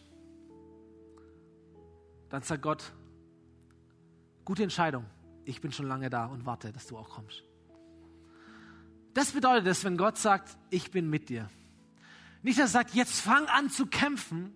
dann 2.29 2.41
sagt 2.41 2.63
Gott, 2.63 2.93
gute 4.43 4.63
Entscheidung, 4.63 5.05
ich 5.45 5.61
bin 5.61 5.71
schon 5.71 5.85
lange 5.85 6.09
da 6.09 6.25
und 6.25 6.47
warte, 6.47 6.71
dass 6.71 6.87
du 6.87 6.97
auch 6.97 7.09
kommst. 7.09 7.43
Das 9.13 9.33
bedeutet 9.33 9.67
es, 9.67 9.83
wenn 9.83 9.97
Gott 9.97 10.17
sagt, 10.17 10.57
ich 10.71 10.89
bin 10.89 11.11
mit 11.11 11.29
dir. 11.29 11.47
Nicht, 12.41 12.57
dass 12.57 12.71
er 12.71 12.79
sagt, 12.79 12.95
jetzt 12.95 13.21
fang 13.21 13.45
an 13.45 13.69
zu 13.69 13.85
kämpfen, 13.85 14.51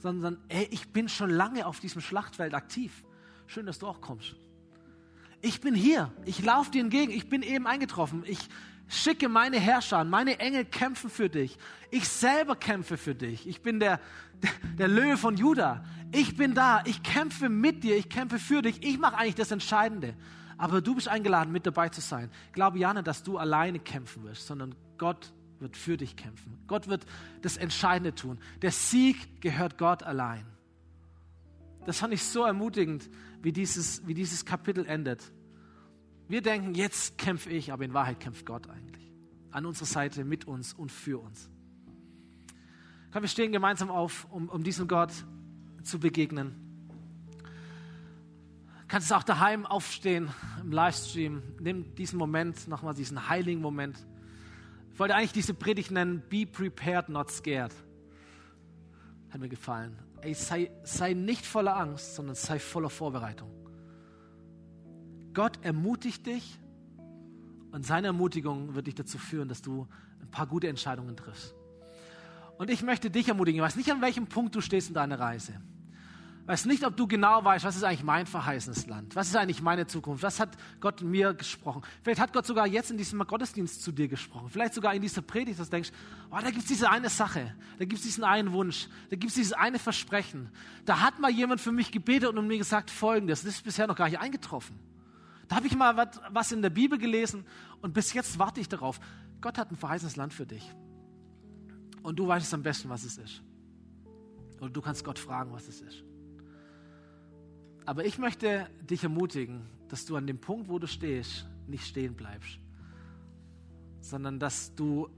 sondern, 0.00 0.38
ey, 0.48 0.68
ich 0.70 0.88
bin 0.88 1.08
schon 1.08 1.30
lange 1.30 1.66
auf 1.66 1.80
diesem 1.80 2.00
Schlachtfeld 2.00 2.54
aktiv. 2.54 3.04
Schön, 3.46 3.66
dass 3.66 3.78
du 3.78 3.86
auch 3.86 4.00
kommst. 4.00 4.34
Ich 5.42 5.60
bin 5.60 5.74
hier, 5.74 6.12
ich 6.26 6.42
laufe 6.44 6.70
dir 6.70 6.82
entgegen, 6.82 7.12
ich 7.12 7.28
bin 7.28 7.42
eben 7.42 7.66
eingetroffen, 7.66 8.24
ich 8.26 8.38
schicke 8.88 9.28
meine 9.28 9.58
Herrscher, 9.58 10.04
meine 10.04 10.38
Engel 10.38 10.64
kämpfen 10.64 11.08
für 11.08 11.30
dich. 11.30 11.56
Ich 11.90 12.08
selber 12.08 12.56
kämpfe 12.56 12.96
für 12.96 13.14
dich. 13.14 13.46
Ich 13.46 13.62
bin 13.62 13.80
der, 13.80 14.00
der, 14.42 14.50
der 14.78 14.88
Löwe 14.88 15.16
von 15.16 15.36
Juda. 15.36 15.84
Ich 16.12 16.36
bin 16.36 16.54
da, 16.54 16.82
ich 16.84 17.02
kämpfe 17.02 17.48
mit 17.48 17.84
dir, 17.84 17.96
ich 17.96 18.08
kämpfe 18.08 18.38
für 18.38 18.62
dich. 18.62 18.82
Ich 18.82 18.98
mache 18.98 19.16
eigentlich 19.16 19.36
das 19.36 19.50
Entscheidende. 19.50 20.14
Aber 20.58 20.82
du 20.82 20.94
bist 20.94 21.08
eingeladen, 21.08 21.52
mit 21.52 21.64
dabei 21.64 21.88
zu 21.88 22.00
sein. 22.00 22.30
Glaube 22.52 22.78
ja 22.78 22.92
nicht, 22.92 23.06
dass 23.06 23.22
du 23.22 23.38
alleine 23.38 23.78
kämpfen 23.78 24.24
wirst, 24.24 24.46
sondern 24.46 24.74
Gott 24.98 25.32
wird 25.60 25.76
für 25.76 25.96
dich 25.96 26.16
kämpfen. 26.16 26.58
Gott 26.66 26.88
wird 26.88 27.06
das 27.42 27.56
Entscheidende 27.56 28.14
tun. 28.14 28.38
Der 28.62 28.70
Sieg 28.70 29.40
gehört 29.40 29.78
Gott 29.78 30.02
allein. 30.02 30.46
Das 31.86 31.98
fand 31.98 32.12
ich 32.12 32.22
so 32.24 32.44
ermutigend, 32.44 33.08
wie 33.42 33.52
dieses, 33.52 34.06
wie 34.06 34.14
dieses 34.14 34.44
Kapitel 34.44 34.86
endet. 34.86 35.32
Wir 36.28 36.42
denken, 36.42 36.74
jetzt 36.74 37.18
kämpfe 37.18 37.50
ich, 37.50 37.72
aber 37.72 37.84
in 37.84 37.94
Wahrheit 37.94 38.20
kämpft 38.20 38.46
Gott 38.46 38.68
eigentlich. 38.68 39.12
An 39.50 39.66
unserer 39.66 39.86
Seite, 39.86 40.24
mit 40.24 40.46
uns 40.46 40.72
und 40.72 40.92
für 40.92 41.18
uns. 41.18 41.50
Komm, 43.12 43.22
wir 43.22 43.28
stehen 43.28 43.50
gemeinsam 43.50 43.90
auf, 43.90 44.28
um, 44.30 44.48
um 44.48 44.62
diesem 44.62 44.86
Gott 44.86 45.12
zu 45.82 45.98
begegnen. 45.98 46.54
Kannst 48.86 49.10
du 49.10 49.16
auch 49.16 49.22
daheim 49.22 49.66
aufstehen 49.66 50.30
im 50.60 50.70
Livestream. 50.70 51.42
Nimm 51.60 51.94
diesen 51.94 52.18
Moment, 52.18 52.68
nochmal 52.68 52.94
diesen 52.94 53.28
heiligen 53.28 53.60
Moment. 53.60 53.96
Ich 55.00 55.02
wollte 55.02 55.14
eigentlich 55.14 55.32
diese 55.32 55.54
Predigt 55.54 55.92
nennen, 55.92 56.22
Be 56.28 56.44
prepared, 56.44 57.08
not 57.08 57.30
scared. 57.30 57.72
Hat 59.30 59.40
mir 59.40 59.48
gefallen. 59.48 59.96
Ey, 60.20 60.34
sei, 60.34 60.70
sei 60.82 61.14
nicht 61.14 61.46
voller 61.46 61.74
Angst, 61.74 62.16
sondern 62.16 62.34
sei 62.34 62.58
voller 62.58 62.90
Vorbereitung. 62.90 63.48
Gott 65.32 65.58
ermutigt 65.62 66.26
dich 66.26 66.60
und 67.72 67.86
seine 67.86 68.08
Ermutigung 68.08 68.74
wird 68.74 68.88
dich 68.88 68.94
dazu 68.94 69.16
führen, 69.16 69.48
dass 69.48 69.62
du 69.62 69.88
ein 70.20 70.30
paar 70.30 70.46
gute 70.46 70.68
Entscheidungen 70.68 71.16
triffst. 71.16 71.54
Und 72.58 72.68
ich 72.68 72.82
möchte 72.82 73.10
dich 73.10 73.26
ermutigen, 73.26 73.60
ich 73.60 73.64
weiß 73.64 73.76
nicht, 73.76 73.90
an 73.90 74.02
welchem 74.02 74.26
Punkt 74.26 74.54
du 74.54 74.60
stehst 74.60 74.88
in 74.88 74.94
deiner 74.94 75.18
Reise. 75.18 75.54
Weiß 76.50 76.64
nicht, 76.64 76.84
ob 76.84 76.96
du 76.96 77.06
genau 77.06 77.44
weißt, 77.44 77.64
was 77.64 77.76
ist 77.76 77.84
eigentlich 77.84 78.02
mein 78.02 78.26
verheißenes 78.26 78.88
Land? 78.88 79.14
Was 79.14 79.28
ist 79.28 79.36
eigentlich 79.36 79.62
meine 79.62 79.86
Zukunft? 79.86 80.24
Was 80.24 80.40
hat 80.40 80.48
Gott 80.80 81.00
mir 81.00 81.32
gesprochen? 81.32 81.82
Vielleicht 82.02 82.20
hat 82.20 82.32
Gott 82.32 82.44
sogar 82.44 82.66
jetzt 82.66 82.90
in 82.90 82.98
diesem 82.98 83.24
Gottesdienst 83.24 83.84
zu 83.84 83.92
dir 83.92 84.08
gesprochen. 84.08 84.48
Vielleicht 84.50 84.74
sogar 84.74 84.92
in 84.92 85.00
dieser 85.00 85.22
Predigt, 85.22 85.60
dass 85.60 85.68
du 85.68 85.76
denkst, 85.76 85.92
oh, 86.28 86.38
da 86.40 86.50
gibt 86.50 86.62
es 86.62 86.64
diese 86.64 86.90
eine 86.90 87.08
Sache, 87.08 87.54
da 87.78 87.84
gibt 87.84 88.00
es 88.00 88.02
diesen 88.02 88.24
einen 88.24 88.50
Wunsch, 88.50 88.88
da 89.10 89.14
gibt 89.14 89.28
es 89.30 89.34
dieses 89.36 89.52
eine 89.52 89.78
Versprechen. 89.78 90.50
Da 90.86 90.98
hat 90.98 91.20
mal 91.20 91.30
jemand 91.30 91.60
für 91.60 91.70
mich 91.70 91.92
gebetet 91.92 92.36
und 92.36 92.48
mir 92.48 92.58
gesagt, 92.58 92.90
folgendes, 92.90 93.44
das 93.44 93.54
ist 93.54 93.62
bisher 93.62 93.86
noch 93.86 93.94
gar 93.94 94.08
nicht 94.08 94.18
eingetroffen. 94.18 94.76
Da 95.46 95.54
habe 95.54 95.68
ich 95.68 95.76
mal 95.76 96.10
was 96.30 96.50
in 96.50 96.62
der 96.62 96.70
Bibel 96.70 96.98
gelesen 96.98 97.46
und 97.80 97.94
bis 97.94 98.12
jetzt 98.12 98.40
warte 98.40 98.60
ich 98.60 98.68
darauf. 98.68 98.98
Gott 99.40 99.56
hat 99.56 99.70
ein 99.70 99.76
verheißenes 99.76 100.16
Land 100.16 100.34
für 100.34 100.46
dich. 100.46 100.68
Und 102.02 102.18
du 102.18 102.26
weißt 102.26 102.44
es 102.44 102.52
am 102.52 102.64
besten, 102.64 102.88
was 102.88 103.04
es 103.04 103.18
ist. 103.18 103.40
Oder 104.58 104.70
du 104.70 104.80
kannst 104.80 105.04
Gott 105.04 105.20
fragen, 105.20 105.52
was 105.52 105.68
es 105.68 105.80
ist. 105.80 106.02
Aber 107.90 108.04
ich 108.04 108.18
möchte 108.18 108.70
dich 108.88 109.02
ermutigen, 109.02 109.62
dass 109.88 110.06
du 110.06 110.14
an 110.14 110.24
dem 110.24 110.40
Punkt, 110.40 110.68
wo 110.68 110.78
du 110.78 110.86
stehst, 110.86 111.44
nicht 111.66 111.84
stehen 111.84 112.14
bleibst, 112.14 112.60
sondern 114.00 114.38
dass 114.38 114.76
du 114.76 115.08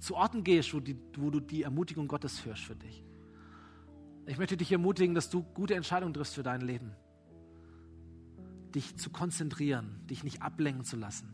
zu 0.00 0.16
Orten 0.16 0.42
gehst, 0.42 0.74
wo, 0.74 0.80
die, 0.80 0.96
wo 1.16 1.30
du 1.30 1.38
die 1.38 1.62
Ermutigung 1.62 2.08
Gottes 2.08 2.44
hörst 2.44 2.64
für 2.64 2.74
dich. 2.74 3.04
Ich 4.26 4.36
möchte 4.36 4.56
dich 4.56 4.72
ermutigen, 4.72 5.14
dass 5.14 5.30
du 5.30 5.44
gute 5.44 5.76
Entscheidungen 5.76 6.12
triffst 6.12 6.34
für 6.34 6.42
dein 6.42 6.60
Leben. 6.60 6.90
Dich 8.74 8.96
zu 8.96 9.10
konzentrieren, 9.10 10.04
dich 10.10 10.24
nicht 10.24 10.42
ablenken 10.42 10.84
zu 10.84 10.96
lassen, 10.96 11.32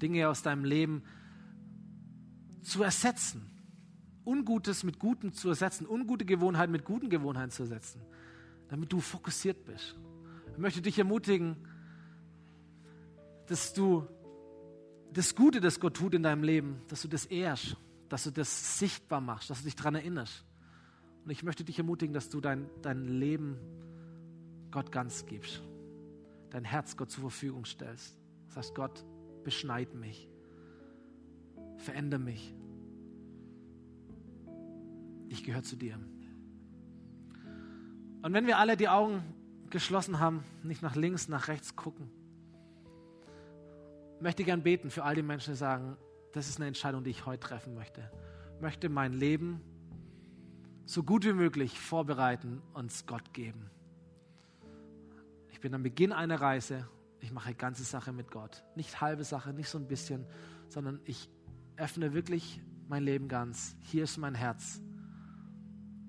Dinge 0.00 0.28
aus 0.28 0.42
deinem 0.42 0.64
Leben 0.64 1.02
zu 2.62 2.84
ersetzen, 2.84 3.50
Ungutes 4.24 4.84
mit 4.84 5.00
Gutem 5.00 5.32
zu 5.32 5.48
ersetzen, 5.48 5.88
ungute 5.88 6.24
Gewohnheiten 6.24 6.70
mit 6.70 6.84
guten 6.84 7.10
Gewohnheiten 7.10 7.50
zu 7.50 7.64
ersetzen, 7.64 8.00
damit 8.68 8.92
du 8.92 9.00
fokussiert 9.00 9.64
bist. 9.64 9.96
Ich 10.52 10.58
möchte 10.58 10.82
dich 10.82 10.98
ermutigen, 10.98 11.56
dass 13.46 13.72
du 13.72 14.06
das 15.12 15.34
Gute, 15.34 15.60
das 15.60 15.80
Gott 15.80 15.94
tut 15.94 16.14
in 16.14 16.22
deinem 16.22 16.42
Leben, 16.42 16.82
dass 16.88 17.02
du 17.02 17.08
das 17.08 17.26
ehrst, 17.26 17.76
dass 18.08 18.24
du 18.24 18.30
das 18.30 18.78
sichtbar 18.78 19.20
machst, 19.20 19.50
dass 19.50 19.58
du 19.58 19.64
dich 19.64 19.76
daran 19.76 19.94
erinnerst. 19.94 20.44
Und 21.24 21.30
ich 21.30 21.42
möchte 21.42 21.64
dich 21.64 21.78
ermutigen, 21.78 22.14
dass 22.14 22.28
du 22.28 22.40
dein, 22.40 22.68
dein 22.82 23.04
Leben 23.04 23.56
Gott 24.70 24.92
ganz 24.92 25.26
gibst, 25.26 25.62
dein 26.50 26.64
Herz 26.64 26.96
Gott 26.96 27.10
zur 27.10 27.22
Verfügung 27.22 27.64
stellst. 27.64 28.16
Sagst, 28.48 28.74
Gott, 28.74 29.04
beschneid 29.44 29.94
mich, 29.94 30.28
verändere 31.78 32.20
mich. 32.20 32.54
Ich 35.28 35.42
gehöre 35.44 35.62
zu 35.62 35.76
dir. 35.76 35.98
Und 38.22 38.32
wenn 38.32 38.46
wir 38.46 38.58
alle 38.58 38.76
die 38.76 38.88
Augen 38.88 39.22
geschlossen 39.70 40.20
haben, 40.20 40.42
nicht 40.62 40.82
nach 40.82 40.96
links, 40.96 41.28
nach 41.28 41.48
rechts 41.48 41.76
gucken, 41.76 42.10
möchte 44.20 44.44
gern 44.44 44.62
beten 44.62 44.90
für 44.90 45.04
all 45.04 45.14
die 45.14 45.22
Menschen, 45.22 45.52
die 45.52 45.58
sagen, 45.58 45.96
das 46.32 46.48
ist 46.48 46.56
eine 46.58 46.66
Entscheidung, 46.66 47.04
die 47.04 47.10
ich 47.10 47.26
heute 47.26 47.40
treffen 47.40 47.74
möchte. 47.74 48.10
Ich 48.56 48.60
möchte 48.60 48.88
mein 48.88 49.12
Leben 49.12 49.60
so 50.84 51.02
gut 51.02 51.24
wie 51.24 51.32
möglich 51.32 51.78
vorbereiten 51.78 52.62
und 52.72 52.90
es 52.90 53.06
Gott 53.06 53.32
geben. 53.32 53.70
Ich 55.50 55.60
bin 55.60 55.74
am 55.74 55.82
Beginn 55.82 56.12
einer 56.12 56.40
Reise. 56.40 56.88
Ich 57.20 57.32
mache 57.32 57.54
ganze 57.54 57.82
Sache 57.82 58.12
mit 58.12 58.30
Gott. 58.30 58.62
Nicht 58.76 59.00
halbe 59.00 59.24
Sache, 59.24 59.52
nicht 59.52 59.68
so 59.68 59.78
ein 59.78 59.88
bisschen, 59.88 60.26
sondern 60.68 61.00
ich 61.04 61.28
öffne 61.76 62.12
wirklich 62.12 62.62
mein 62.88 63.02
Leben 63.02 63.28
ganz. 63.28 63.76
Hier 63.80 64.04
ist 64.04 64.16
mein 64.18 64.34
Herz. 64.34 64.80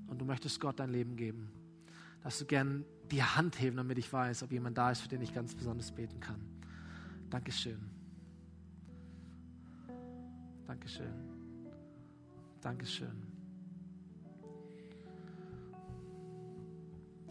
Und 0.08 0.20
du 0.20 0.26
möchtest 0.26 0.60
Gott 0.60 0.80
dein 0.80 0.89
Leben 0.89 1.16
geben. 1.16 1.51
Darfst 2.28 2.41
du 2.41 2.45
gern 2.45 2.84
die 3.09 3.23
Hand 3.23 3.57
heben, 3.57 3.78
damit 3.78 3.97
ich 3.97 4.11
weiß, 4.11 4.43
ob 4.43 4.51
jemand 4.51 4.78
da 4.78 4.91
ist, 4.91 4.99
für 4.99 5.07
den 5.07 5.21
ich 5.21 5.34
ganz 5.34 5.55
besonders 5.55 5.93
beten 5.93 6.19
kann. 6.19 6.41
Dankeschön. 7.30 7.80
Dankeschön. 10.65 11.13
Dankeschön. 12.59 13.23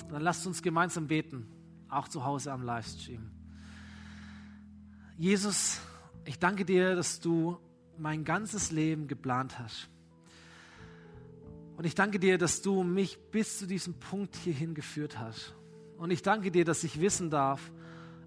Dann 0.09 0.23
lasst 0.23 0.47
uns 0.47 0.63
gemeinsam 0.63 1.09
beten, 1.09 1.47
auch 1.91 2.09
zu 2.09 2.25
Hause 2.25 2.51
am 2.51 2.63
Livestream. 2.63 3.31
Jesus, 5.19 5.79
ich 6.25 6.39
danke 6.39 6.65
dir, 6.65 6.97
dass 6.97 7.21
du 7.21 7.59
mein 7.99 8.25
ganzes 8.25 8.73
Leben 8.73 9.09
geplant 9.09 9.59
hast. 9.59 9.91
Und 11.77 11.85
ich 11.85 11.95
danke 11.95 12.19
dir, 12.19 12.39
dass 12.39 12.63
du 12.63 12.83
mich 12.83 13.19
bis 13.31 13.59
zu 13.59 13.67
diesem 13.67 13.95
Punkt 13.95 14.35
hierhin 14.37 14.75
geführt 14.75 15.19
hast. 15.19 15.55
Und 15.99 16.11
ich 16.11 16.23
danke 16.23 16.51
dir, 16.51 16.65
dass 16.65 16.85
ich 16.85 17.01
wissen 17.01 17.31
darf, 17.31 17.71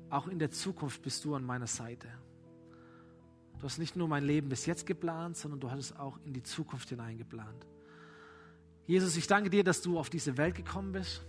auch 0.09 0.27
in 0.27 0.39
der 0.39 0.51
Zukunft 0.51 1.01
bist 1.01 1.25
du 1.25 1.35
an 1.35 1.43
meiner 1.43 1.67
Seite. 1.67 2.07
Du 3.59 3.63
hast 3.63 3.79
nicht 3.79 3.95
nur 3.95 4.07
mein 4.07 4.23
Leben 4.23 4.49
bis 4.49 4.65
jetzt 4.65 4.85
geplant, 4.85 5.35
sondern 5.35 5.59
du 5.59 5.69
hast 5.69 5.79
es 5.79 5.95
auch 5.97 6.19
in 6.25 6.33
die 6.33 6.43
Zukunft 6.43 6.89
hineingeplant. 6.89 7.67
Jesus, 8.87 9.17
ich 9.17 9.27
danke 9.27 9.49
dir, 9.49 9.63
dass 9.63 9.81
du 9.81 9.99
auf 9.99 10.09
diese 10.09 10.37
Welt 10.37 10.55
gekommen 10.55 10.91
bist. 10.91 11.25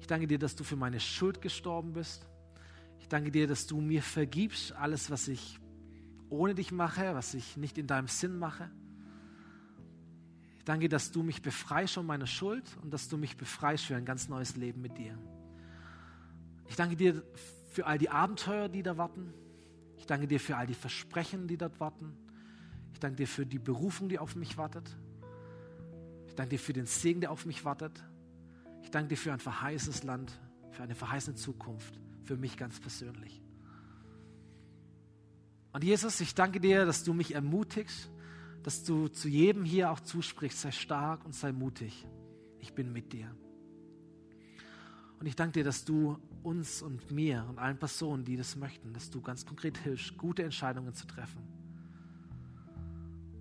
Ich 0.00 0.06
danke 0.06 0.26
dir, 0.26 0.38
dass 0.38 0.56
du 0.56 0.64
für 0.64 0.76
meine 0.76 0.98
Schuld 0.98 1.40
gestorben 1.40 1.92
bist. 1.92 2.26
Ich 2.98 3.08
danke 3.08 3.30
dir, 3.30 3.46
dass 3.46 3.66
du 3.66 3.80
mir 3.80 4.02
vergibst 4.02 4.72
alles, 4.72 5.10
was 5.10 5.28
ich 5.28 5.58
ohne 6.28 6.54
dich 6.54 6.72
mache, 6.72 7.14
was 7.14 7.34
ich 7.34 7.56
nicht 7.56 7.78
in 7.78 7.86
deinem 7.86 8.08
Sinn 8.08 8.38
mache. 8.38 8.70
Danke, 10.70 10.88
dass 10.88 11.10
du 11.10 11.24
mich 11.24 11.42
befreist 11.42 11.94
von 11.94 12.06
meiner 12.06 12.28
Schuld 12.28 12.62
und 12.80 12.94
dass 12.94 13.08
du 13.08 13.16
mich 13.16 13.36
befreist 13.36 13.86
für 13.86 13.96
ein 13.96 14.04
ganz 14.04 14.28
neues 14.28 14.54
Leben 14.54 14.80
mit 14.80 14.98
dir. 14.98 15.18
Ich 16.68 16.76
danke 16.76 16.94
dir 16.94 17.24
für 17.72 17.86
all 17.86 17.98
die 17.98 18.08
Abenteuer, 18.08 18.68
die 18.68 18.84
da 18.84 18.96
warten. 18.96 19.34
Ich 19.98 20.06
danke 20.06 20.28
dir 20.28 20.38
für 20.38 20.56
all 20.56 20.68
die 20.68 20.74
Versprechen, 20.74 21.48
die 21.48 21.56
dort 21.56 21.80
warten. 21.80 22.16
Ich 22.92 23.00
danke 23.00 23.16
dir 23.16 23.26
für 23.26 23.44
die 23.44 23.58
Berufung, 23.58 24.08
die 24.08 24.20
auf 24.20 24.36
mich 24.36 24.58
wartet. 24.58 24.96
Ich 26.28 26.36
danke 26.36 26.50
dir 26.50 26.60
für 26.60 26.72
den 26.72 26.86
Segen, 26.86 27.20
der 27.20 27.32
auf 27.32 27.46
mich 27.46 27.64
wartet. 27.64 28.04
Ich 28.84 28.92
danke 28.92 29.08
dir 29.08 29.16
für 29.16 29.32
ein 29.32 29.40
verheißenes 29.40 30.04
Land, 30.04 30.40
für 30.70 30.84
eine 30.84 30.94
verheißene 30.94 31.34
Zukunft, 31.34 31.98
für 32.22 32.36
mich 32.36 32.56
ganz 32.56 32.78
persönlich. 32.78 33.42
Und 35.72 35.82
Jesus, 35.82 36.20
ich 36.20 36.36
danke 36.36 36.60
dir, 36.60 36.86
dass 36.86 37.02
du 37.02 37.12
mich 37.12 37.34
ermutigst, 37.34 38.08
dass 38.62 38.84
du 38.84 39.08
zu 39.08 39.28
jedem 39.28 39.64
hier 39.64 39.90
auch 39.90 40.00
zusprichst, 40.00 40.60
sei 40.60 40.70
stark 40.70 41.24
und 41.24 41.34
sei 41.34 41.52
mutig. 41.52 42.06
Ich 42.58 42.74
bin 42.74 42.92
mit 42.92 43.12
dir. 43.12 43.34
Und 45.18 45.26
ich 45.26 45.36
danke 45.36 45.52
dir, 45.52 45.64
dass 45.64 45.84
du 45.84 46.18
uns 46.42 46.82
und 46.82 47.10
mir 47.10 47.44
und 47.48 47.58
allen 47.58 47.78
Personen, 47.78 48.24
die 48.24 48.36
das 48.36 48.56
möchten, 48.56 48.92
dass 48.92 49.10
du 49.10 49.20
ganz 49.20 49.44
konkret 49.44 49.76
hilfst, 49.78 50.16
gute 50.16 50.42
Entscheidungen 50.42 50.94
zu 50.94 51.06
treffen, 51.06 51.42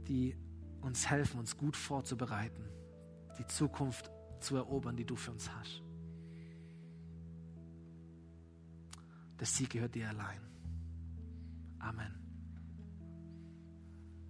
die 0.07 0.35
uns 0.81 1.09
helfen, 1.09 1.39
uns 1.39 1.57
gut 1.57 1.75
vorzubereiten, 1.75 2.65
die 3.37 3.45
Zukunft 3.47 4.11
zu 4.41 4.55
erobern, 4.55 4.95
die 4.95 5.05
du 5.05 5.15
für 5.15 5.31
uns 5.31 5.49
hast. 5.53 5.81
Der 9.39 9.47
Sieg 9.47 9.69
gehört 9.69 9.95
dir 9.95 10.09
allein. 10.09 10.41
Amen. 11.79 12.18